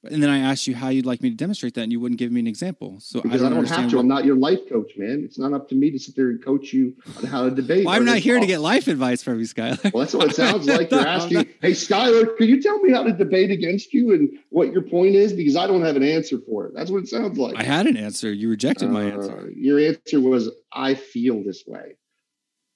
[0.04, 2.18] And then I asked you how you'd like me to demonstrate that, and you wouldn't
[2.18, 2.98] give me an example.
[3.00, 3.82] So Because I I don't, don't, understand.
[3.82, 3.96] have to.
[3.96, 5.22] what- I'm not your life coach, man.
[5.24, 7.84] It's not up to me to sit there and coach you on how to debate.
[7.84, 9.92] well, I'm not here to get life advice from you, Skylar.
[9.92, 10.90] Well, that's what it sounds like.
[10.90, 14.30] You're asking, not- hey, Skylar, can you tell me how to debate against you and
[14.48, 15.32] what your point is?
[15.32, 16.72] Because I don't have an answer for it.
[16.74, 17.56] That's what it sounds like.
[17.56, 18.32] I had an answer.
[18.32, 19.52] You rejected my Uh, answer.
[19.54, 21.96] Your answer was, I feel this way.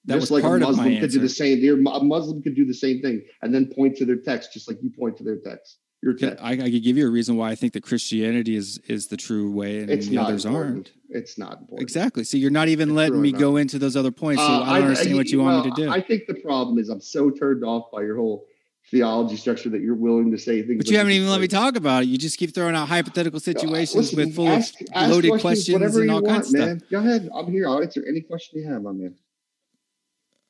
[0.06, 1.64] That just was like a Muslim could do the same.
[1.86, 4.76] A Muslim could do the same thing and then point to their text, just like
[4.82, 5.78] you point to their text.
[6.05, 6.44] Your Okay, text.
[6.44, 9.16] I, I could give you a reason why I think that Christianity is is the
[9.16, 10.74] true way and it's the others important.
[10.89, 10.93] aren't.
[11.09, 11.81] It's not important.
[11.81, 12.24] Exactly.
[12.24, 13.40] See, you're not even It's letting me not.
[13.40, 15.76] go into those other points, so Uh, I don't understand what you want me to
[15.82, 15.90] do.
[15.90, 18.44] I think the problem is I'm so turned off by your whole
[18.90, 20.76] theology structure that you're willing to say things.
[20.76, 22.06] but you haven't even let me talk about it.
[22.10, 26.01] You just keep throwing out hypothetical situations Listen, with full ask- of loaded questions whatever
[26.01, 26.90] and you all want, kinds of stuff.
[26.90, 27.31] Go ahead.
[27.35, 27.66] I'm here.
[27.66, 29.14] I'll answer any question you have, my man.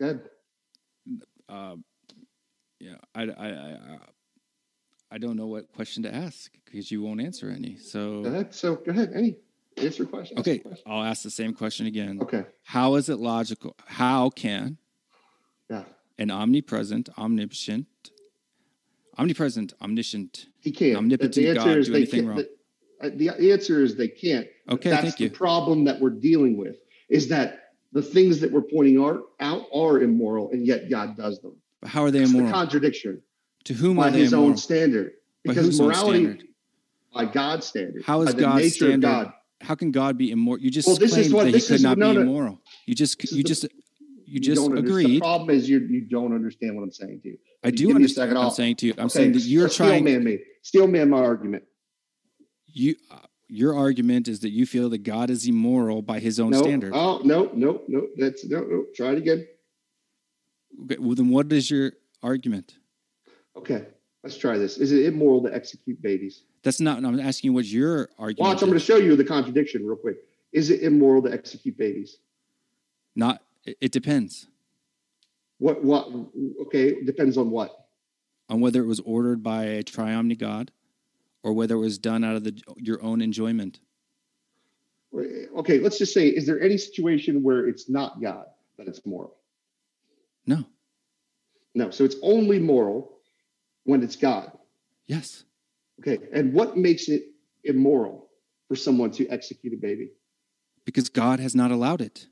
[0.01, 0.21] Go ahead.
[1.49, 1.77] uh,
[2.81, 3.99] yeah, I, I, I,
[5.15, 7.77] I don't know what question to ask because you won't answer any.
[7.77, 8.49] So.
[8.51, 9.13] So go ahead.
[9.15, 9.37] Any
[9.77, 10.37] answer question.
[10.41, 10.83] okay, question.
[10.85, 12.19] I'll ask the same question again.
[12.21, 12.45] Okay.
[12.65, 13.77] How is it logical?
[13.87, 14.77] How can
[15.71, 15.85] Yeah.
[16.19, 17.87] an omnipresent, omniscient,
[19.17, 20.47] omnipresent, omniscient?
[20.59, 20.97] He can't.
[20.97, 22.29] Omnipotent the answer God is do they anything can't.
[22.37, 22.45] wrong?
[23.05, 24.49] The, uh, the answer is they can't.
[24.69, 25.31] Okay, That's thank the you.
[25.31, 26.79] problem that we're dealing with
[27.09, 31.41] is that the things that we're pointing are, out are immoral, and yet God does
[31.41, 31.55] them.
[31.81, 33.23] But how are they It's the contradiction
[33.65, 34.51] to whom by are they His immoral?
[34.51, 35.13] own standard.
[35.43, 36.49] Because morality, standard?
[37.13, 38.03] by God's standard.
[38.05, 39.03] How is God's standard?
[39.03, 39.33] God.
[39.61, 40.61] How can God be immoral?
[40.63, 42.61] You just Well, this is what- that this he could is- not no, be immoral.
[42.87, 43.67] You just, you the- just,
[44.27, 45.21] you just don't understand- The agreed.
[45.21, 47.39] problem is you you don't understand what I'm saying to you.
[47.63, 48.95] I do understand what I'm saying to you.
[48.99, 50.05] I'm Okay, saying that you're trying.
[50.05, 50.39] man me.
[50.63, 51.65] Steel man my argument.
[52.67, 53.19] You, uh,
[53.49, 56.63] your argument is that you feel that God is immoral by His own No.
[56.63, 56.93] standard.
[56.95, 58.09] Oh no, no, no.
[58.17, 58.87] That's no, no.
[58.95, 59.47] Try it again.
[60.85, 61.93] Okay, well, then what is your
[62.23, 62.77] argument?
[63.57, 63.87] Okay,
[64.23, 64.79] let's try this.
[64.79, 66.43] Is it immoral to execute babies?
[66.63, 67.05] That's not.
[67.05, 68.49] I'm asking you what your argument.
[68.49, 70.17] Watch, I'm going to show you the contradiction real quick.
[70.53, 72.19] Is it immoral to execute babies?
[73.15, 73.43] Not.
[73.65, 74.49] It it depends
[75.59, 75.85] What?
[75.85, 76.09] What?
[76.63, 77.87] Okay, depends on what.
[78.49, 80.71] on whether it was ordered by a triomni God,
[81.43, 83.81] or whether it was done out of the, your own enjoyment.
[85.57, 88.47] Okay, let's just say, is there any situation where it's not God,
[88.79, 89.37] that it's moral?
[90.47, 90.65] No.
[91.75, 91.91] No.
[91.91, 93.14] So it's only moral
[93.85, 94.53] when it's God.
[95.07, 95.45] Yes.
[96.01, 96.19] Okay.
[96.33, 97.25] And what makes it
[97.63, 98.29] immoral
[98.69, 100.11] for someone to execute a baby?
[100.85, 102.27] Because God has not allowed it.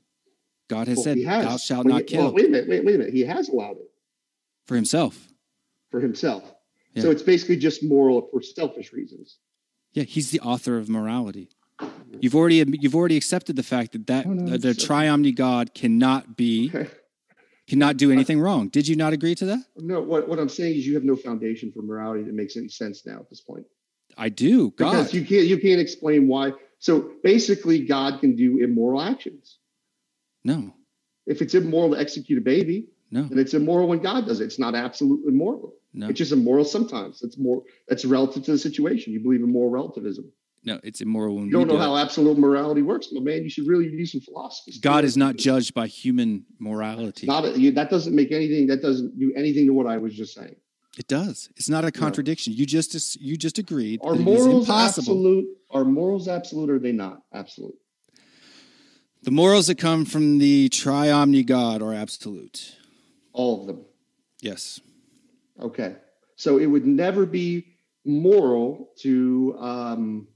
[0.69, 1.45] God has well, said, has.
[1.45, 2.23] Thou shalt well, not kill.
[2.23, 3.13] Well, wait a minute, wait, wait a minute.
[3.13, 3.91] He has allowed it.
[4.65, 5.27] For himself.
[5.91, 6.43] For himself.
[6.93, 7.03] Yeah.
[7.03, 9.37] So it's basically just moral for selfish reasons.
[9.93, 11.49] Yeah, he's the author of morality.
[12.19, 14.87] You've already you've already accepted the fact that that oh, no, the so.
[14.87, 16.89] triomni God cannot be okay.
[17.67, 18.69] Cannot do anything wrong.
[18.69, 19.63] Did you not agree to that?
[19.77, 20.01] No.
[20.01, 23.05] What what I'm saying is you have no foundation for morality that makes any sense
[23.05, 23.65] now at this point.
[24.17, 24.71] I do.
[24.71, 24.91] God.
[24.91, 26.53] Because you can't you can't explain why.
[26.79, 29.57] So basically, God can do immoral actions.
[30.43, 30.73] No.
[31.25, 33.23] If it's immoral to execute a baby, no.
[33.23, 34.45] then it's immoral when God does it.
[34.45, 35.75] It's not absolutely moral.
[35.93, 36.09] No.
[36.09, 37.21] It's just immoral sometimes.
[37.21, 39.13] It's more that's relative to the situation.
[39.13, 40.31] You believe in moral relativism.
[40.65, 42.01] No, it's immoral when you don't know do how it.
[42.01, 43.07] absolute morality works.
[43.13, 44.73] But man, you should really do some philosophy.
[44.79, 47.27] God is not judged by human morality.
[47.27, 48.67] Not a, you, that doesn't make anything.
[48.67, 50.55] That doesn't do anything to what I was just saying.
[50.97, 51.49] It does.
[51.57, 52.53] It's not a contradiction.
[52.53, 52.57] No.
[52.57, 53.99] You just you just agreed.
[54.03, 55.45] Are morals absolute?
[55.71, 57.75] Are morals absolute or are they not absolute?
[59.23, 62.75] The morals that come from the triomni God are absolute.
[63.31, 63.85] All of them.
[64.41, 64.79] Yes.
[65.59, 65.95] Okay.
[66.35, 70.27] So it would never be moral to um,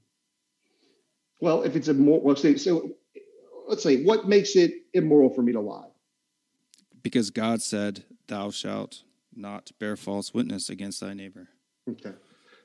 [1.40, 2.92] well, if it's immoral, well, say, so
[3.68, 5.88] let's say what makes it immoral for me to lie?
[7.02, 9.04] Because God said, "Thou shalt
[9.36, 11.50] not bear false witness against thy neighbor."
[11.90, 12.14] Okay.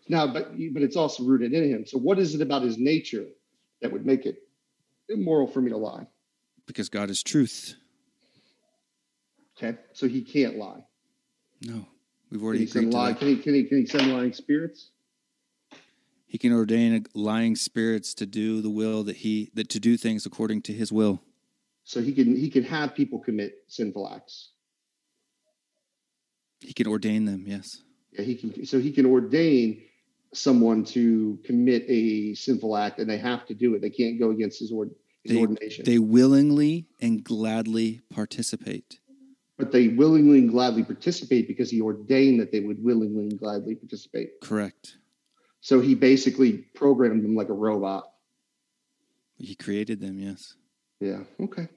[0.08, 1.86] Now, but but it's also rooted in him.
[1.86, 3.26] So, what is it about his nature
[3.80, 4.36] that would make it
[5.08, 6.06] immoral for me to lie?
[6.66, 7.74] Because God is truth.
[9.56, 10.84] Okay, so he can't lie.
[11.60, 11.86] No,
[12.30, 13.12] we've already can he agreed lie.
[13.12, 14.91] Can he, can he can he send lying spirits?
[16.32, 20.24] He can ordain lying spirits to do the will that he that to do things
[20.24, 21.20] according to his will.
[21.84, 24.52] So he can he can have people commit sinful acts.
[26.60, 27.82] He can ordain them, yes.
[28.12, 29.82] Yeah, he can so he can ordain
[30.32, 33.82] someone to commit a sinful act and they have to do it.
[33.82, 34.88] They can't go against his, ord,
[35.24, 35.84] his they, ordination.
[35.84, 39.00] They willingly and gladly participate.
[39.58, 43.74] But they willingly and gladly participate because he ordained that they would willingly and gladly
[43.74, 44.40] participate.
[44.40, 44.96] Correct.
[45.62, 48.04] So he basically programmed them like a robot.
[49.38, 50.54] He created them, yes.
[51.00, 51.20] Yeah.
[51.40, 51.68] Okay.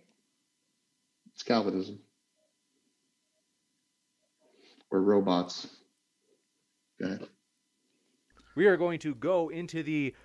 [1.31, 1.99] It's Calvinism.
[4.89, 5.67] Or robots.
[6.99, 7.27] Go ahead.
[8.55, 10.15] We are going to go into the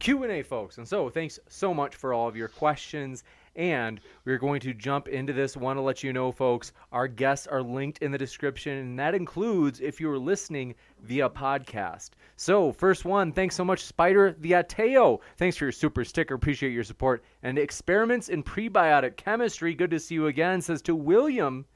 [0.00, 0.78] Q&A folks.
[0.78, 3.22] And so, thanks so much for all of your questions
[3.56, 5.56] and we're going to jump into this.
[5.56, 9.14] Want to let you know, folks, our guests are linked in the description, and that
[9.14, 12.10] includes if you're listening via podcast.
[12.36, 15.20] So, first one, thanks so much, Spider the Ateo.
[15.36, 16.34] Thanks for your super sticker.
[16.34, 17.22] Appreciate your support.
[17.42, 21.66] And Experiments in Prebiotic Chemistry, good to see you again, says to William,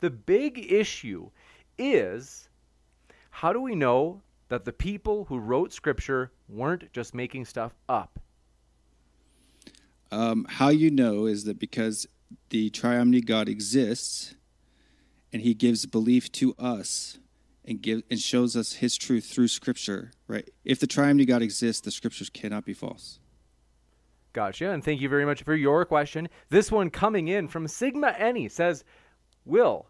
[0.00, 1.30] the big issue
[1.78, 2.48] is
[3.30, 8.18] how do we know that the people who wrote scripture weren't just making stuff up?
[10.12, 12.06] Um, how you know is that because
[12.50, 14.34] the triomni God exists,
[15.32, 17.18] and He gives belief to us,
[17.64, 20.12] and give and shows us His truth through Scripture.
[20.28, 20.50] Right?
[20.66, 23.20] If the triomni God exists, the Scriptures cannot be false.
[24.34, 26.28] Gotcha, and thank you very much for your question.
[26.50, 28.84] This one coming in from Sigma Any says,
[29.46, 29.86] "Will,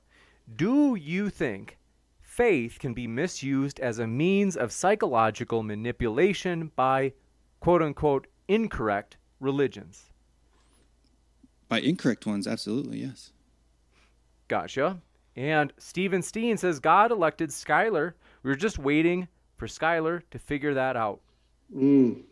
[0.55, 1.79] do you think?"
[2.21, 7.13] Faith can be misused as a means of psychological manipulation by
[7.59, 10.12] quote unquote incorrect religions.
[11.73, 13.33] By incorrect ones, absolutely, yes.
[14.49, 15.01] Gotcha.
[15.37, 18.13] And Steven Steen says God elected Skylar.
[18.43, 19.27] We were just waiting
[19.57, 21.23] for Skylar to figure that out.
[21.75, 22.25] Mm.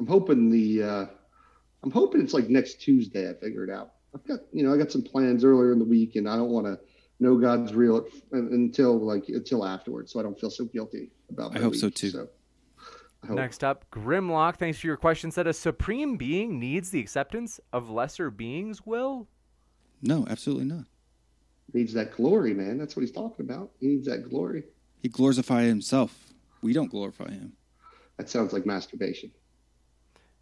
[0.00, 1.06] I'm hoping the uh,
[1.82, 3.28] I'm hoping it's like next Tuesday.
[3.28, 3.96] I figure it out.
[4.14, 6.48] I've got you know I got some plans earlier in the week, and I don't
[6.48, 6.80] want to
[7.20, 11.54] know God's real until like until afterwards, so I don't feel so guilty about.
[11.54, 12.08] I hope week, so too.
[12.08, 12.28] So.
[13.28, 15.30] Next up, Grimlock, thanks for your question.
[15.30, 19.28] Said a supreme being needs the acceptance of lesser beings, Will?
[20.02, 20.84] No, absolutely not.
[21.72, 22.76] He needs that glory, man.
[22.76, 23.70] That's what he's talking about.
[23.80, 24.64] He needs that glory.
[25.02, 26.32] He glorifies himself.
[26.60, 27.54] We don't glorify him.
[28.16, 29.30] That sounds like masturbation.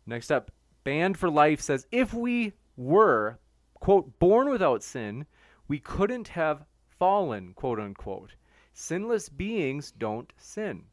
[0.06, 0.50] Next up,
[0.84, 3.38] Band for Life says if we were,
[3.74, 5.26] quote, born without sin,
[5.68, 6.64] we couldn't have
[6.98, 8.34] fallen, quote unquote.
[8.74, 10.84] Sinless beings don't sin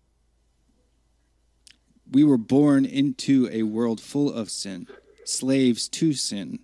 [2.12, 4.88] we were born into a world full of sin,
[5.26, 6.60] slaves to sin,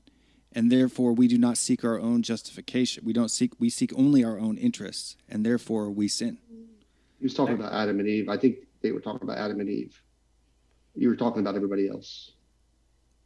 [0.51, 3.03] and therefore we do not seek our own justification.
[3.05, 6.37] We don't seek we seek only our own interests, and therefore we sin.
[7.19, 8.29] He was talking about Adam and Eve.
[8.29, 10.01] I think they were talking about Adam and Eve.
[10.95, 12.31] You were talking about everybody else.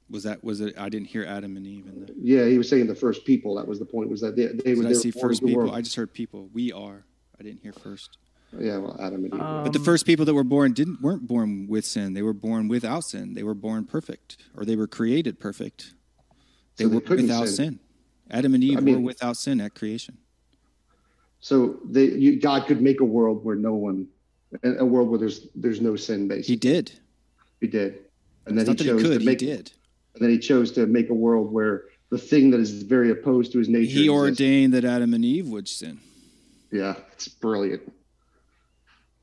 [0.09, 0.77] Was that was it?
[0.77, 2.15] I didn't hear Adam and Eve in there.
[2.19, 3.55] Yeah, he was saying the first people.
[3.55, 4.09] That was the point.
[4.09, 5.71] Was that they, they were I see first people?
[5.71, 6.49] I just heard people.
[6.51, 7.05] We are.
[7.39, 8.17] I didn't hear first.
[8.57, 9.39] Yeah, well, Adam and Eve.
[9.39, 12.13] But the um, first people that were born didn't weren't born with sin.
[12.13, 13.33] They were born without sin.
[13.35, 15.93] They were born perfect, or they were created perfect.
[16.77, 17.55] They So they were couldn't without sin.
[17.55, 17.79] sin.
[18.31, 20.17] Adam and Eve I mean- were without sin at creation.
[21.39, 24.07] so they, you, God could make a world where no one,
[24.63, 26.27] a a world where there's there's no sin.
[26.27, 26.91] Basically, He did.
[27.61, 27.99] He did,
[28.45, 29.19] and It's then not he that he chose could.
[29.19, 29.41] to make.
[29.41, 29.71] he did.
[30.15, 33.51] And then he chose to make a world where the thing that is very opposed
[33.51, 33.91] to his nature.
[33.91, 34.09] He exists.
[34.09, 35.99] ordained that Adam and Eve would sin.
[36.71, 37.83] Yeah, it's brilliant.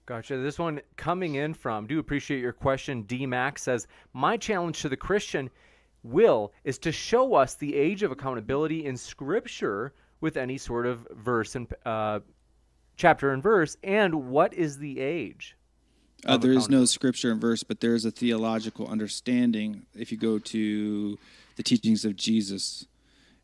[0.07, 0.39] Gotcha.
[0.39, 3.03] This one coming in from, do appreciate your question.
[3.03, 5.51] D Max says, My challenge to the Christian
[6.05, 11.07] will is to show us the age of accountability in Scripture with any sort of
[11.11, 12.21] verse and uh,
[12.97, 15.57] chapter and verse, and what is the age?
[16.25, 19.85] Uh, there is no scripture and verse, but there is a theological understanding.
[19.95, 21.19] If you go to
[21.57, 22.87] the teachings of Jesus,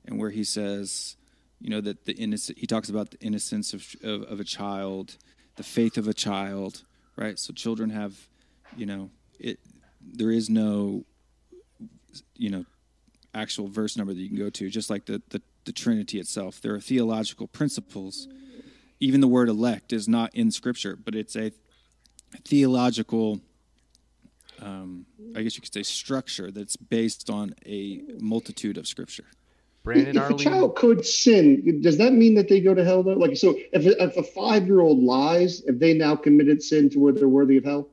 [0.07, 1.17] and where he says,
[1.61, 5.17] you know, that the innocent, he talks about the innocence of, of, of a child,
[5.57, 6.85] the faith of a child,
[7.17, 7.39] right?
[7.39, 8.29] So children have,
[8.77, 9.59] you know, it.
[10.05, 11.05] There is no,
[12.37, 12.65] you know,
[13.35, 16.61] actual verse number that you can go to, just like the the, the Trinity itself.
[16.61, 18.29] There are theological principles.
[19.01, 21.53] Even the word elect is not in Scripture, but it's a
[22.45, 23.41] theological
[24.61, 25.07] um,
[25.37, 29.27] i guess you could say structure that's based on a multitude of scripture
[29.85, 33.15] Brandon if a child could sin, does that mean that they go to hell though?
[33.15, 36.89] Like, so if a, if a five year old lies, if they now committed sin
[36.91, 37.89] to where they're worthy of hell?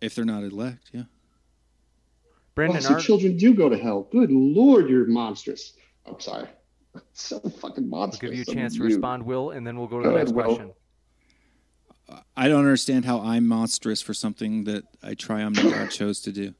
[0.00, 4.08] if they're not elect yeah Oh, Brandon so Ar- children do go to hell.
[4.12, 5.72] Good lord, you're monstrous.
[6.06, 6.48] I'm sorry.
[7.14, 8.20] So fucking I'll monstrous.
[8.30, 8.92] give you a So chance to rude.
[8.92, 10.44] respond, Will, and then we'll go to the Go next Will.
[10.44, 10.72] question.
[12.36, 16.52] i don't understand how i'm monstrous for something that a triumphant god chose to do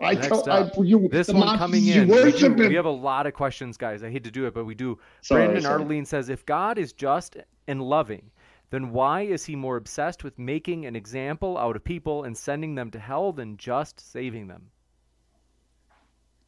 [0.00, 2.08] I Next tell, up, I, you, This one mon- coming in.
[2.08, 4.02] We, do- worship we have a lot of questions, guys.
[4.02, 4.98] I hate to do it, but we do.
[5.20, 5.82] Sorry, Brandon sorry.
[5.82, 7.36] Arlene says, if God is just
[7.68, 8.30] and loving,
[8.70, 12.74] then why is he more obsessed with making an example out of people and sending
[12.74, 14.70] them to hell than just saving them?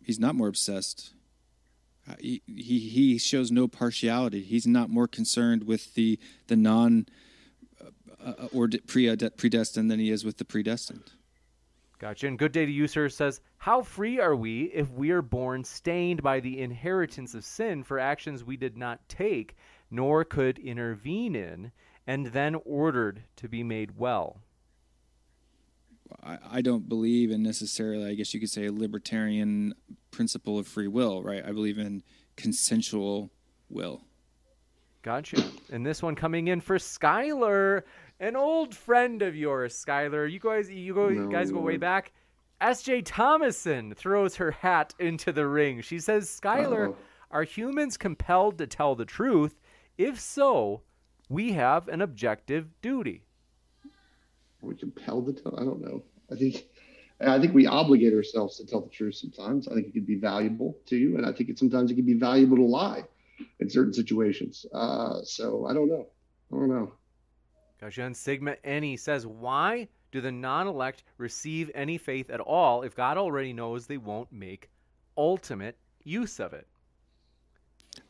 [0.02, 1.14] he's not more obsessed
[2.08, 7.06] Uh, he, he he shows no partiality he's not more concerned with the the non
[8.24, 11.10] uh, uh, or prede- predestined than he is with the predestined
[11.98, 12.26] Gotcha.
[12.26, 15.64] And Good Day to You, sir, says, How free are we if we are born
[15.64, 19.56] stained by the inheritance of sin for actions we did not take,
[19.90, 21.72] nor could intervene in,
[22.06, 24.42] and then ordered to be made well?
[26.22, 29.74] I, I don't believe in necessarily, I guess you could say, a libertarian
[30.10, 31.44] principle of free will, right?
[31.44, 32.02] I believe in
[32.36, 33.30] consensual
[33.70, 34.02] will.
[35.02, 35.42] Gotcha.
[35.70, 37.82] And this one coming in for Skylar,
[38.20, 40.30] an old friend of yours, Skylar.
[40.30, 42.12] You guys, you go, you guys go way back.
[42.60, 43.02] S.J.
[43.02, 45.82] Thomason throws her hat into the ring.
[45.82, 46.96] She says, Skylar, Uh-oh.
[47.30, 49.60] are humans compelled to tell the truth?
[49.98, 50.82] If so,
[51.28, 53.24] we have an objective duty.
[53.84, 53.90] Are
[54.68, 55.58] we compelled to tell?
[55.60, 56.02] I don't know.
[56.32, 56.66] I think
[57.20, 59.68] I think we obligate ourselves to tell the truth sometimes.
[59.68, 62.04] I think it can be valuable to you, and I think it sometimes it can
[62.04, 63.04] be valuable to lie
[63.60, 64.66] in certain situations.
[64.72, 66.06] Uh, so I don't know.
[66.52, 66.92] I don't know.
[67.80, 68.14] Gotcha.
[68.14, 73.18] Sigma Any says, Why do the non elect receive any faith at all if God
[73.18, 74.70] already knows they won't make
[75.16, 76.66] ultimate use of it?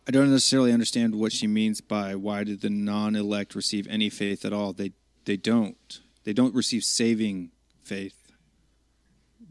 [0.07, 4.45] I don't necessarily understand what she means by why did the non-elect receive any faith
[4.45, 4.73] at all?
[4.73, 4.93] They
[5.25, 6.01] they don't.
[6.25, 7.51] They don't receive saving
[7.83, 8.33] faith.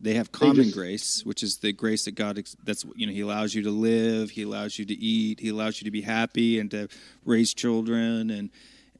[0.01, 3.21] They have common just- grace, which is the grace that God that's you know He
[3.21, 6.59] allows you to live, He allows you to eat, He allows you to be happy
[6.59, 6.87] and to
[7.25, 8.49] raise children and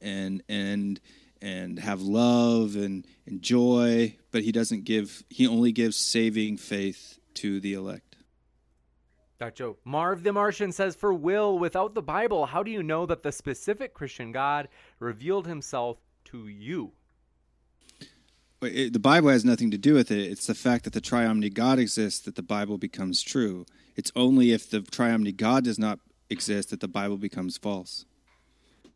[0.00, 1.00] and and
[1.42, 5.22] and have love and, and joy, but He doesn't give.
[5.28, 8.16] He only gives saving faith to the elect.
[9.38, 9.74] Gotcha.
[9.84, 13.32] Marv the Martian says, For Will, without the Bible, how do you know that the
[13.32, 14.68] specific Christian God
[14.98, 16.92] revealed himself to you?
[18.62, 20.30] It, the Bible has nothing to do with it.
[20.30, 23.66] It's the fact that the triomni God exists that the Bible becomes true.
[23.94, 26.00] It's only if the triomni God does not
[26.30, 28.06] exist that the Bible becomes false.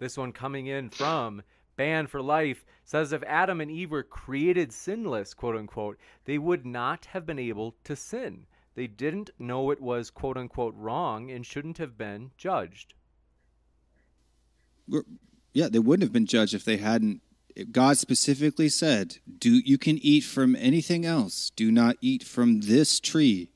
[0.00, 1.42] This one coming in from
[1.76, 6.64] Banned for Life says, If Adam and Eve were created sinless, quote unquote, they would
[6.66, 8.46] not have been able to sin.
[8.74, 12.94] They didn't know it was, quote unquote, wrong and shouldn't have been judged.
[15.52, 17.20] Yeah, they wouldn't have been judged if they hadn't.
[17.70, 21.50] God specifically said, "Do you can eat from anything else?
[21.50, 23.50] Do not eat from this tree."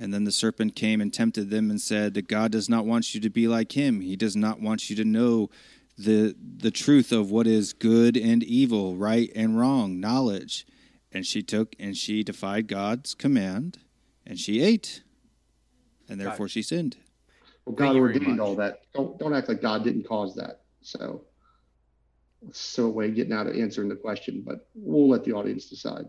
[0.00, 3.14] And then the serpent came and tempted them and said that God does not want
[3.14, 4.00] you to be like him.
[4.00, 5.50] He does not want you to know
[5.96, 10.64] the the truth of what is good and evil, right and wrong, knowledge.
[11.10, 13.78] and she took and she defied God's command,
[14.26, 15.02] and she ate,
[16.08, 16.96] and therefore she sinned.
[17.64, 18.82] Well, God ordained all that.
[18.94, 20.60] Don't don't act like God didn't cause that.
[20.82, 21.24] So,
[22.52, 25.68] so a way of getting out of answering the question, but we'll let the audience
[25.68, 26.08] decide.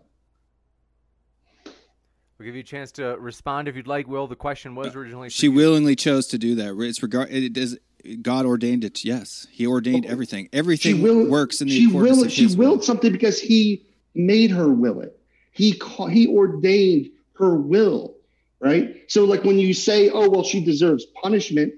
[2.40, 4.08] We'll give you a chance to respond if you'd like.
[4.08, 5.52] Will the question was uh, originally She you.
[5.52, 6.74] willingly chose to do that.
[6.80, 7.28] It's regard.
[7.30, 7.78] It is
[8.22, 9.04] God ordained it.
[9.04, 10.44] Yes, He ordained Well, everything.
[10.46, 12.70] She Everything will, works in the she will, of she His will.
[12.70, 13.84] willed something because He
[14.14, 15.20] made her will it.
[15.52, 18.14] He ca- He ordained her will,
[18.58, 19.02] right?
[19.08, 21.74] So, like when you say, "Oh, well, she deserves punishment,"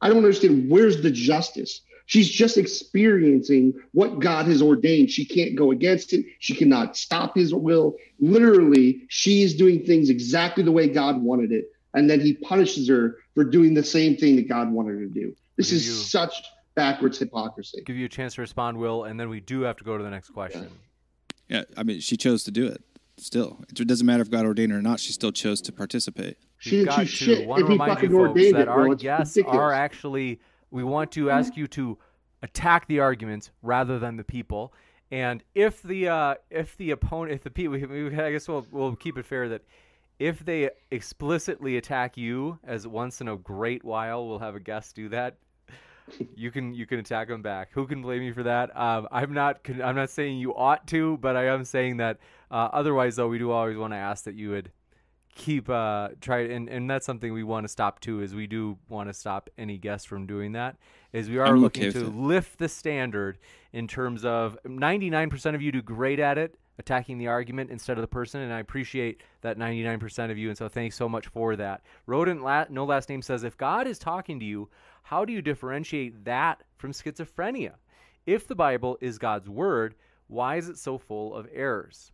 [0.00, 0.70] I don't understand.
[0.70, 1.82] Where's the justice?
[2.08, 5.10] She's just experiencing what God has ordained.
[5.10, 6.24] She can't go against it.
[6.38, 7.96] She cannot stop his will.
[8.18, 11.66] Literally, she is doing things exactly the way God wanted it.
[11.92, 15.12] And then he punishes her for doing the same thing that God wanted her to
[15.12, 15.36] do.
[15.56, 16.32] This Give is you- such
[16.74, 17.82] backwards hypocrisy.
[17.84, 20.02] Give you a chance to respond, Will, and then we do have to go to
[20.02, 20.68] the next question.
[21.50, 22.80] Yeah, I mean, she chose to do it.
[23.18, 24.98] Still, it doesn't matter if God ordained it or not.
[25.00, 26.36] She still chose to participate.
[26.58, 28.54] She We've didn't got do shit want if to he remind fucking you folks ordained
[28.54, 28.74] that it, bro.
[28.74, 29.58] our It's guests ridiculous.
[29.60, 30.40] are actually.
[30.70, 31.98] We want to ask you to
[32.42, 34.72] attack the arguments rather than the people.
[35.10, 39.16] And if the uh, if the opponent, if the people, I guess we'll we'll keep
[39.16, 39.62] it fair that
[40.18, 44.96] if they explicitly attack you, as once in a great while we'll have a guest
[44.96, 45.36] do that.
[46.34, 47.68] You can you can attack them back.
[47.72, 48.74] Who can blame you for that?
[48.74, 52.16] Um, I'm not I'm not saying you ought to, but I am saying that
[52.50, 54.72] uh, otherwise though we do always want to ask that you would
[55.34, 58.76] keep uh try and and that's something we want to stop too is we do
[58.88, 60.76] want to stop any guests from doing that
[61.12, 63.38] is we are I'm looking okay to lift the standard
[63.72, 68.02] in terms of 99% of you do great at it attacking the argument instead of
[68.02, 71.56] the person and i appreciate that 99% of you and so thanks so much for
[71.56, 71.82] that.
[72.06, 74.68] Rodent la- no last name says if god is talking to you
[75.02, 77.74] how do you differentiate that from schizophrenia?
[78.26, 79.94] If the bible is god's word
[80.28, 82.12] why is it so full of errors?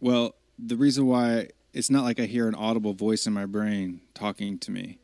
[0.00, 4.00] Well, the reason why it's not like I hear an audible voice in my brain
[4.14, 4.98] talking to me.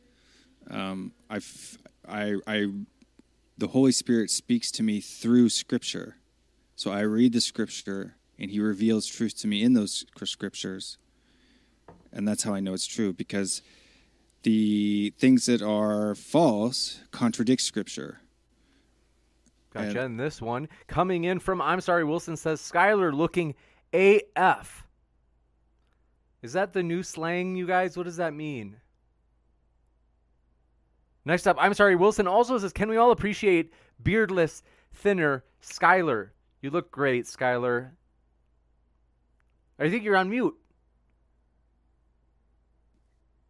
[0.69, 2.67] Um, I, f- I, I,
[3.57, 6.15] the Holy Spirit speaks to me through Scripture.
[6.75, 10.97] So I read the Scripture, and He reveals truth to me in those Scriptures,
[12.13, 13.61] and that's how I know it's true because
[14.43, 18.21] the things that are false contradict Scripture.
[19.73, 19.87] Gotcha.
[19.89, 23.53] And- And this one coming in from I'm sorry, Wilson says Skylar looking
[23.93, 24.87] AF.
[26.41, 27.95] Is that the new slang, you guys?
[27.95, 28.77] What does that mean?
[31.23, 34.63] Next up, I'm sorry, Wilson also says, Can we all appreciate beardless,
[34.93, 36.29] thinner Skylar?
[36.61, 37.91] You look great, Skylar.
[39.79, 40.55] I think you're on mute.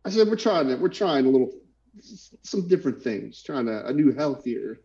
[0.04, 0.80] I said we're trying it.
[0.80, 1.52] we're trying a little
[2.42, 4.80] some different things, trying a, a new healthier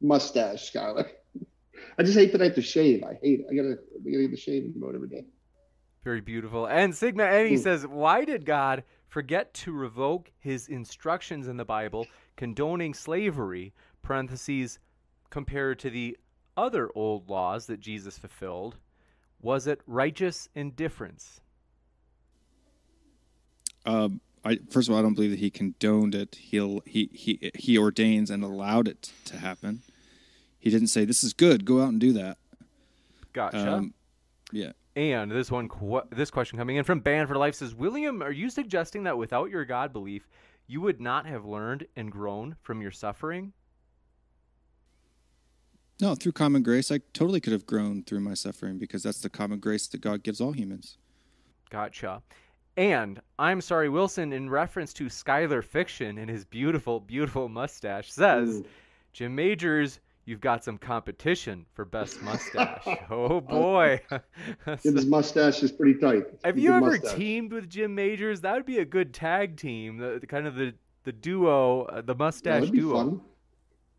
[0.00, 1.08] mustache, Skylar.
[1.98, 3.04] I just hate that I have to shave.
[3.04, 3.46] I hate it.
[3.50, 5.24] I gotta I gotta get the shaving mode every day.
[6.02, 6.66] Very beautiful.
[6.66, 7.56] And Sigma Ooh.
[7.56, 12.06] says, Why did God forget to revoke his instructions in the Bible
[12.36, 13.72] condoning slavery,
[14.02, 14.78] parentheses,
[15.30, 16.16] compared to the
[16.56, 18.76] other old laws that Jesus fulfilled?
[19.40, 21.40] Was it righteous indifference?
[23.84, 26.36] Um, I, first of all, I don't believe that he condoned it.
[26.36, 29.82] He'll, he he he ordains and allowed it to happen.
[30.58, 31.64] He didn't say this is good.
[31.64, 32.38] Go out and do that.
[33.32, 33.74] Gotcha.
[33.74, 33.94] Um,
[34.52, 34.72] yeah.
[34.94, 38.32] And this one, qu- this question coming in from Band for Life says, William, are
[38.32, 40.28] you suggesting that without your God belief,
[40.66, 43.52] you would not have learned and grown from your suffering?
[46.00, 49.30] No, through common grace, I totally could have grown through my suffering because that's the
[49.30, 50.98] common grace that God gives all humans.
[51.70, 52.22] Gotcha.
[52.76, 58.48] And I'm sorry, Wilson, in reference to Skylar Fiction and his beautiful, beautiful mustache, says,
[58.48, 58.66] Ooh.
[59.12, 62.86] Jim Majors, you've got some competition for best mustache.
[63.10, 64.00] oh boy.
[64.82, 66.24] His mustache is pretty tight.
[66.32, 67.16] It's have you ever mustache.
[67.16, 68.40] teamed with Jim Majors?
[68.40, 69.98] That would be a good tag team.
[69.98, 70.74] The, the kind of the
[71.04, 72.94] the duo, uh, the Yeah, mustache that'd be duo.
[72.94, 73.20] fun.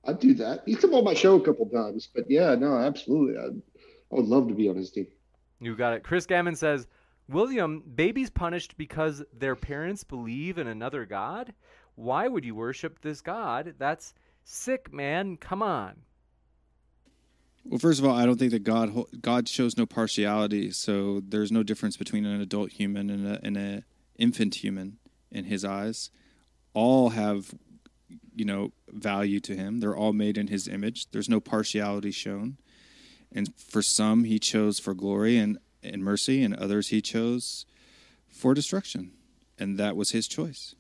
[0.06, 0.64] I'd do that.
[0.66, 3.38] He's come on my show a couple times, but yeah, no, absolutely.
[3.38, 3.62] I'd,
[4.12, 5.08] I would love to be on his team.
[5.60, 6.04] You got it.
[6.04, 6.88] Chris Gammon says,
[7.30, 11.54] William, babies punished because their parents believe in another God?
[11.96, 13.76] Why would you worship this God?
[13.78, 14.14] That's
[14.44, 15.38] sick, man.
[15.38, 15.96] Come on.
[17.66, 21.52] Well, first of all, I don't think that God God shows no partiality, so there's
[21.52, 23.84] no difference between an adult human and a, and a
[24.18, 24.98] infant human
[25.32, 26.10] in His eyes.
[26.74, 27.54] All have,
[28.36, 29.80] you know, value to Him.
[29.80, 31.10] They're all made in His image.
[31.12, 32.58] There's no partiality shown,
[33.32, 37.66] and for some He chose for glory and and mercy, and others He chose
[38.28, 39.12] for destruction,
[39.58, 40.76] and that was His choice.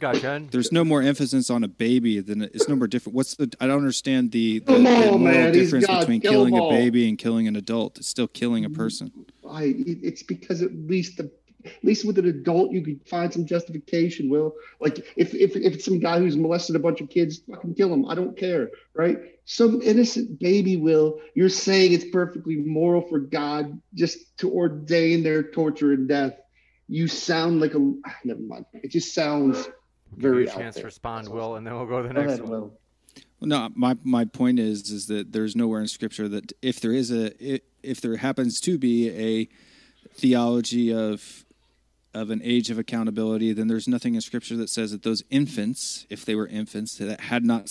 [0.00, 0.42] Gotcha.
[0.50, 3.14] There's no more emphasis on a baby than it's no more different.
[3.14, 3.52] What's the?
[3.60, 7.06] I don't understand the, the, the moral man, difference between kill killing 'em a baby
[7.08, 7.98] and killing an adult.
[7.98, 9.12] It's still killing a person.
[9.48, 11.30] I, it's because at least the
[11.66, 14.30] at least with an adult you could find some justification.
[14.30, 17.74] Will like if if if it's some guy who's molested a bunch of kids, fucking
[17.74, 18.06] kill him.
[18.08, 19.18] I don't care, right?
[19.44, 21.20] Some innocent baby will.
[21.34, 26.34] You're saying it's perfectly moral for God just to ordain their torture and death.
[26.88, 28.64] You sound like a ah, never mind.
[28.72, 29.68] It just sounds
[30.18, 31.50] Give you a chance to respond, That's all.
[31.50, 32.50] Will, and then we'll go to the Go next ahead, one.
[32.50, 32.72] Will.
[33.40, 36.92] Well, no, my my point is is that there's nowhere in Scripture that if there
[36.92, 39.48] is a if there happens to be a
[40.14, 41.44] theology of
[42.12, 46.06] of an age of accountability, then there's nothing in Scripture that says that those infants,
[46.10, 47.70] if they were infants that had not,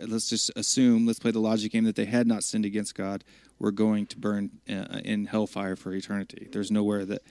[0.00, 3.22] let's just assume, let's play the logic game that they had not sinned against God,
[3.60, 6.48] were going to burn uh, in hellfire for eternity.
[6.50, 7.22] There's nowhere that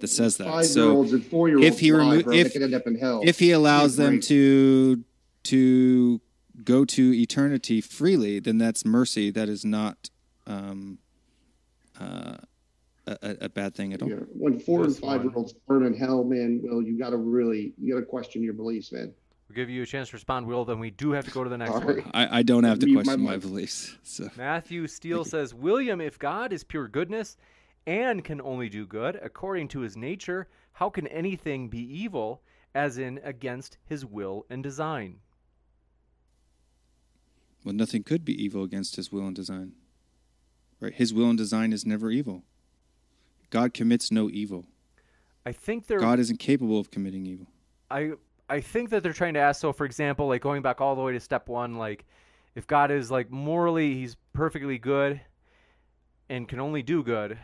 [0.00, 0.44] that says that.
[0.44, 2.32] Five year So olds and four year olds if he lie, remo- bro.
[2.34, 3.22] if- they could end up in hell.
[3.24, 4.24] if he allows them grief.
[4.28, 5.04] to
[5.44, 6.20] to
[6.64, 9.30] go to eternity freely, then that's mercy.
[9.30, 10.10] That is not
[10.46, 10.98] um,
[12.00, 12.36] uh,
[13.06, 14.08] a, a- a bad thing at all.
[14.10, 14.16] Yeah.
[14.32, 17.16] When four and This five year olds burn in hell, man, well, you got to
[17.16, 19.12] really, you got to question your beliefs, man.
[19.48, 20.64] We'll give you a chance to respond, Will.
[20.66, 22.10] Then we do have to go to the next All one.
[22.12, 23.96] I, I don't have to Mute my question my beliefs.
[24.02, 27.38] So Matthew Steele says, William, if God is pure goodness
[27.88, 32.42] and can only do good according to his nature, how can anything be evil,
[32.74, 35.20] as in against his will and design?
[37.64, 39.72] well, nothing could be evil against His will and design.
[40.80, 40.94] Right?
[40.94, 42.44] His will and design is never evil.
[43.50, 44.64] God commits no evil.
[45.44, 47.46] I think they're God is incapable of committing evil.
[47.90, 48.12] I
[48.48, 49.60] I think that they're trying to ask.
[49.60, 52.06] So, for example, like going back all the way to step one, like
[52.54, 55.20] if God is like morally, he's perfectly good
[56.30, 57.38] and can only do good.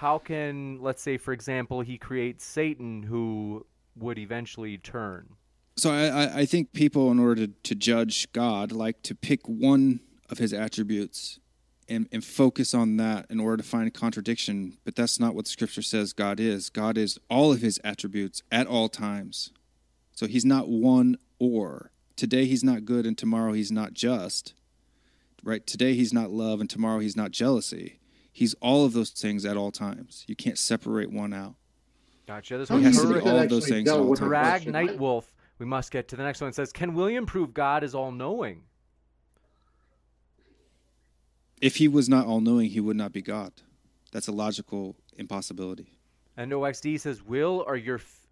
[0.00, 3.64] How can, let's say, for example, he creates Satan, who
[3.96, 5.36] would eventually turn?
[5.78, 10.00] So I, I, think people, in order to, to judge God, like to pick one
[10.28, 11.38] of his attributes
[11.88, 14.76] and, and focus on that in order to find contradiction.
[14.84, 16.68] But that's not what Scripture says God is.
[16.68, 19.50] God is all of his attributes at all times.
[20.12, 21.90] So he's not one or.
[22.16, 24.52] Today he's not good and tomorrow he's not just.
[25.42, 25.66] Right?
[25.66, 27.98] Today he's not love and tomorrow he's not jealousy.
[28.36, 30.26] He's all of those things at all times.
[30.28, 31.54] You can't separate one out.
[32.26, 32.58] Gotcha.
[32.58, 34.18] This How one, do has to be all of those things at all times.
[34.18, 34.72] Drag question?
[34.72, 35.32] Night Wolf.
[35.58, 36.50] We must get to the next one.
[36.50, 38.64] It says, Can William prove God is all knowing?
[41.62, 43.54] If he was not all knowing, he would not be God.
[44.12, 45.94] That's a logical impossibility.
[46.36, 48.26] And OXD says, "Will are your f-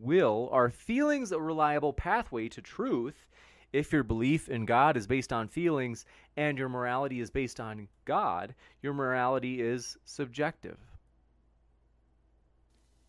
[0.00, 3.26] will are feelings a reliable pathway to truth?
[3.72, 6.04] If your belief in God is based on feelings
[6.36, 10.78] and your morality is based on God, your morality is subjective."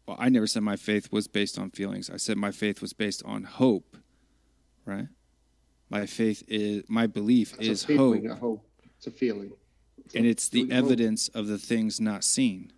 [0.06, 2.10] Well, I never said my faith was based on feelings.
[2.10, 3.95] I said my faith was based on hope,
[4.85, 5.07] right?
[5.90, 8.65] My faith is my belief It's is a feeling, hope, a hope.
[8.98, 9.53] It's a feeling.
[10.15, 10.85] and it's the feeling of hope.
[10.85, 12.73] evidence of the things not seen.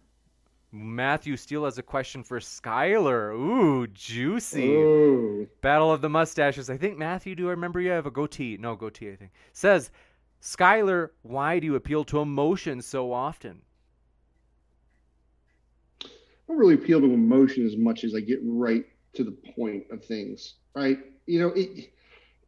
[0.76, 3.34] Matthew Steele has a question for Skylar.
[3.34, 4.76] Ooh, juicy.
[4.76, 6.70] Oh, Battle of the Mustaches.
[6.70, 8.58] I think Matthew, do I remember you have a goatee?
[8.60, 9.32] No, goatee, I think.
[9.54, 9.90] Says,
[10.42, 13.62] Skylar, why do you appeal to emotion so often?
[16.04, 16.08] I
[16.50, 20.04] don't really appeal to emotion as much as I get right to the point of
[20.04, 21.00] things, right?
[21.26, 21.94] You know, it,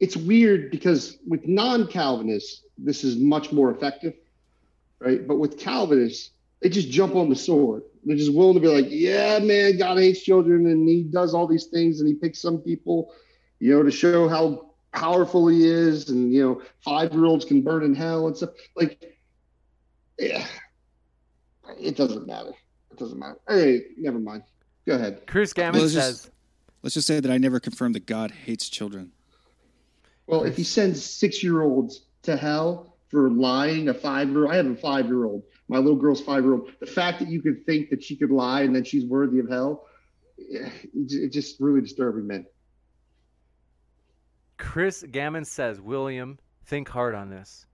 [0.02, 4.16] it's weird because with non-Calvinists, this is much more effective,
[5.00, 5.26] right?
[5.26, 6.32] But with Calvinists,
[6.62, 7.84] they just jump on the sword.
[8.04, 11.46] They're just willing to be like, yeah, man, God hates children and he does all
[11.48, 13.14] these things and he picks some people,
[13.60, 16.10] you know, to show how powerful he is.
[16.10, 18.52] And, you know, five year olds can burn in hell and stuff.
[18.76, 19.14] Like,
[20.18, 20.46] yeah,
[21.80, 22.54] it doesn't matter.
[22.92, 23.38] It doesn't matter.
[23.48, 24.44] Hey, never mind.
[24.86, 25.28] Go ahead.
[25.28, 26.32] Chris Gammon Well, it's just- says,
[26.84, 29.12] Let's just say that I never confirmed that God hates children.
[30.28, 34.52] Well, if he sends six year olds to hell for lying, a five year old
[34.52, 35.44] I have a five year old.
[35.68, 36.72] My little girl's five year old.
[36.80, 39.50] The fact that you could think that she could lie and that she's worthy of
[39.50, 39.86] hell,
[40.38, 42.46] it's just really disturbing, man.
[44.58, 47.66] Chris Gammon says, William, think hard on this.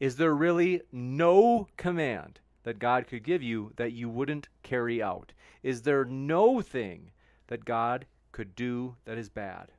[0.00, 5.32] Is there really no command that God could give you that you wouldn't carry out?
[5.62, 7.10] Is there no thing
[7.46, 9.70] that God could do that is bad?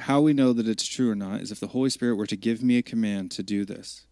[0.00, 2.36] How we know that it's true or not is if the Holy Spirit were to
[2.36, 4.06] give me a command to do this,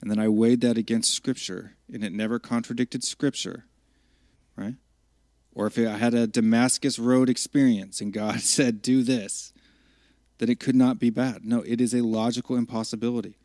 [0.00, 3.64] and then I weighed that against Scripture, and it never contradicted Scripture,
[4.56, 4.74] right?
[5.54, 9.54] Or if I had a Damascus Road experience and God said, do this,
[10.38, 11.44] then it could not be bad.
[11.44, 13.38] No, it is a logical impossibility.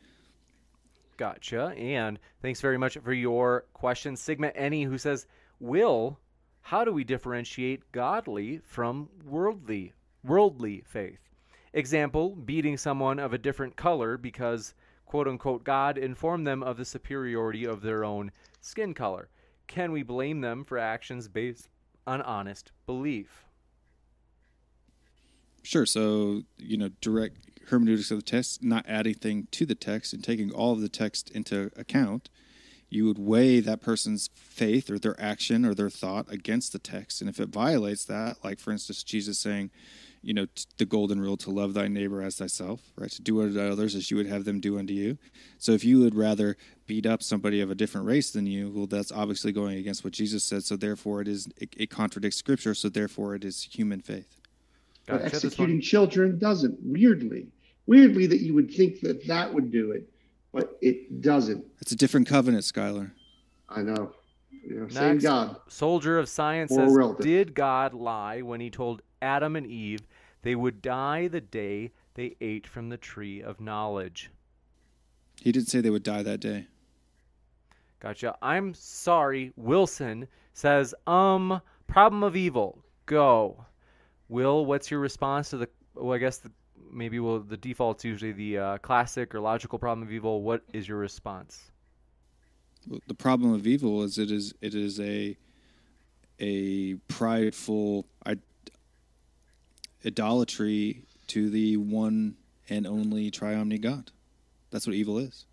[1.15, 1.73] Gotcha.
[1.77, 4.17] And thanks very much for your question.
[4.17, 5.25] Sigma Any, who says,
[5.59, 6.19] Will,
[6.61, 9.93] how do we differentiate godly from worldly
[10.23, 11.30] worldly faith?
[11.73, 14.73] Example, beating someone of a different color because
[15.05, 19.29] quote unquote God informed them of the superiority of their own skin color.
[19.67, 21.69] Can we blame them for actions based
[22.05, 23.45] on honest belief?
[25.63, 25.85] Sure.
[25.85, 27.37] So, you know, direct
[27.67, 30.89] hermeneutics of the text, not adding anything to the text and taking all of the
[30.89, 32.29] text into account,
[32.89, 37.21] you would weigh that person's faith or their action or their thought against the text.
[37.21, 39.71] And if it violates that, like for instance, Jesus saying,
[40.21, 43.09] you know, t- the golden rule to love thy neighbor as thyself, right?
[43.11, 45.17] To do unto others as you would have them do unto you.
[45.57, 48.87] So if you would rather beat up somebody of a different race than you, well,
[48.87, 50.63] that's obviously going against what Jesus said.
[50.63, 52.75] So therefore, it is it, it contradicts Scripture.
[52.75, 54.39] So therefore, it is human faith.
[55.07, 55.23] But Gotcha.
[55.23, 56.77] This executing children doesn't.
[56.83, 57.47] Weirdly,
[57.87, 60.07] weirdly that you would think that that would do it,
[60.53, 61.65] but it doesn't.
[61.79, 63.11] It's a different covenant, Skylar.
[63.69, 64.13] I know.
[64.63, 65.55] You know, same God.
[65.67, 67.25] Soldier of Science Or says, relative.
[67.25, 70.01] Did God lie when he told Adam and Eve
[70.41, 74.31] they would die the day they ate from the tree of knowledge?
[75.39, 76.67] He didn't say they would die that day.
[77.99, 78.35] Gotcha.
[78.41, 79.53] I'm sorry.
[79.55, 82.83] Wilson says, um, problem of evil.
[83.05, 83.65] Go.
[84.29, 86.51] Will, what's your response to the, well, I guess the,
[86.91, 90.41] maybe well, the default's usually the uh, classic or logical problem of evil.
[90.41, 91.71] What is your response?
[93.07, 95.37] the problem of evil is it is it is a
[96.39, 98.37] a prideful I-
[100.05, 102.35] idolatry to the one
[102.69, 104.11] and only triomni God.
[104.71, 105.45] That's what evil is.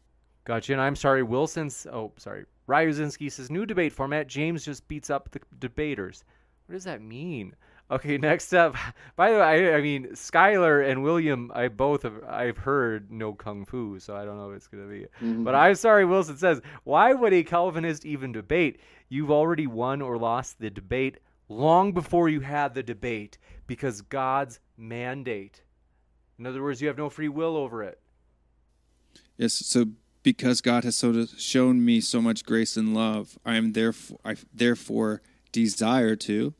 [0.44, 0.72] Gotcha.
[0.72, 1.86] And I'm sorry, Wilson's.
[1.92, 2.46] Oh, sorry.
[2.68, 4.26] Ryuzinski says new debate format.
[4.28, 6.24] James just beats up the debaters.
[6.66, 7.54] What does that mean?
[7.90, 8.76] Okay, next up.
[9.16, 11.50] By the way, I, I mean Skylar and William.
[11.54, 12.22] I both have.
[12.28, 15.06] I've heard no kung fu, so I don't know if it's gonna be.
[15.22, 15.44] Mm-hmm.
[15.44, 16.04] But I'm sorry.
[16.04, 18.80] Wilson says, why would a Calvinist even debate?
[19.08, 21.18] You've already won or lost the debate
[21.48, 23.38] long before you had the debate
[23.68, 25.62] because God's mandate.
[26.36, 28.00] In other words, you have no free will over it.
[29.36, 29.86] Yes, so
[30.24, 34.34] because God has so shown me so much grace and love, I am therefore I
[34.52, 35.22] therefore
[35.52, 36.54] desire to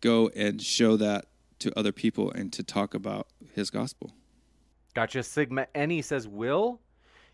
[0.00, 1.26] go and show that
[1.58, 4.12] to other people and to talk about his gospel.
[4.94, 5.22] Gotcha.
[5.22, 6.80] Sigma Any says, Will,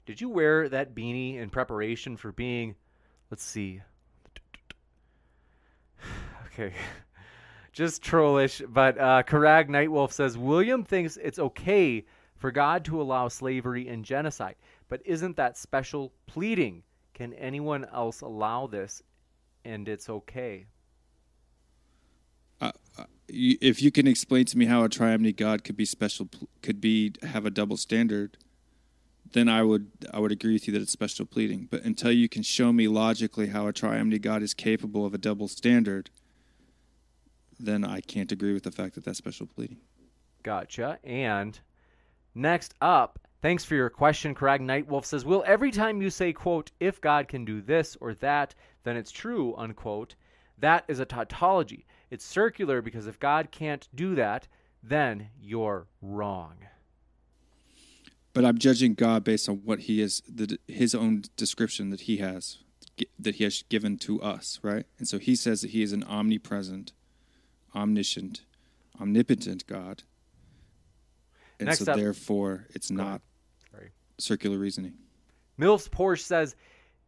[0.07, 2.75] did you wear that beanie in preparation for being,
[3.31, 3.83] let's see.
[6.57, 6.73] Okay.
[7.75, 8.63] Just trollish.
[8.69, 12.05] But uh, Karag Nightwolf says, William thinks it's okay
[12.37, 14.55] for God to allow slavery and genocide.
[14.89, 16.85] But isn't that special pleading?
[17.15, 19.03] Can anyone else allow this
[19.65, 20.67] and it's okay?
[23.29, 26.29] You- If you can explain to me how a triomni God could be special,
[26.63, 28.37] could be have a double standard,
[29.33, 31.67] then I would I would agree with you that it's special pleading.
[31.71, 35.19] But until you can show me logically how a triomni God is capable of a
[35.19, 36.11] double standard,
[37.59, 39.79] then I can't agree with the fact that that's special pleading.
[40.43, 40.99] Gotcha.
[41.05, 41.59] And
[42.35, 44.35] next up, thanks for your question.
[44.35, 44.61] Craig.
[44.61, 48.55] Nightwolf says, Will every time you say, quote, if God can do this or that,
[48.85, 50.15] then it's true, unquote,
[50.59, 51.87] that is a tautology.
[52.11, 54.47] It's circular because if God can't do that,
[54.83, 56.55] then you're wrong.
[58.35, 62.19] But I'm judging God based on what He is, the, His own description that He
[62.19, 62.59] has,
[63.19, 64.87] that He has given to us, right?
[64.99, 66.93] And so He says that He is an omnipresent,
[67.75, 68.43] omniscient,
[69.01, 70.03] omnipotent God.
[71.59, 73.21] And Next so up- therefore, it's not.
[74.17, 74.95] Circular reasoning.
[75.57, 76.55] Mills Porsche says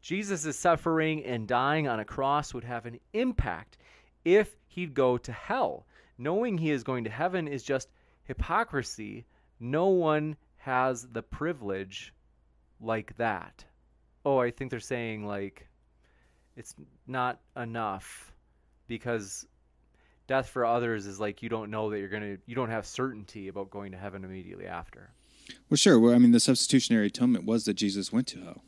[0.02, 3.78] Jesus' suffering and dying on a cross would have an impact
[4.24, 5.86] if he'd go to hell.
[6.18, 7.90] Knowing he is going to heaven is just
[8.24, 9.24] hypocrisy.
[9.60, 12.12] No one has the privilege
[12.80, 13.64] like that.
[14.24, 15.68] Oh, I think they're saying like
[16.56, 16.74] it's
[17.06, 18.32] not enough
[18.88, 19.46] because
[20.26, 22.86] death for others is like you don't know that you're going to you don't have
[22.86, 25.10] certainty about going to heaven immediately after.
[25.70, 25.98] Well, sure.
[25.98, 28.64] Well, I mean, the substitutionary atonement was that Jesus went to hell,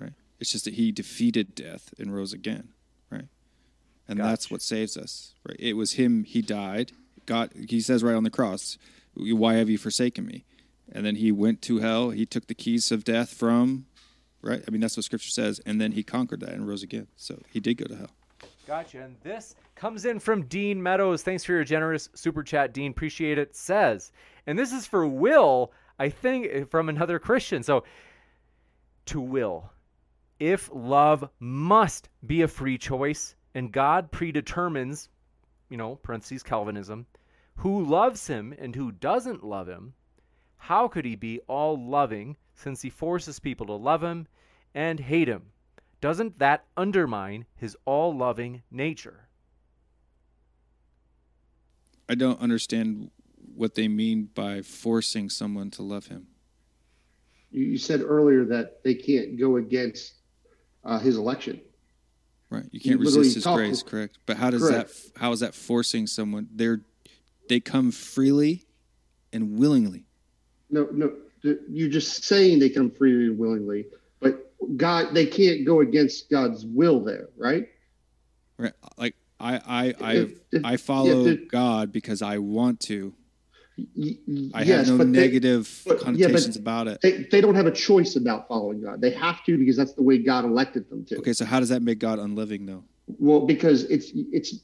[0.00, 0.12] right?
[0.38, 2.68] It's just that He defeated death and rose again,
[3.10, 3.28] right?
[4.08, 5.56] And that's what saves us, right?
[5.58, 6.24] It was Him.
[6.24, 6.92] He died.
[7.26, 7.52] God.
[7.68, 8.78] He says right on the cross,
[9.14, 10.44] "Why have you forsaken me?"
[10.92, 12.10] And then He went to hell.
[12.10, 13.86] He took the keys of death from,
[14.42, 14.62] right?
[14.66, 15.60] I mean, that's what Scripture says.
[15.66, 17.08] And then He conquered that and rose again.
[17.16, 18.10] So He did go to hell.
[18.66, 19.00] Gotcha.
[19.00, 21.22] And this comes in from Dean Meadows.
[21.22, 22.90] Thanks for your generous super chat, Dean.
[22.90, 23.54] Appreciate it.
[23.54, 24.10] Says,
[24.44, 27.62] and this is for Will, I think, eh, from another Christian.
[27.62, 27.84] So,
[29.06, 29.70] to Will,
[30.40, 35.10] if love must be a free choice and God predetermines,
[35.70, 37.06] you know, parentheses Calvinism,
[37.54, 39.94] who loves him and who doesn't love him,
[40.56, 44.26] how could he be all loving since he forces people to love him
[44.74, 45.52] and hate him?
[46.00, 49.28] Doesn't that undermine his all loving nature?
[52.08, 53.10] I don't understand
[53.54, 56.28] what they mean by forcing someone to love him.
[57.50, 60.14] You, you said earlier that they can't go against
[60.84, 61.60] uh, his election.
[62.50, 62.64] Right.
[62.70, 64.18] You can't You resist his literally grace, talk- correct?
[64.26, 65.14] But how does Correct.
[65.14, 66.48] that how is that forcing someone?
[66.54, 66.82] They're
[67.48, 68.66] they come freely
[69.32, 70.04] and willingly.
[70.70, 71.12] No, no,
[71.68, 74.00] you're just saying they come freely and willingly, but
[74.76, 77.68] God, they can't go against God's will there, right?
[78.58, 78.72] Right.
[78.96, 83.14] Like I I I If- if- I follow if- God because I want to.
[83.78, 86.98] I yes, have no but they- negative but- yeah, connotations about it.
[87.02, 89.02] They, they don't have a choice about following God.
[89.02, 91.18] They have to because that's the way God elected them to.
[91.18, 92.84] Okay, so how does that make God unliving though?
[93.18, 94.60] Well, because it's it's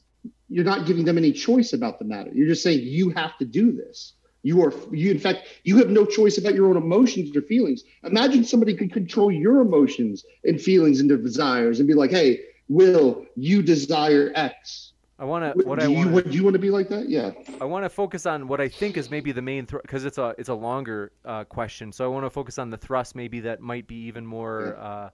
[0.49, 2.31] you're not giving them any choice about the matter.
[2.33, 4.13] You're just saying you have to do this.
[4.43, 7.83] You are you in fact you have no choice about your own emotions or feelings.
[8.03, 13.25] Imagine somebody could control your emotions and feelings and desires and be like, "Hey, Will,
[13.35, 15.65] you desire X." I want to.
[15.65, 16.11] What do I you want.
[16.11, 17.07] would you want to be like that?
[17.07, 17.31] Yeah.
[17.61, 20.35] I want to focus on what I think is maybe the main because it's a
[20.37, 21.93] it's a longer uh, question.
[21.93, 25.09] So I want to focus on the thrust maybe that might be even more uh,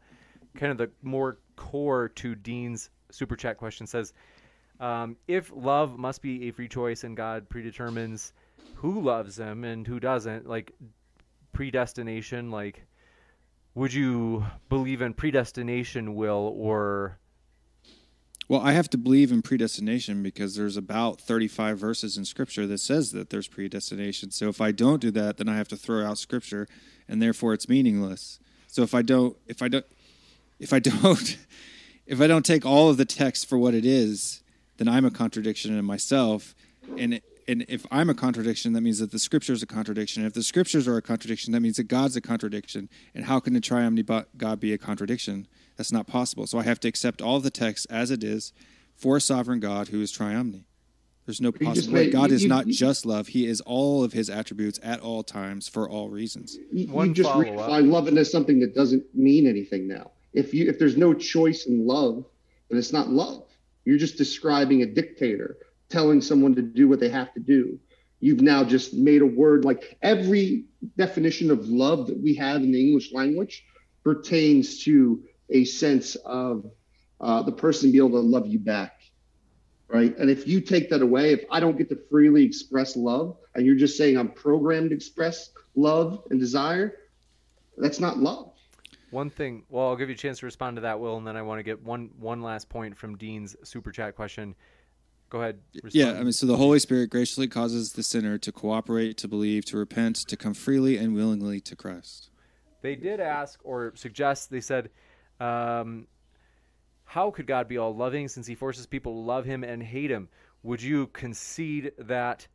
[0.55, 3.85] kind of the more core to Dean's super chat question.
[3.85, 4.13] Says,
[4.79, 8.33] um, if love must be a free choice and God predetermines
[8.79, 10.73] who loves him and who doesn't, like
[11.51, 12.85] predestination, like
[13.75, 17.19] would you believe in predestination, Will, or
[18.47, 22.79] Well, I have to believe in predestination because there's about 35 verses in scripture that
[22.79, 24.31] says that there's predestination.
[24.31, 26.67] So if I don't do that, then I have to throw out scripture
[27.07, 28.39] and therefore it's meaningless.
[28.67, 29.85] So if I don't if I don't
[30.59, 31.37] if I don't
[32.07, 34.41] if I don't take all of the text for what it is,
[34.77, 36.55] then I'm a contradiction in myself
[36.97, 37.19] and
[37.49, 40.23] and if I'm a contradiction, that means that the scripture is a contradiction.
[40.23, 42.89] If the scriptures are a contradiction, that means that God's a contradiction.
[43.15, 44.07] And how can the triumphant
[44.37, 45.47] God be a contradiction?
[45.75, 46.45] That's not possible.
[46.45, 48.53] So I have to accept all the text as it is
[48.95, 50.65] for a sovereign God who is triumphant.
[51.25, 52.09] There's no You just possible way.
[52.11, 53.29] God you- is you- not you- just love.
[53.29, 56.57] He is all of his attributes at all times for all reasons.
[56.71, 57.69] You, One you just follow-up.
[57.69, 60.11] redefine love into something that doesn't mean anything now.
[60.33, 62.25] If you if there's no choice in love,
[62.69, 63.45] then it's not love.
[63.85, 65.57] You're just describing a dictator
[65.89, 67.79] telling someone to do what they have to do.
[68.19, 70.65] You've now just made a word like every
[70.97, 73.65] definition of love that we have in the English language
[74.03, 76.65] pertains to a sense of
[77.21, 78.99] uh, the person being able to love you back,
[79.87, 80.15] right?
[80.17, 83.65] And if you take that away, if I don't get to freely express love, and
[83.65, 86.95] you're just saying I'm programmed to express love and desire,
[87.77, 88.51] that's not love.
[89.11, 91.35] One thing, well, I'll give you a chance to respond to that, Will, and then
[91.35, 94.55] I want to get one one last point from Dean's super chat question.
[95.29, 95.59] Go ahead.
[95.75, 95.93] Respond.
[95.93, 99.63] Yeah, I mean, so the Holy Spirit graciously causes the sinner to cooperate, to believe,
[99.65, 102.29] to repent, to come freely and willingly to Christ.
[102.81, 104.49] they did ask or suggest.
[104.49, 104.89] They said,
[105.39, 106.07] um,
[107.03, 110.09] "How could God be all loving since He forces people to love Him and hate
[110.09, 110.29] Him?"
[110.63, 112.47] Would you concede that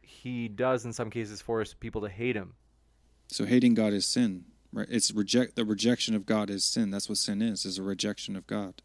[0.00, 2.54] He does, in some cases, force people to hate Him?
[3.28, 4.88] So hating God is sin, right?
[4.90, 6.90] It's reject the rejection of God is sin.
[6.90, 8.82] That's what sin is, is a rejection of God.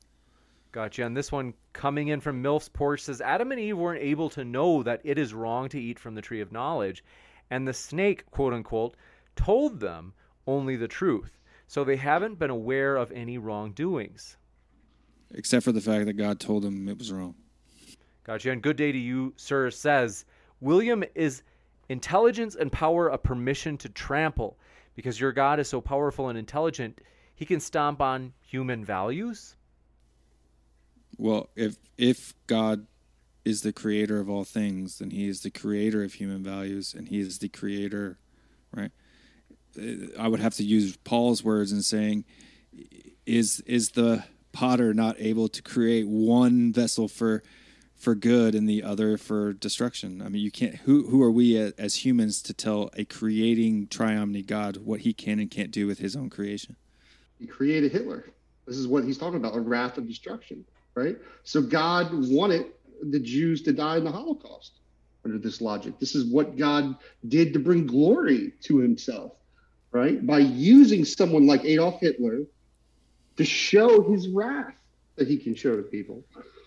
[0.75, 1.05] Gotcha.
[1.05, 4.43] And this one coming in from MILF's porch says Adam and Eve weren't able to
[4.43, 7.01] know that it is wrong to eat from the tree of knowledge.
[7.49, 8.97] And the snake, quote unquote,
[9.37, 10.11] told them
[10.45, 11.39] only the truth.
[11.67, 14.35] So they haven't been aware of any wrongdoings.
[15.31, 17.35] Except for the fact that God told them it was wrong.
[18.25, 18.51] Gotcha.
[18.51, 20.25] And good day to you, sir, says
[20.59, 21.41] William is
[21.87, 24.59] intelligence and power a permission to trample.
[24.93, 26.99] Because your God is so powerful and intelligent,
[27.33, 29.54] he can stomp on human values?
[31.17, 32.87] Well, if if God
[33.43, 37.07] is the creator of all things, then he is the creator of human values and
[37.07, 38.17] he is the creator,
[38.73, 38.91] right?
[39.79, 42.25] Uh, I would have to use Paul's words in saying
[43.25, 47.43] is is the potter not able to create one vessel for
[47.95, 50.21] for good and the other for destruction?
[50.21, 53.87] I mean, you can't who who are we as, as humans to tell a creating
[53.87, 56.75] triomni God what he can and can't do with his own creation?
[57.39, 58.25] He created Hitler.
[58.65, 60.65] This is what he's talking about, a wrath of destruction,
[60.95, 61.17] right?
[61.43, 62.67] So God wanted
[63.01, 64.79] the Jews to die in the Holocaust
[65.23, 65.99] under this logic.
[65.99, 66.95] This is what God
[67.27, 69.33] did to bring glory to himself,
[69.91, 70.25] right?
[70.25, 72.43] By using someone like Adolf Hitler
[73.37, 74.75] to show his wrath
[75.17, 76.23] that he can show to people.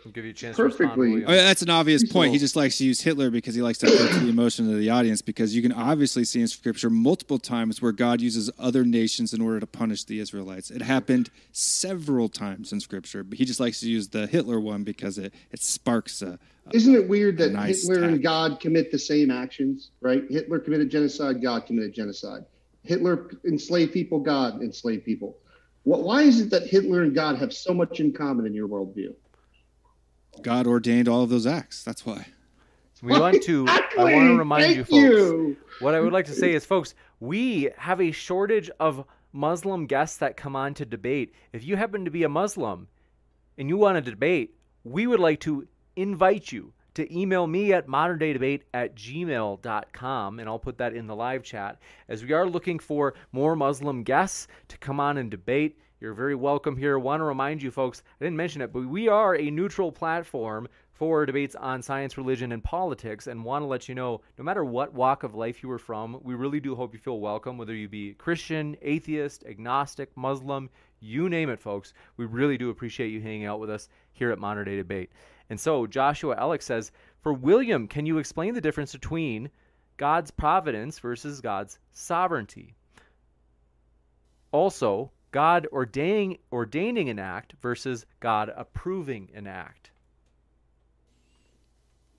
[0.08, 1.10] I'll give you a chance Perfectly.
[1.10, 1.28] William.
[1.28, 2.32] Oh, yeah, that's an obvious point.
[2.32, 4.78] He just likes to use Hitler because he likes to appeal to the emotion of
[4.78, 5.20] the audience.
[5.20, 9.42] Because you can obviously see in Scripture multiple times where God uses other nations in
[9.42, 10.70] order to punish the Israelites.
[10.70, 14.82] It happened several times in Scripture, but he just likes to use the Hitler one
[14.82, 16.38] because it, it sparks a.
[16.72, 18.22] Isn't it weird that nice Hitler and.
[18.22, 20.24] God commit the same actions, right?
[20.30, 22.46] Hitler committed genocide, God committed genocide.
[22.82, 25.36] Hitler enslaved people, God enslaved people.
[25.82, 28.68] What, why is it that Hitler and God have so much in common in your
[28.68, 29.14] worldview?
[30.42, 31.82] God ordained all of those acts.
[31.82, 32.26] That's why.
[33.02, 33.62] We want to.
[33.62, 34.00] Exactly.
[34.00, 34.92] I want to remind Thank you, folks.
[34.94, 35.56] you.
[35.80, 40.16] What I would like to say is, folks, we have a shortage of Muslim guests
[40.18, 41.32] that come on to debate.
[41.52, 42.88] If you happen to be a Muslim
[43.56, 44.54] and you want to debate,
[44.84, 50.58] we would like to invite you to email me at moderndaydebate at gmail.com, and I'll
[50.58, 51.78] put that in the live chat.
[52.08, 56.36] As we are looking for more Muslim guests to come on and debate, you're very
[56.36, 56.96] welcome here.
[56.96, 60.68] Want to remind you, folks, I didn't mention it, but we are a neutral platform
[60.92, 64.64] for debates on science, religion, and politics, and want to let you know no matter
[64.64, 67.74] what walk of life you are from, we really do hope you feel welcome, whether
[67.74, 70.70] you be Christian, atheist, agnostic, Muslim,
[71.00, 71.94] you name it, folks.
[72.16, 75.10] We really do appreciate you hanging out with us here at Modern Day Debate.
[75.50, 76.92] And so Joshua Alex says,
[77.22, 79.50] For William, can you explain the difference between
[79.96, 82.76] God's providence versus God's sovereignty?
[84.52, 89.90] Also, God ordaining, ordaining an act versus God approving an act.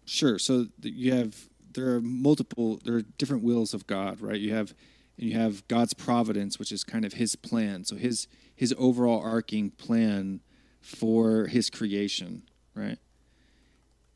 [0.06, 0.40] Sure.
[0.40, 4.40] So you have there are multiple there are different wills of God, right?
[4.40, 4.74] You have
[5.18, 7.84] and you have God's providence, which is kind of His plan.
[7.84, 10.42] So His His overall arcing plan
[10.82, 12.98] for His creation, right?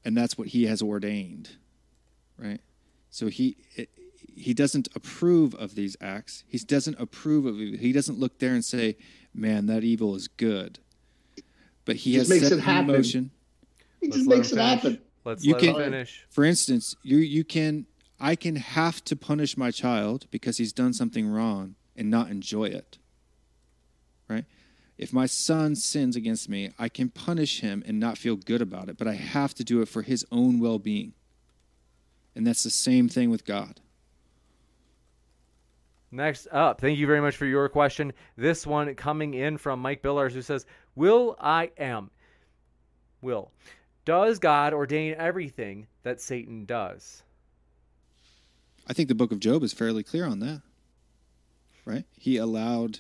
[0.06, 1.58] And that's what He has ordained,
[2.38, 2.62] right?
[3.10, 3.58] So He
[4.36, 6.44] He doesn't approve of these acts.
[6.48, 7.80] He doesn't approve of it.
[7.80, 8.98] He doesn't look there and say,
[9.34, 10.80] "Man, that evil is good."
[11.86, 12.88] But He Just has makes set it happen.
[12.96, 13.32] motion.
[14.00, 14.66] He Let's just makes it finish.
[14.70, 15.00] happen.
[15.26, 16.26] Let's You let can- him finish.
[16.30, 17.86] For instance, you you can
[18.20, 22.66] I can have to punish my child because he's done something wrong and not enjoy
[22.66, 22.98] it.
[24.30, 24.46] Right?
[24.98, 28.88] If my son sins against me, I can punish him and not feel good about
[28.90, 31.14] it, but I have to do it for his own well-being.
[32.36, 33.82] And that's the same thing with God.
[36.14, 38.14] Next up, thank you very much for your question.
[38.38, 42.12] This one coming in from Mike Billars, who says, Will I am?
[43.24, 43.52] Will.
[44.06, 47.24] Does God ordain everything that Satan does?
[48.88, 50.62] I think the book of Job is fairly clear on that.
[51.84, 52.06] Right?
[52.16, 53.00] He allowed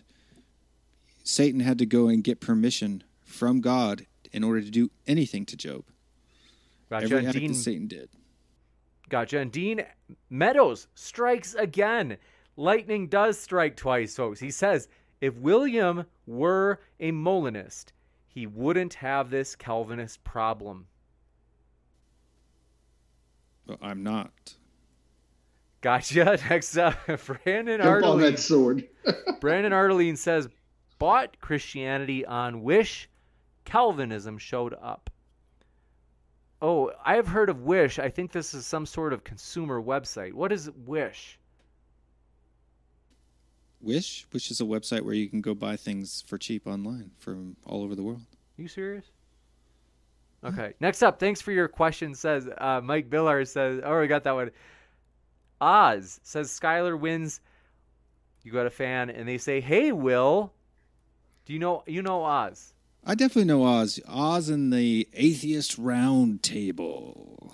[1.23, 5.55] Satan had to go and get permission from God in order to do anything to
[5.55, 5.83] Job.
[6.89, 7.05] Gotcha.
[7.05, 8.09] Every And act Dean, that Satan did.
[9.07, 9.37] gotcha.
[9.37, 9.85] And Dean
[10.31, 12.17] Meadows strikes again.
[12.55, 14.39] Lightning does strike twice, folks.
[14.39, 14.87] He says,
[15.21, 17.93] if William were a Molinist,
[18.27, 20.87] he wouldn't have this Calvinist problem.
[23.65, 24.55] But I'm not.
[25.81, 26.39] Gotcha.
[26.49, 28.87] Next up, Brandon Jump on that sword.
[29.39, 30.47] Brandon Ardeline says,
[30.99, 33.09] bought Christianity on Wish,
[33.65, 35.09] Calvinism showed up.
[36.61, 37.99] Oh, I have heard of Wish.
[37.99, 40.33] I think this is some sort of consumer website.
[40.33, 41.37] What is Wish?
[43.83, 47.57] Wish, which is a website where you can go buy things for cheap online from
[47.65, 48.21] all over the world.
[48.57, 49.05] you serious?
[50.43, 50.73] Okay.
[50.79, 52.15] Next up, thanks for your question.
[52.15, 54.51] Says uh, Mike Billard says, oh, we got that one.
[55.61, 57.39] Oz says Skylar wins.
[58.43, 60.51] You got a fan, and they say, "Hey, Will,
[61.45, 62.73] do you know you know Oz?"
[63.05, 64.01] I definitely know Oz.
[64.05, 67.53] Oz and the Atheist Round Table.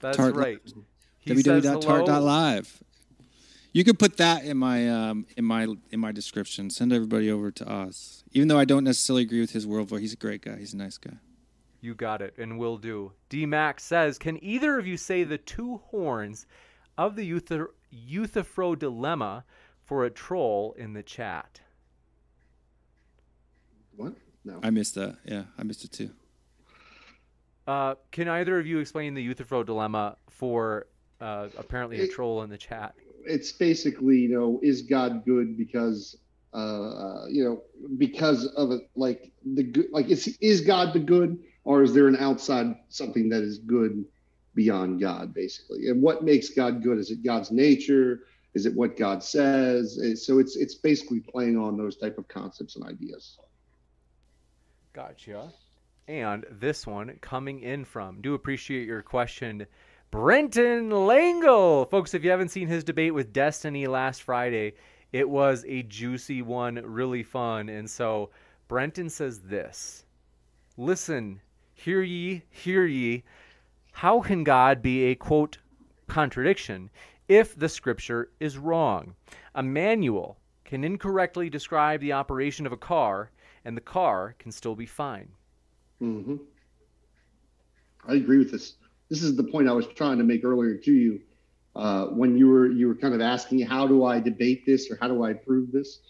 [0.00, 0.58] That's Tart- right.
[1.18, 2.82] He www.tart.live.
[3.76, 6.70] You could put that in my um, in my in my description.
[6.70, 8.24] Send everybody over to Oz.
[8.32, 10.56] Even though I don't necessarily agree with his worldview, he's a great guy.
[10.56, 11.18] He's a nice guy.
[11.82, 13.12] You got it, and will do.
[13.28, 16.46] D Max says, "Can either of you say the two horns
[16.96, 19.44] of the Euther- Euthyphro dilemma
[19.84, 21.60] for a troll in the chat?"
[23.94, 24.14] What?
[24.42, 24.58] No.
[24.62, 25.18] I missed that.
[25.26, 26.12] Yeah, I missed it too.
[27.66, 30.86] Uh, can either of you explain the Euthyphro dilemma for
[31.20, 32.94] uh, apparently a troll in the chat?
[33.26, 36.16] It's basically, you know, is God good because,
[36.54, 37.62] uh, uh, you know,
[37.96, 42.08] because of it, like the good, like is is God the good, or is there
[42.08, 44.04] an outside something that is good
[44.54, 45.88] beyond God, basically?
[45.88, 46.98] And what makes God good?
[46.98, 48.20] Is it God's nature?
[48.54, 50.00] Is it what God says?
[50.24, 53.38] So it's it's basically playing on those type of concepts and ideas.
[54.94, 55.52] Gotcha.
[56.08, 59.66] And this one coming in from, do appreciate your question,
[60.10, 61.84] Brenton Langle.
[61.86, 64.74] Folks, if you haven't seen his debate with Destiny last Friday,
[65.12, 67.68] it was a juicy one, really fun.
[67.68, 68.30] And so
[68.68, 70.04] Brenton says this
[70.76, 71.40] Listen,
[71.74, 73.24] hear ye, hear ye.
[73.92, 75.58] How can God be a quote
[76.06, 76.90] contradiction
[77.28, 79.14] if the scripture is wrong?
[79.54, 83.30] A manual can incorrectly describe the operation of a car,
[83.64, 85.28] and the car can still be fine.
[85.98, 86.36] hmm
[88.06, 88.76] I agree with this.
[89.08, 91.20] This is the point I was trying to make earlier to you
[91.74, 94.98] uh, when you were you were kind of asking how do I debate this or
[95.00, 96.00] how do I prove this?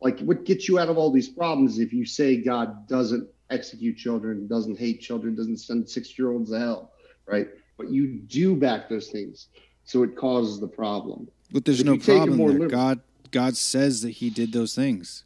[0.00, 3.96] Like what gets you out of all these problems if you say God doesn't execute
[3.96, 6.92] children, doesn't hate children, doesn't send six year olds to hell,
[7.26, 7.48] right?
[7.78, 9.48] but you do back those things,
[9.84, 11.28] so it causes the problem.
[11.50, 12.58] But there's If no problem more there.
[12.58, 13.00] liberal- God
[13.30, 15.24] God says that He did those things.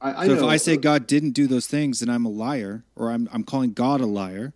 [0.00, 2.84] I, I so if I say God didn't do those things, then I'm a liar,
[2.94, 4.54] or I'm I'm calling God a liar,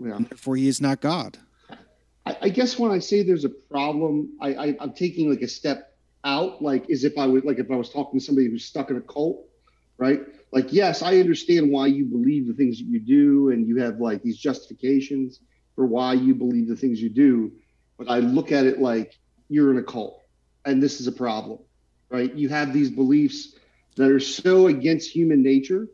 [0.00, 0.16] yeah.
[0.16, 1.38] and therefore He is not God.
[2.26, 5.48] I, I guess when I say there's a problem, I, I I'm taking like a
[5.48, 8.64] step out, like as if I would like if I was talking to somebody who's
[8.64, 9.46] stuck in a cult,
[9.98, 10.20] right?
[10.52, 14.00] Like, yes, I understand why you believe the things that you do, and you have
[14.00, 15.40] like these justifications
[15.76, 17.52] for why you believe the things you do,
[17.96, 19.18] but I look at it like
[19.48, 20.22] you're in a cult,
[20.64, 21.58] and this is a problem,
[22.08, 22.32] right?
[22.34, 23.54] You have these beliefs
[23.96, 25.88] that are so against human nature,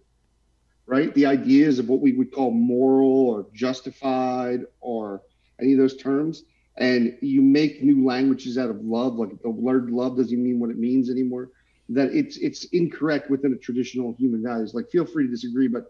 [0.86, 1.12] right?
[1.14, 5.22] The ideas of what we would call moral or justified or
[5.60, 6.44] any of those terms
[6.78, 10.68] and you make new languages out of love like the word love doesn't mean what
[10.68, 11.48] it means anymore
[11.88, 15.86] that it's it's incorrect within a traditional human values like feel free to disagree but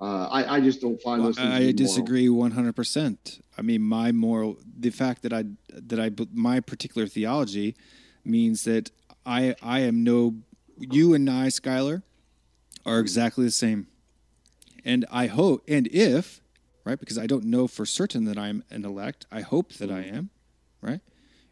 [0.00, 2.74] uh, I, I just don't find Well, those things I disagree 100.
[2.74, 7.76] percent I mean, my moral, the fact that I that I my particular theology
[8.24, 8.90] means that
[9.26, 10.36] I I am no
[10.78, 12.02] you and I, Skylar,
[12.86, 13.88] are exactly the same,
[14.84, 16.40] and I hope and if
[16.84, 19.26] right because I don't know for certain that I'm an elect.
[19.30, 20.14] I hope that I mm.
[20.16, 20.30] am,
[20.82, 21.00] right,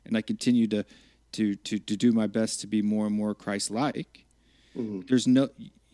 [0.04, 0.84] and I continue to
[1.32, 4.24] to to to do my best to be more and more Christ-like.
[4.76, 5.00] Mm-hmm.
[5.08, 5.48] There's no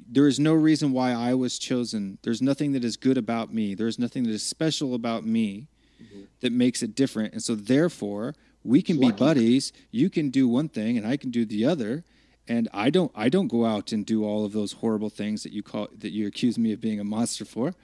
[0.07, 2.19] there is no reason why I was chosen.
[2.23, 3.75] There's nothing that is good about me.
[3.75, 5.69] There's nothing that is special about me
[6.03, 6.25] mm-hmm.
[6.41, 7.33] that makes it different.
[7.33, 9.73] And so therefore, we can be buddies.
[9.91, 12.05] You can do one thing and I can do the other.
[12.47, 15.53] And I don't I don't go out and do all of those horrible things that
[15.53, 17.75] you call that you accuse me of being a monster for.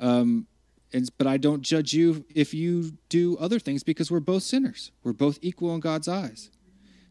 [0.00, 0.46] Um
[0.92, 4.92] and but I don't judge you if you do other things because we're both sinners.
[5.02, 6.50] We're both equal in God's eyes.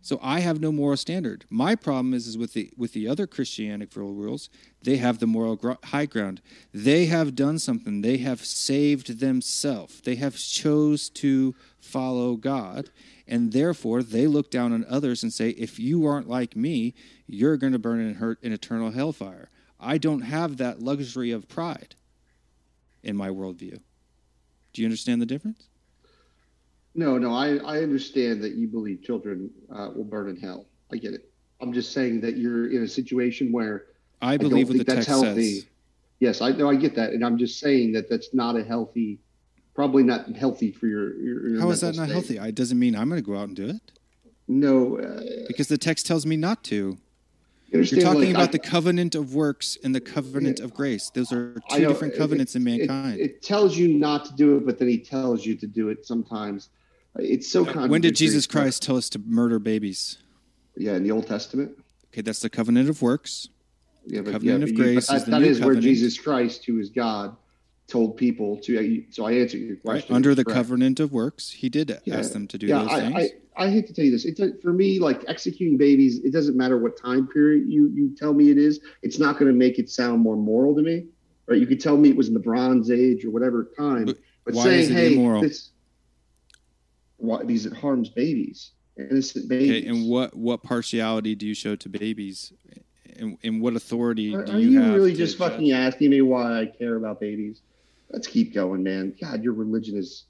[0.05, 1.45] So I have no moral standard.
[1.49, 4.51] My problem is, is with the with the other Christianic rules,
[4.83, 6.43] they have the moral high ground.
[6.71, 8.01] They have done something.
[8.01, 10.01] They have saved themselves.
[10.01, 12.91] They have chose to follow God,
[13.27, 16.93] and therefore they look down on others and say, "If you aren't like me,
[17.25, 19.49] you're going to burn in hurt in eternal hellfire."
[19.79, 21.95] I don't have that luxury of pride
[23.01, 23.79] in my worldview.
[24.71, 25.67] Do you understand the difference?
[26.95, 30.95] No no I, I understand that you believe children uh, will burn in hell i
[30.97, 31.29] get it
[31.61, 33.85] i'm just saying that you're in a situation where
[34.21, 35.55] I believe what the that's text healthy.
[35.59, 35.65] says.
[36.19, 36.69] Yes, I know.
[36.69, 39.19] I get that, and I'm just saying that that's not a healthy,
[39.75, 41.13] probably not healthy for your.
[41.21, 42.13] your, your How is that not state.
[42.13, 42.37] healthy?
[42.37, 43.91] It doesn't mean I'm going to go out and do it.
[44.47, 46.75] No, uh, Because the text tells me not to.
[47.71, 51.11] you You're talking like, about I- the covenant of works and the covenant of grace.
[51.13, 53.19] Those are two know, different it- covenants in it- mankind.
[53.19, 56.05] It, tells you not to do it, but then he tells you to do it
[56.05, 56.69] sometimes.
[57.17, 58.15] It's so when did.
[58.15, 60.17] Jesus Christ tell us to murder babies?
[60.75, 61.71] Yeah, in the Old Testament.
[62.13, 63.49] Okay, that's the covenant of works.
[64.05, 65.75] Yeah, but, covenant yeah, of you- grace is that, that is where.
[65.75, 67.35] Jesus Christ, who is God,
[67.87, 68.77] told people to.
[68.77, 69.81] Uh, so I answered your Right?
[69.83, 70.15] question.
[70.15, 70.55] Under the correct.
[70.55, 73.31] covenant of works, he did ask them to do yeah, those I, things.
[73.57, 74.25] I, I hate to tell you this.
[74.25, 78.33] It for me, like executing babies, it doesn't matter what time period you you tell
[78.33, 78.81] me it is.
[79.01, 81.05] It's not going to make it sound more moral to me,
[81.47, 81.57] right?
[81.59, 84.53] You could tell me it was in the Bronze Age or whatever time, But but,
[84.55, 85.71] why saying, is it "Hey, immoral?" this,"
[87.25, 89.83] why because it harms babies, innocent babies.
[89.83, 92.53] okay, and what what partiality do you show to babies?
[93.17, 94.93] And, and what authority Are, do are you, you, have?
[94.93, 95.51] really just judge?
[95.51, 97.61] fucking asking me why I care about babies?
[98.09, 99.15] Let's keep going, man.
[99.21, 100.25] God, your religion is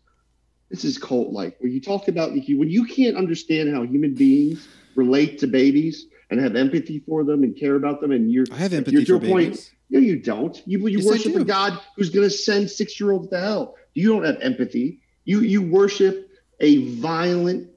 [0.69, 1.57] this is cult like.
[1.59, 6.39] When you talk about when you can't understand how human beings relate to babies and
[6.39, 9.19] have empathy for them and care about them, and you're I have you're empathy to
[9.19, 9.71] for a point.
[9.89, 10.61] No, you don't.
[10.65, 13.75] You you Yes, worship a God who's going to send six year olds to hell.
[13.93, 14.99] You don't have empathy.
[15.23, 16.29] You you worship
[16.59, 17.69] a violent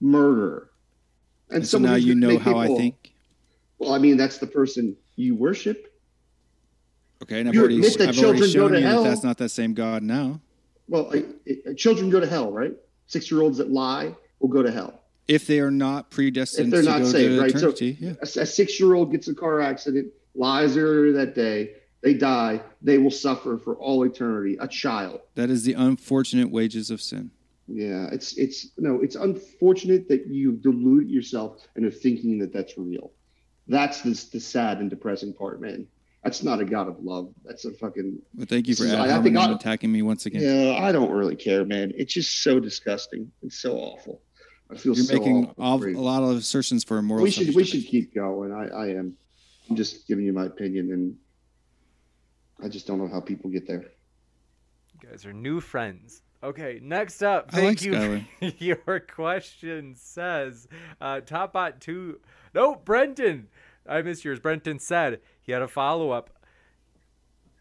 [0.00, 0.70] murderer.
[1.50, 3.12] And so now you know how I think.
[3.78, 5.86] Well, I mean, that's the person you worship.
[7.22, 8.90] Okay, and I've You already, admit that I've already children go shown to you that
[8.90, 9.04] hell.
[9.04, 10.40] that's not that same God now.
[10.88, 11.24] Well, I,
[11.68, 12.72] I- children go to hell, right?
[13.06, 15.00] Six year olds that lie will go to hell.
[15.28, 17.50] If they are not predestined If they're to not go saved, to right?
[17.52, 18.12] So eternity, yeah.
[18.22, 22.98] a, six year old gets a car accident, lies earlier that day, they die, they
[22.98, 24.56] will suffer for all eternity.
[24.60, 25.20] A child.
[25.34, 27.30] That is the unfortunate wages of sin.
[27.72, 33.12] Yeah, it's it's no, it's unfortunate that you delude yourself into thinking that that's real.
[33.68, 35.86] That's the, the sad and depressing part, man.
[36.24, 37.32] That's not a God of love.
[37.44, 40.02] That's a fucking But thank you for This is- I- I think I- attacking me
[40.02, 40.42] once again.
[40.42, 40.72] yeah.
[40.82, 41.92] I don't really care, man.
[41.96, 43.30] It's just so disgusting.
[43.42, 44.20] It's so awful.
[44.70, 45.98] I feel You're so making awful all, for you.
[45.98, 47.22] a lot of assertions for a moral.
[47.22, 48.52] we should we should keep going.
[48.52, 49.16] I, I am.
[49.68, 51.16] I'm just giving you my opinion, and
[52.62, 53.84] I just don't know how people get there.
[55.00, 56.22] You guys are new friends.
[56.42, 58.24] Okay, next up, thank like you.
[58.58, 60.68] Your question says,
[61.00, 62.18] uh, Top Bot 2.
[62.54, 63.48] No, Brenton.
[63.86, 64.40] I missed yours.
[64.40, 66.30] Brenton said he had a follow up.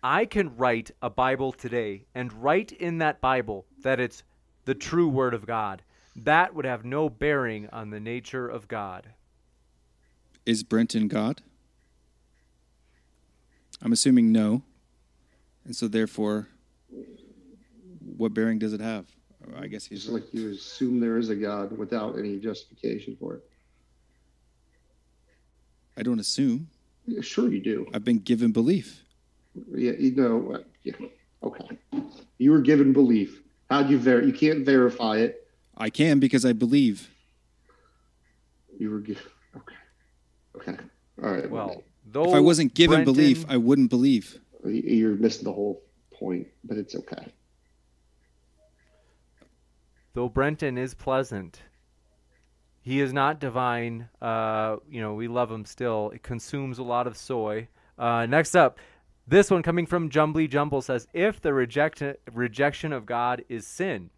[0.02, 4.24] I can write a Bible today and write in that Bible that it's
[4.64, 5.82] the true Word of God.
[6.16, 9.08] That would have no bearing on the nature of God.
[10.46, 11.42] Is Brenton God?
[13.82, 14.64] I'm assuming no.
[15.66, 16.48] And so therefore,
[18.20, 19.06] what bearing does it have?
[19.56, 23.36] I guess he's Just like you assume there is a God without any justification for
[23.36, 23.44] it.
[25.98, 26.68] I don't assume.
[27.08, 27.88] Yeah, sure, you do.
[27.94, 29.04] I've been given belief.
[29.74, 30.56] Yeah, you know.
[30.56, 30.94] uh, Yeah.
[31.42, 31.78] Okay.
[32.38, 33.42] You were given belief.
[33.70, 34.22] How'd you ver?
[34.22, 35.48] You can't verify it.
[35.78, 37.10] I can because I believe.
[38.78, 39.24] You were given.
[39.56, 39.76] Okay.
[40.58, 40.78] Okay.
[41.24, 41.50] All right.
[41.50, 44.38] Well, though If I wasn't given Brenton- belief, I wouldn't believe.
[44.66, 45.82] you're missing the whole
[46.12, 47.32] point, but it's okay.
[50.14, 51.62] Though Brenton is pleasant,
[52.82, 54.10] he is not divine.
[54.22, 56.12] Uh, you know, we love him still.
[56.12, 57.68] It consumes a lot of soy.
[57.98, 58.80] Uh, next up,
[59.28, 62.02] this one coming from Jumbly Jumble says, "If the reject-
[62.34, 64.10] rejection of God is sin,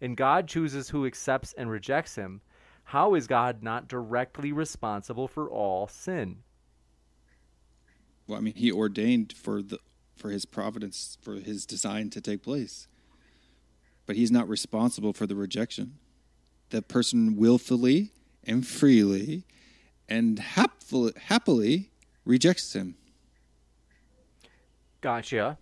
[0.00, 2.42] and God chooses who accepts and rejects him,
[2.84, 6.42] how is God not directly responsible for all sin?"
[8.26, 9.78] Well, I mean, he ordained for the
[10.16, 12.88] for his providence for his design to take place,
[14.08, 15.98] but he's not responsible for the rejection.
[16.70, 18.10] The person willfully
[18.42, 19.44] and freely
[20.08, 21.90] and happily, happily
[22.24, 22.96] rejects him.
[25.02, 25.58] Gotcha.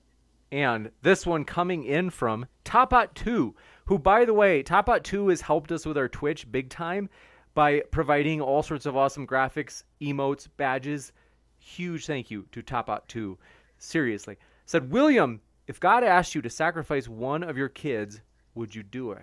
[0.52, 3.52] And this one coming in from Topot2,
[3.86, 7.10] who, by the way, Topot2 has helped us with our Twitch big time
[7.54, 11.12] by providing all sorts of awesome graphics, emotes, badges.
[11.58, 13.38] Huge thank you to Topot2.
[13.78, 14.36] Seriously.
[14.66, 18.20] Said, William, if God asked you to sacrifice one of your kids,
[18.56, 19.20] would you do it?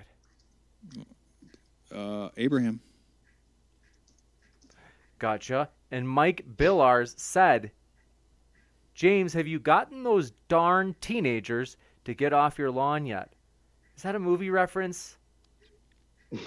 [1.93, 2.79] Uh, Abraham.
[5.19, 5.69] Gotcha.
[5.91, 7.71] And Mike Billars said,
[8.93, 13.33] James, have you gotten those darn teenagers to get off your lawn yet?
[13.95, 15.17] Is that a movie reference?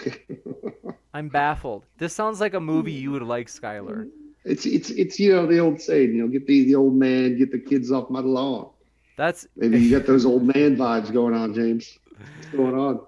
[1.15, 1.87] I'm baffled.
[1.99, 4.09] This sounds like a movie you would like, Skylar.
[4.45, 7.37] It's it's it's you know the old saying, you know, get the the old man,
[7.37, 8.71] get the kids off my lawn.
[9.17, 11.99] That's Maybe you got those old man vibes going on, James.
[12.19, 13.01] What's going on?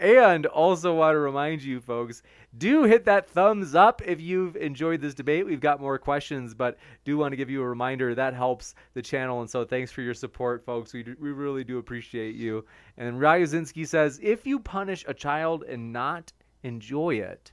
[0.00, 2.22] And also want to remind you folks,
[2.56, 5.44] do hit that thumbs up if you've enjoyed this debate.
[5.44, 9.02] We've got more questions, but do want to give you a reminder that helps the
[9.02, 9.42] channel.
[9.42, 10.94] And so thanks for your support, folks.
[10.94, 12.64] We, we really do appreciate you.
[12.96, 16.32] And Ryazinski says, if you punish a child and not
[16.62, 17.52] enjoy it,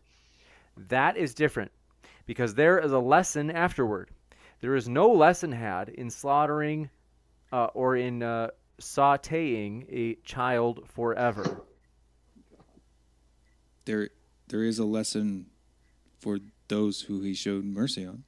[0.88, 1.71] that is different
[2.25, 4.09] because there is a lesson afterward.
[4.61, 6.89] There is no lesson had in slaughtering
[7.51, 8.51] uh, or in uh,
[8.82, 11.62] sauteing a child forever.
[13.86, 14.10] There,
[14.49, 15.48] there is a lesson
[16.20, 18.24] for those who he showed mercy on.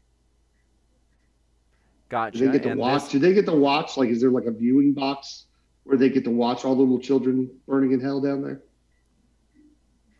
[2.07, 2.37] Gotcha.
[2.39, 3.03] Do they get to and watch?
[3.03, 3.97] this- Do they get to watch?
[3.97, 5.45] Like, is there like a viewing box
[5.83, 8.61] where they get to watch all the little children burning in hell down there?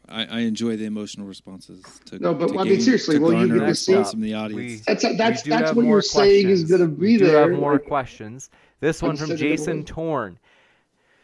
[0.10, 1.84] I, I enjoy the emotional responses.
[2.06, 4.11] To, No, but to I mean, gain- seriously, will you garner get to see- response
[4.11, 4.60] from the audience.
[4.88, 7.41] We- That's that's that's what you're saying is going to be we do there.
[7.49, 8.49] have more Like, questions.
[8.80, 9.84] This I one from Jason.
[9.86, 10.40] Torn.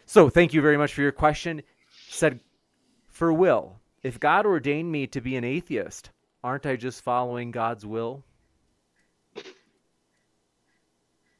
[0.05, 1.63] So thank you very much for your question.
[2.09, 2.39] Said
[3.09, 6.11] for Will, if God ordained me to be an atheist,
[6.43, 8.23] aren't I just following God's will?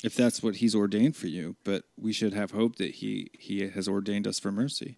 [0.03, 3.67] if that's what he's ordained for you, but we should have hope that he he
[3.67, 4.97] has ordained us for mercy.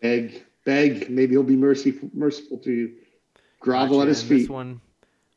[0.00, 1.10] beg, beg.
[1.10, 2.92] Maybe he'll be merciful, merciful to you.
[3.60, 4.02] Grovel Gotcha.
[4.02, 4.38] at his feet.
[4.40, 4.80] This one,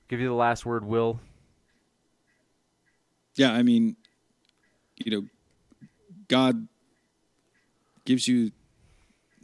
[0.07, 1.19] give you the last word, Will.
[3.35, 3.97] Yeah, I mean,
[4.97, 5.27] you know,
[6.27, 6.67] God
[8.05, 8.51] gives you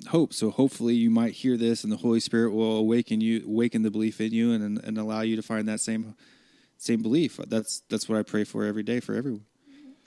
[0.07, 0.33] hope.
[0.33, 3.91] So hopefully you might hear this and the Holy Spirit will awaken you, awaken the
[3.91, 6.15] belief in you and, and allow you to find that same,
[6.77, 7.37] same belief.
[7.47, 9.45] That's, that's what I pray for every day for everyone.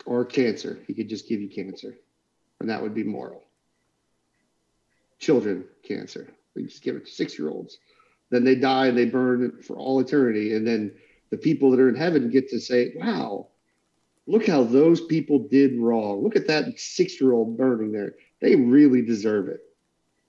[0.04, 0.80] or cancer.
[0.86, 1.94] He could just give you cancer,
[2.60, 3.43] and that would be moral.
[5.18, 6.32] Children cancer.
[6.54, 7.78] We just give it to six year olds.
[8.30, 10.54] Then they die and they burn for all eternity.
[10.54, 10.92] And then
[11.30, 13.48] the people that are in heaven get to say, wow,
[14.26, 16.22] look how those people did wrong.
[16.22, 18.14] Look at that six year old burning there.
[18.40, 19.60] They really deserve it.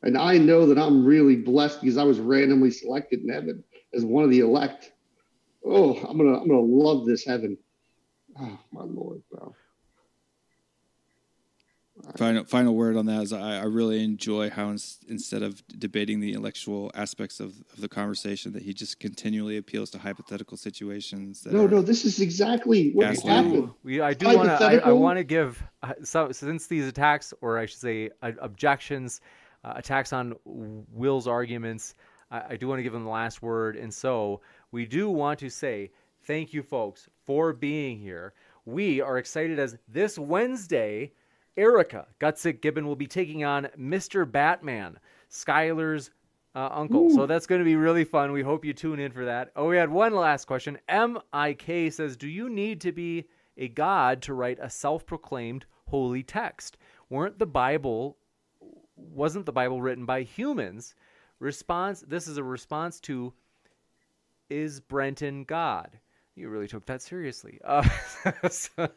[0.03, 3.63] And I know that I'm really blessed because I was randomly selected in heaven
[3.93, 4.91] as one of the elect.
[5.65, 7.57] Oh, I'm gonna I'm gonna love this heaven.
[8.39, 9.55] Oh my lord, bro.
[12.17, 16.19] Final, final word on that is I, I really enjoy how ins- instead of debating
[16.19, 21.41] the intellectual aspects of, of the conversation, that he just continually appeals to hypothetical situations.
[21.41, 23.27] That No, no, this is exactly what Gaslighting.
[23.29, 23.69] happened.
[23.83, 24.65] We, I do want to.
[24.65, 28.33] I, I want to give uh, so since these attacks, or I should say, uh,
[28.39, 29.21] objections,
[29.63, 31.95] uh, attacks on Will's arguments.
[32.29, 34.41] I, I do want to give him the last word, and so
[34.71, 35.91] we do want to say
[36.23, 38.33] thank you, folks, for being here.
[38.65, 41.13] We are excited as this Wednesday,
[41.57, 44.29] Erika Gutsick Gibbon will be taking on Mr.
[44.29, 44.99] Batman.
[45.29, 46.11] Skylar's
[46.55, 47.09] uh, uncle.
[47.09, 48.31] So that's going to be really fun.
[48.31, 49.51] We hope you tune in for that.
[49.55, 50.77] Oh, we had one last question.
[50.89, 53.25] MIK says, Do you need to be
[53.57, 56.77] a god to write a self proclaimed holy text?
[57.09, 58.17] Weren't the Bible,
[58.95, 60.95] wasn't the Bible written by humans?
[61.39, 63.33] Response, this is a response to,
[64.49, 65.99] Is Brenton God?
[66.35, 67.59] You really took that seriously.
[67.65, 67.83] Uh,
[68.49, 68.89] so-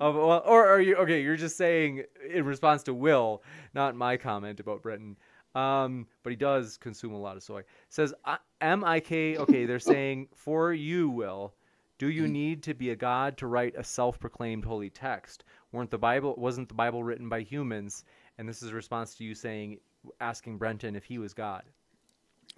[0.00, 1.22] well, or are you okay?
[1.22, 2.02] You're just saying
[2.32, 3.42] in response to Will,
[3.74, 5.16] not my comment about Brenton.
[5.54, 7.62] Um, but he does consume a lot of soy.
[7.88, 8.12] Says
[8.60, 9.36] M I K.
[9.36, 11.54] Okay, they're saying for you, Will.
[11.98, 15.44] Do you need to be a god to write a self-proclaimed holy text?
[15.70, 18.04] Weren't the Bible wasn't the Bible written by humans?
[18.36, 19.78] And this is a response to you saying,
[20.20, 21.62] asking Brenton if he was God.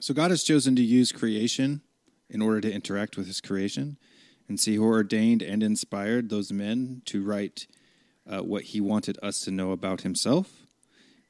[0.00, 1.82] So God has chosen to use creation
[2.28, 3.98] in order to interact with His creation,
[4.48, 7.66] and see who ordained and inspired those men to write
[8.28, 10.66] uh, what He wanted us to know about Himself.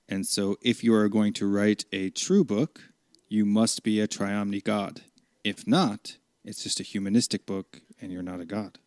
[0.09, 2.81] And so, if you are going to write a true book,
[3.28, 5.02] you must be a triomni God.
[5.43, 8.78] If not, it's just a humanistic book, and you're not a god.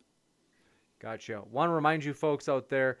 [0.98, 1.42] Gotcha.
[1.50, 2.98] Want to remind you folks out there,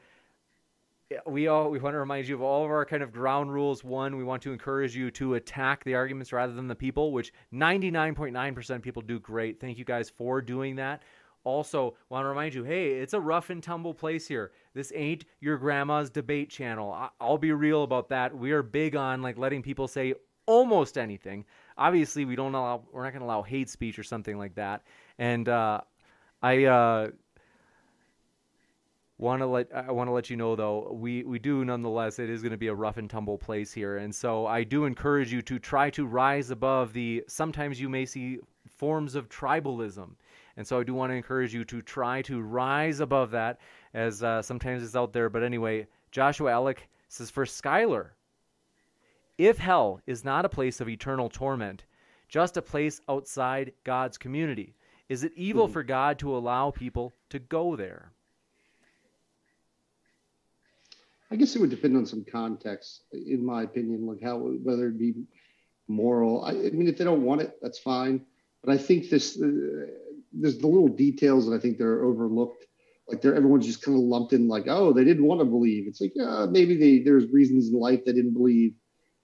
[1.26, 3.82] we all we want to remind you of all of our kind of ground rules.
[3.82, 7.32] One, we want to encourage you to attack the arguments rather than the people, which
[7.52, 9.60] 99.9% of people do great.
[9.60, 11.02] Thank you guys for doing that.
[11.42, 14.52] Also, want to remind you, hey, it's a rough and tumble place here.
[14.74, 17.10] This ain't your grandma's debate channel.
[17.18, 18.36] I'll be real about that.
[18.36, 20.14] We are big on like letting people say
[20.46, 21.44] almost anything.
[21.78, 24.82] Obviously, we don't allow we're not going to allow hate speech or something like that.
[25.18, 25.80] And uh,
[26.42, 27.08] I uh,
[29.20, 32.30] want to let I want to let you know though we we do nonetheless it
[32.30, 33.98] is going to be a rough and tumble place here.
[33.98, 38.06] And so I do encourage you to try to rise above the sometimes you may
[38.06, 40.14] see forms of tribalism.
[40.56, 43.60] And so I do want to encourage you to try to rise above that
[43.92, 45.28] as uh, sometimes it's out there.
[45.28, 48.10] But anyway Joshua Alec says for Skylar
[49.36, 51.84] if hell is not a place of eternal torment
[52.28, 54.74] just a place outside God's community
[55.10, 58.12] is it evil for God to allow people to go there
[61.30, 64.98] I guess it would depend on some context, in my opinion, like how whether it
[64.98, 65.14] be
[65.86, 66.44] moral.
[66.44, 68.24] I, I mean, if they don't want it, that's fine.
[68.62, 69.86] But I think this uh,
[70.32, 72.66] there's the little details that I think they're overlooked.
[73.08, 75.86] Like they're everyone's just kind of lumped in, like, oh, they didn't want to believe.
[75.86, 78.74] It's like, yeah, maybe they there's reasons in life they didn't believe.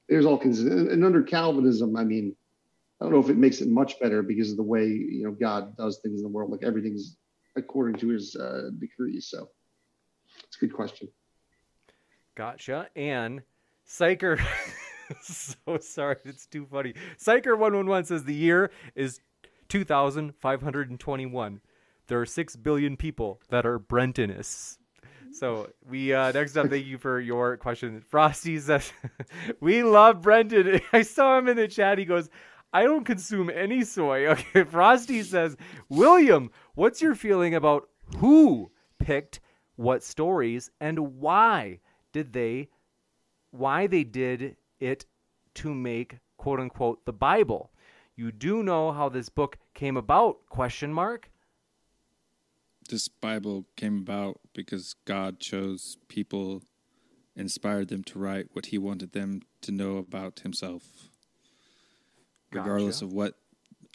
[0.08, 2.36] There's all kinds of, and under Calvinism, I mean,
[3.00, 5.32] I don't know if it makes it much better because of the way you know
[5.32, 6.50] God does things in the world.
[6.50, 7.16] Like everything's
[7.56, 9.28] according to His uh, decrees.
[9.28, 9.50] So
[10.44, 11.08] it's a good question.
[12.36, 12.88] Gotcha.
[12.94, 13.42] And
[13.88, 14.38] Psycher,
[15.22, 16.94] so sorry, it's too funny.
[17.18, 19.20] Psycher one one one says the year is
[19.68, 21.60] two thousand five hundred and twenty one.
[22.08, 24.76] There are six billion people that are Brentonists.
[25.32, 28.00] So we uh, next up, thank you for your question.
[28.00, 28.92] Frosty says
[29.60, 30.80] we love Brenton.
[30.92, 31.98] I saw him in the chat.
[31.98, 32.28] He goes,
[32.72, 34.26] I don't consume any soy.
[34.26, 35.56] Okay, Frosty says,
[35.88, 37.88] William, what's your feeling about
[38.18, 39.40] who picked
[39.76, 41.80] what stories and why
[42.16, 42.70] did they
[43.50, 45.04] why they did it
[45.54, 47.70] to make quote unquote the Bible?
[48.14, 50.46] You do know how this book came about?
[50.48, 51.30] Question mark.
[52.88, 56.62] This Bible came about because God chose people,
[57.34, 60.84] inspired them to write what He wanted them to know about Himself.
[62.50, 63.34] Regardless of what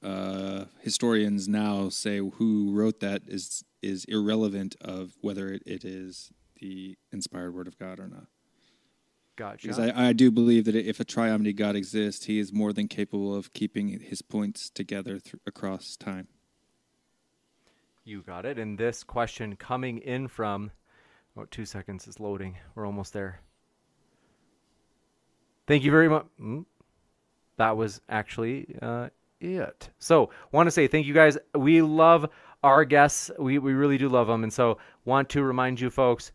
[0.03, 6.31] uh, historians now say who wrote that is is irrelevant of whether it, it is
[6.61, 8.27] the inspired word of God or not.
[9.35, 9.67] Gotcha.
[9.67, 12.87] Because I, I do believe that if a triomni God exists, He is more than
[12.87, 16.27] capable of keeping His points together thr across time.
[18.03, 18.59] You got it.
[18.59, 20.71] And this question coming in from,
[21.37, 22.57] oh, two seconds is loading.
[22.75, 23.41] We're almost there.
[25.67, 26.25] Thank you very much.
[26.39, 26.65] Mm.
[27.57, 29.09] That was actually uh,
[29.39, 29.89] it.
[29.99, 31.37] So, want to say thank you guys.
[31.55, 32.29] We love
[32.63, 33.31] our guests.
[33.39, 34.43] We, we really do love them.
[34.43, 36.31] And so, want to remind you folks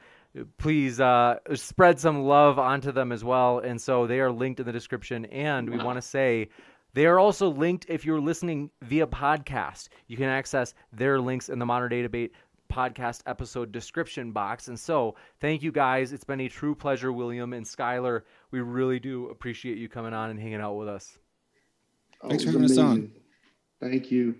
[0.58, 3.58] please uh, spread some love onto them as well.
[3.58, 5.24] And so, they are linked in the description.
[5.26, 6.48] And we want to say,
[6.94, 9.88] they are also linked if you're listening via podcast.
[10.06, 12.32] You can access their links in the Modern Day Debate
[12.72, 14.68] podcast episode description box.
[14.68, 16.12] And so, thank you guys.
[16.12, 18.22] It's been a true pleasure, William and Skylar.
[18.50, 21.18] We really do appreciate you coming on and hanging out with us.
[22.28, 23.12] Thanks for having us on.
[23.80, 24.36] Thank you.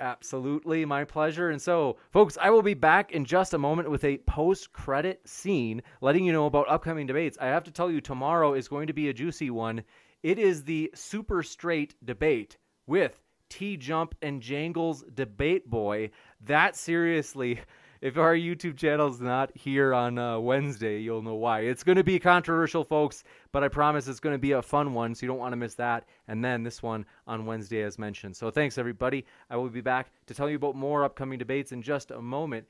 [0.00, 1.50] Absolutely, my pleasure.
[1.50, 5.20] And so, folks, I will be back in just a moment with a post credit
[5.28, 7.36] scene letting you know about upcoming debates.
[7.38, 9.82] I have to tell you, tomorrow is going to be a juicy one.
[10.22, 12.56] It is the super straight debate
[12.86, 13.20] with
[13.50, 16.10] T Jump and Jangles Debate Boy.
[16.40, 17.60] That seriously
[18.00, 21.60] if our YouTube channel's not here on uh, Wednesday, you'll know why.
[21.60, 24.94] It's going to be controversial, folks, but I promise it's going to be a fun
[24.94, 26.06] one, so you don't want to miss that.
[26.26, 28.36] And then this one on Wednesday, as mentioned.
[28.36, 29.26] So thanks, everybody.
[29.50, 32.66] I will be back to tell you about more upcoming debates in just a moment.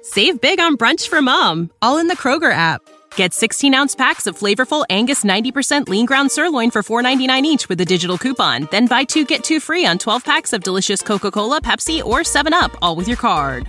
[0.00, 2.80] Save big on brunch for mom, all in the Kroger app.
[3.16, 7.80] Get 16 ounce packs of flavorful Angus 90% lean ground sirloin for $4.99 each with
[7.80, 8.68] a digital coupon.
[8.70, 12.20] Then buy two get two free on 12 packs of delicious Coca Cola, Pepsi, or
[12.20, 13.68] 7UP, all with your card.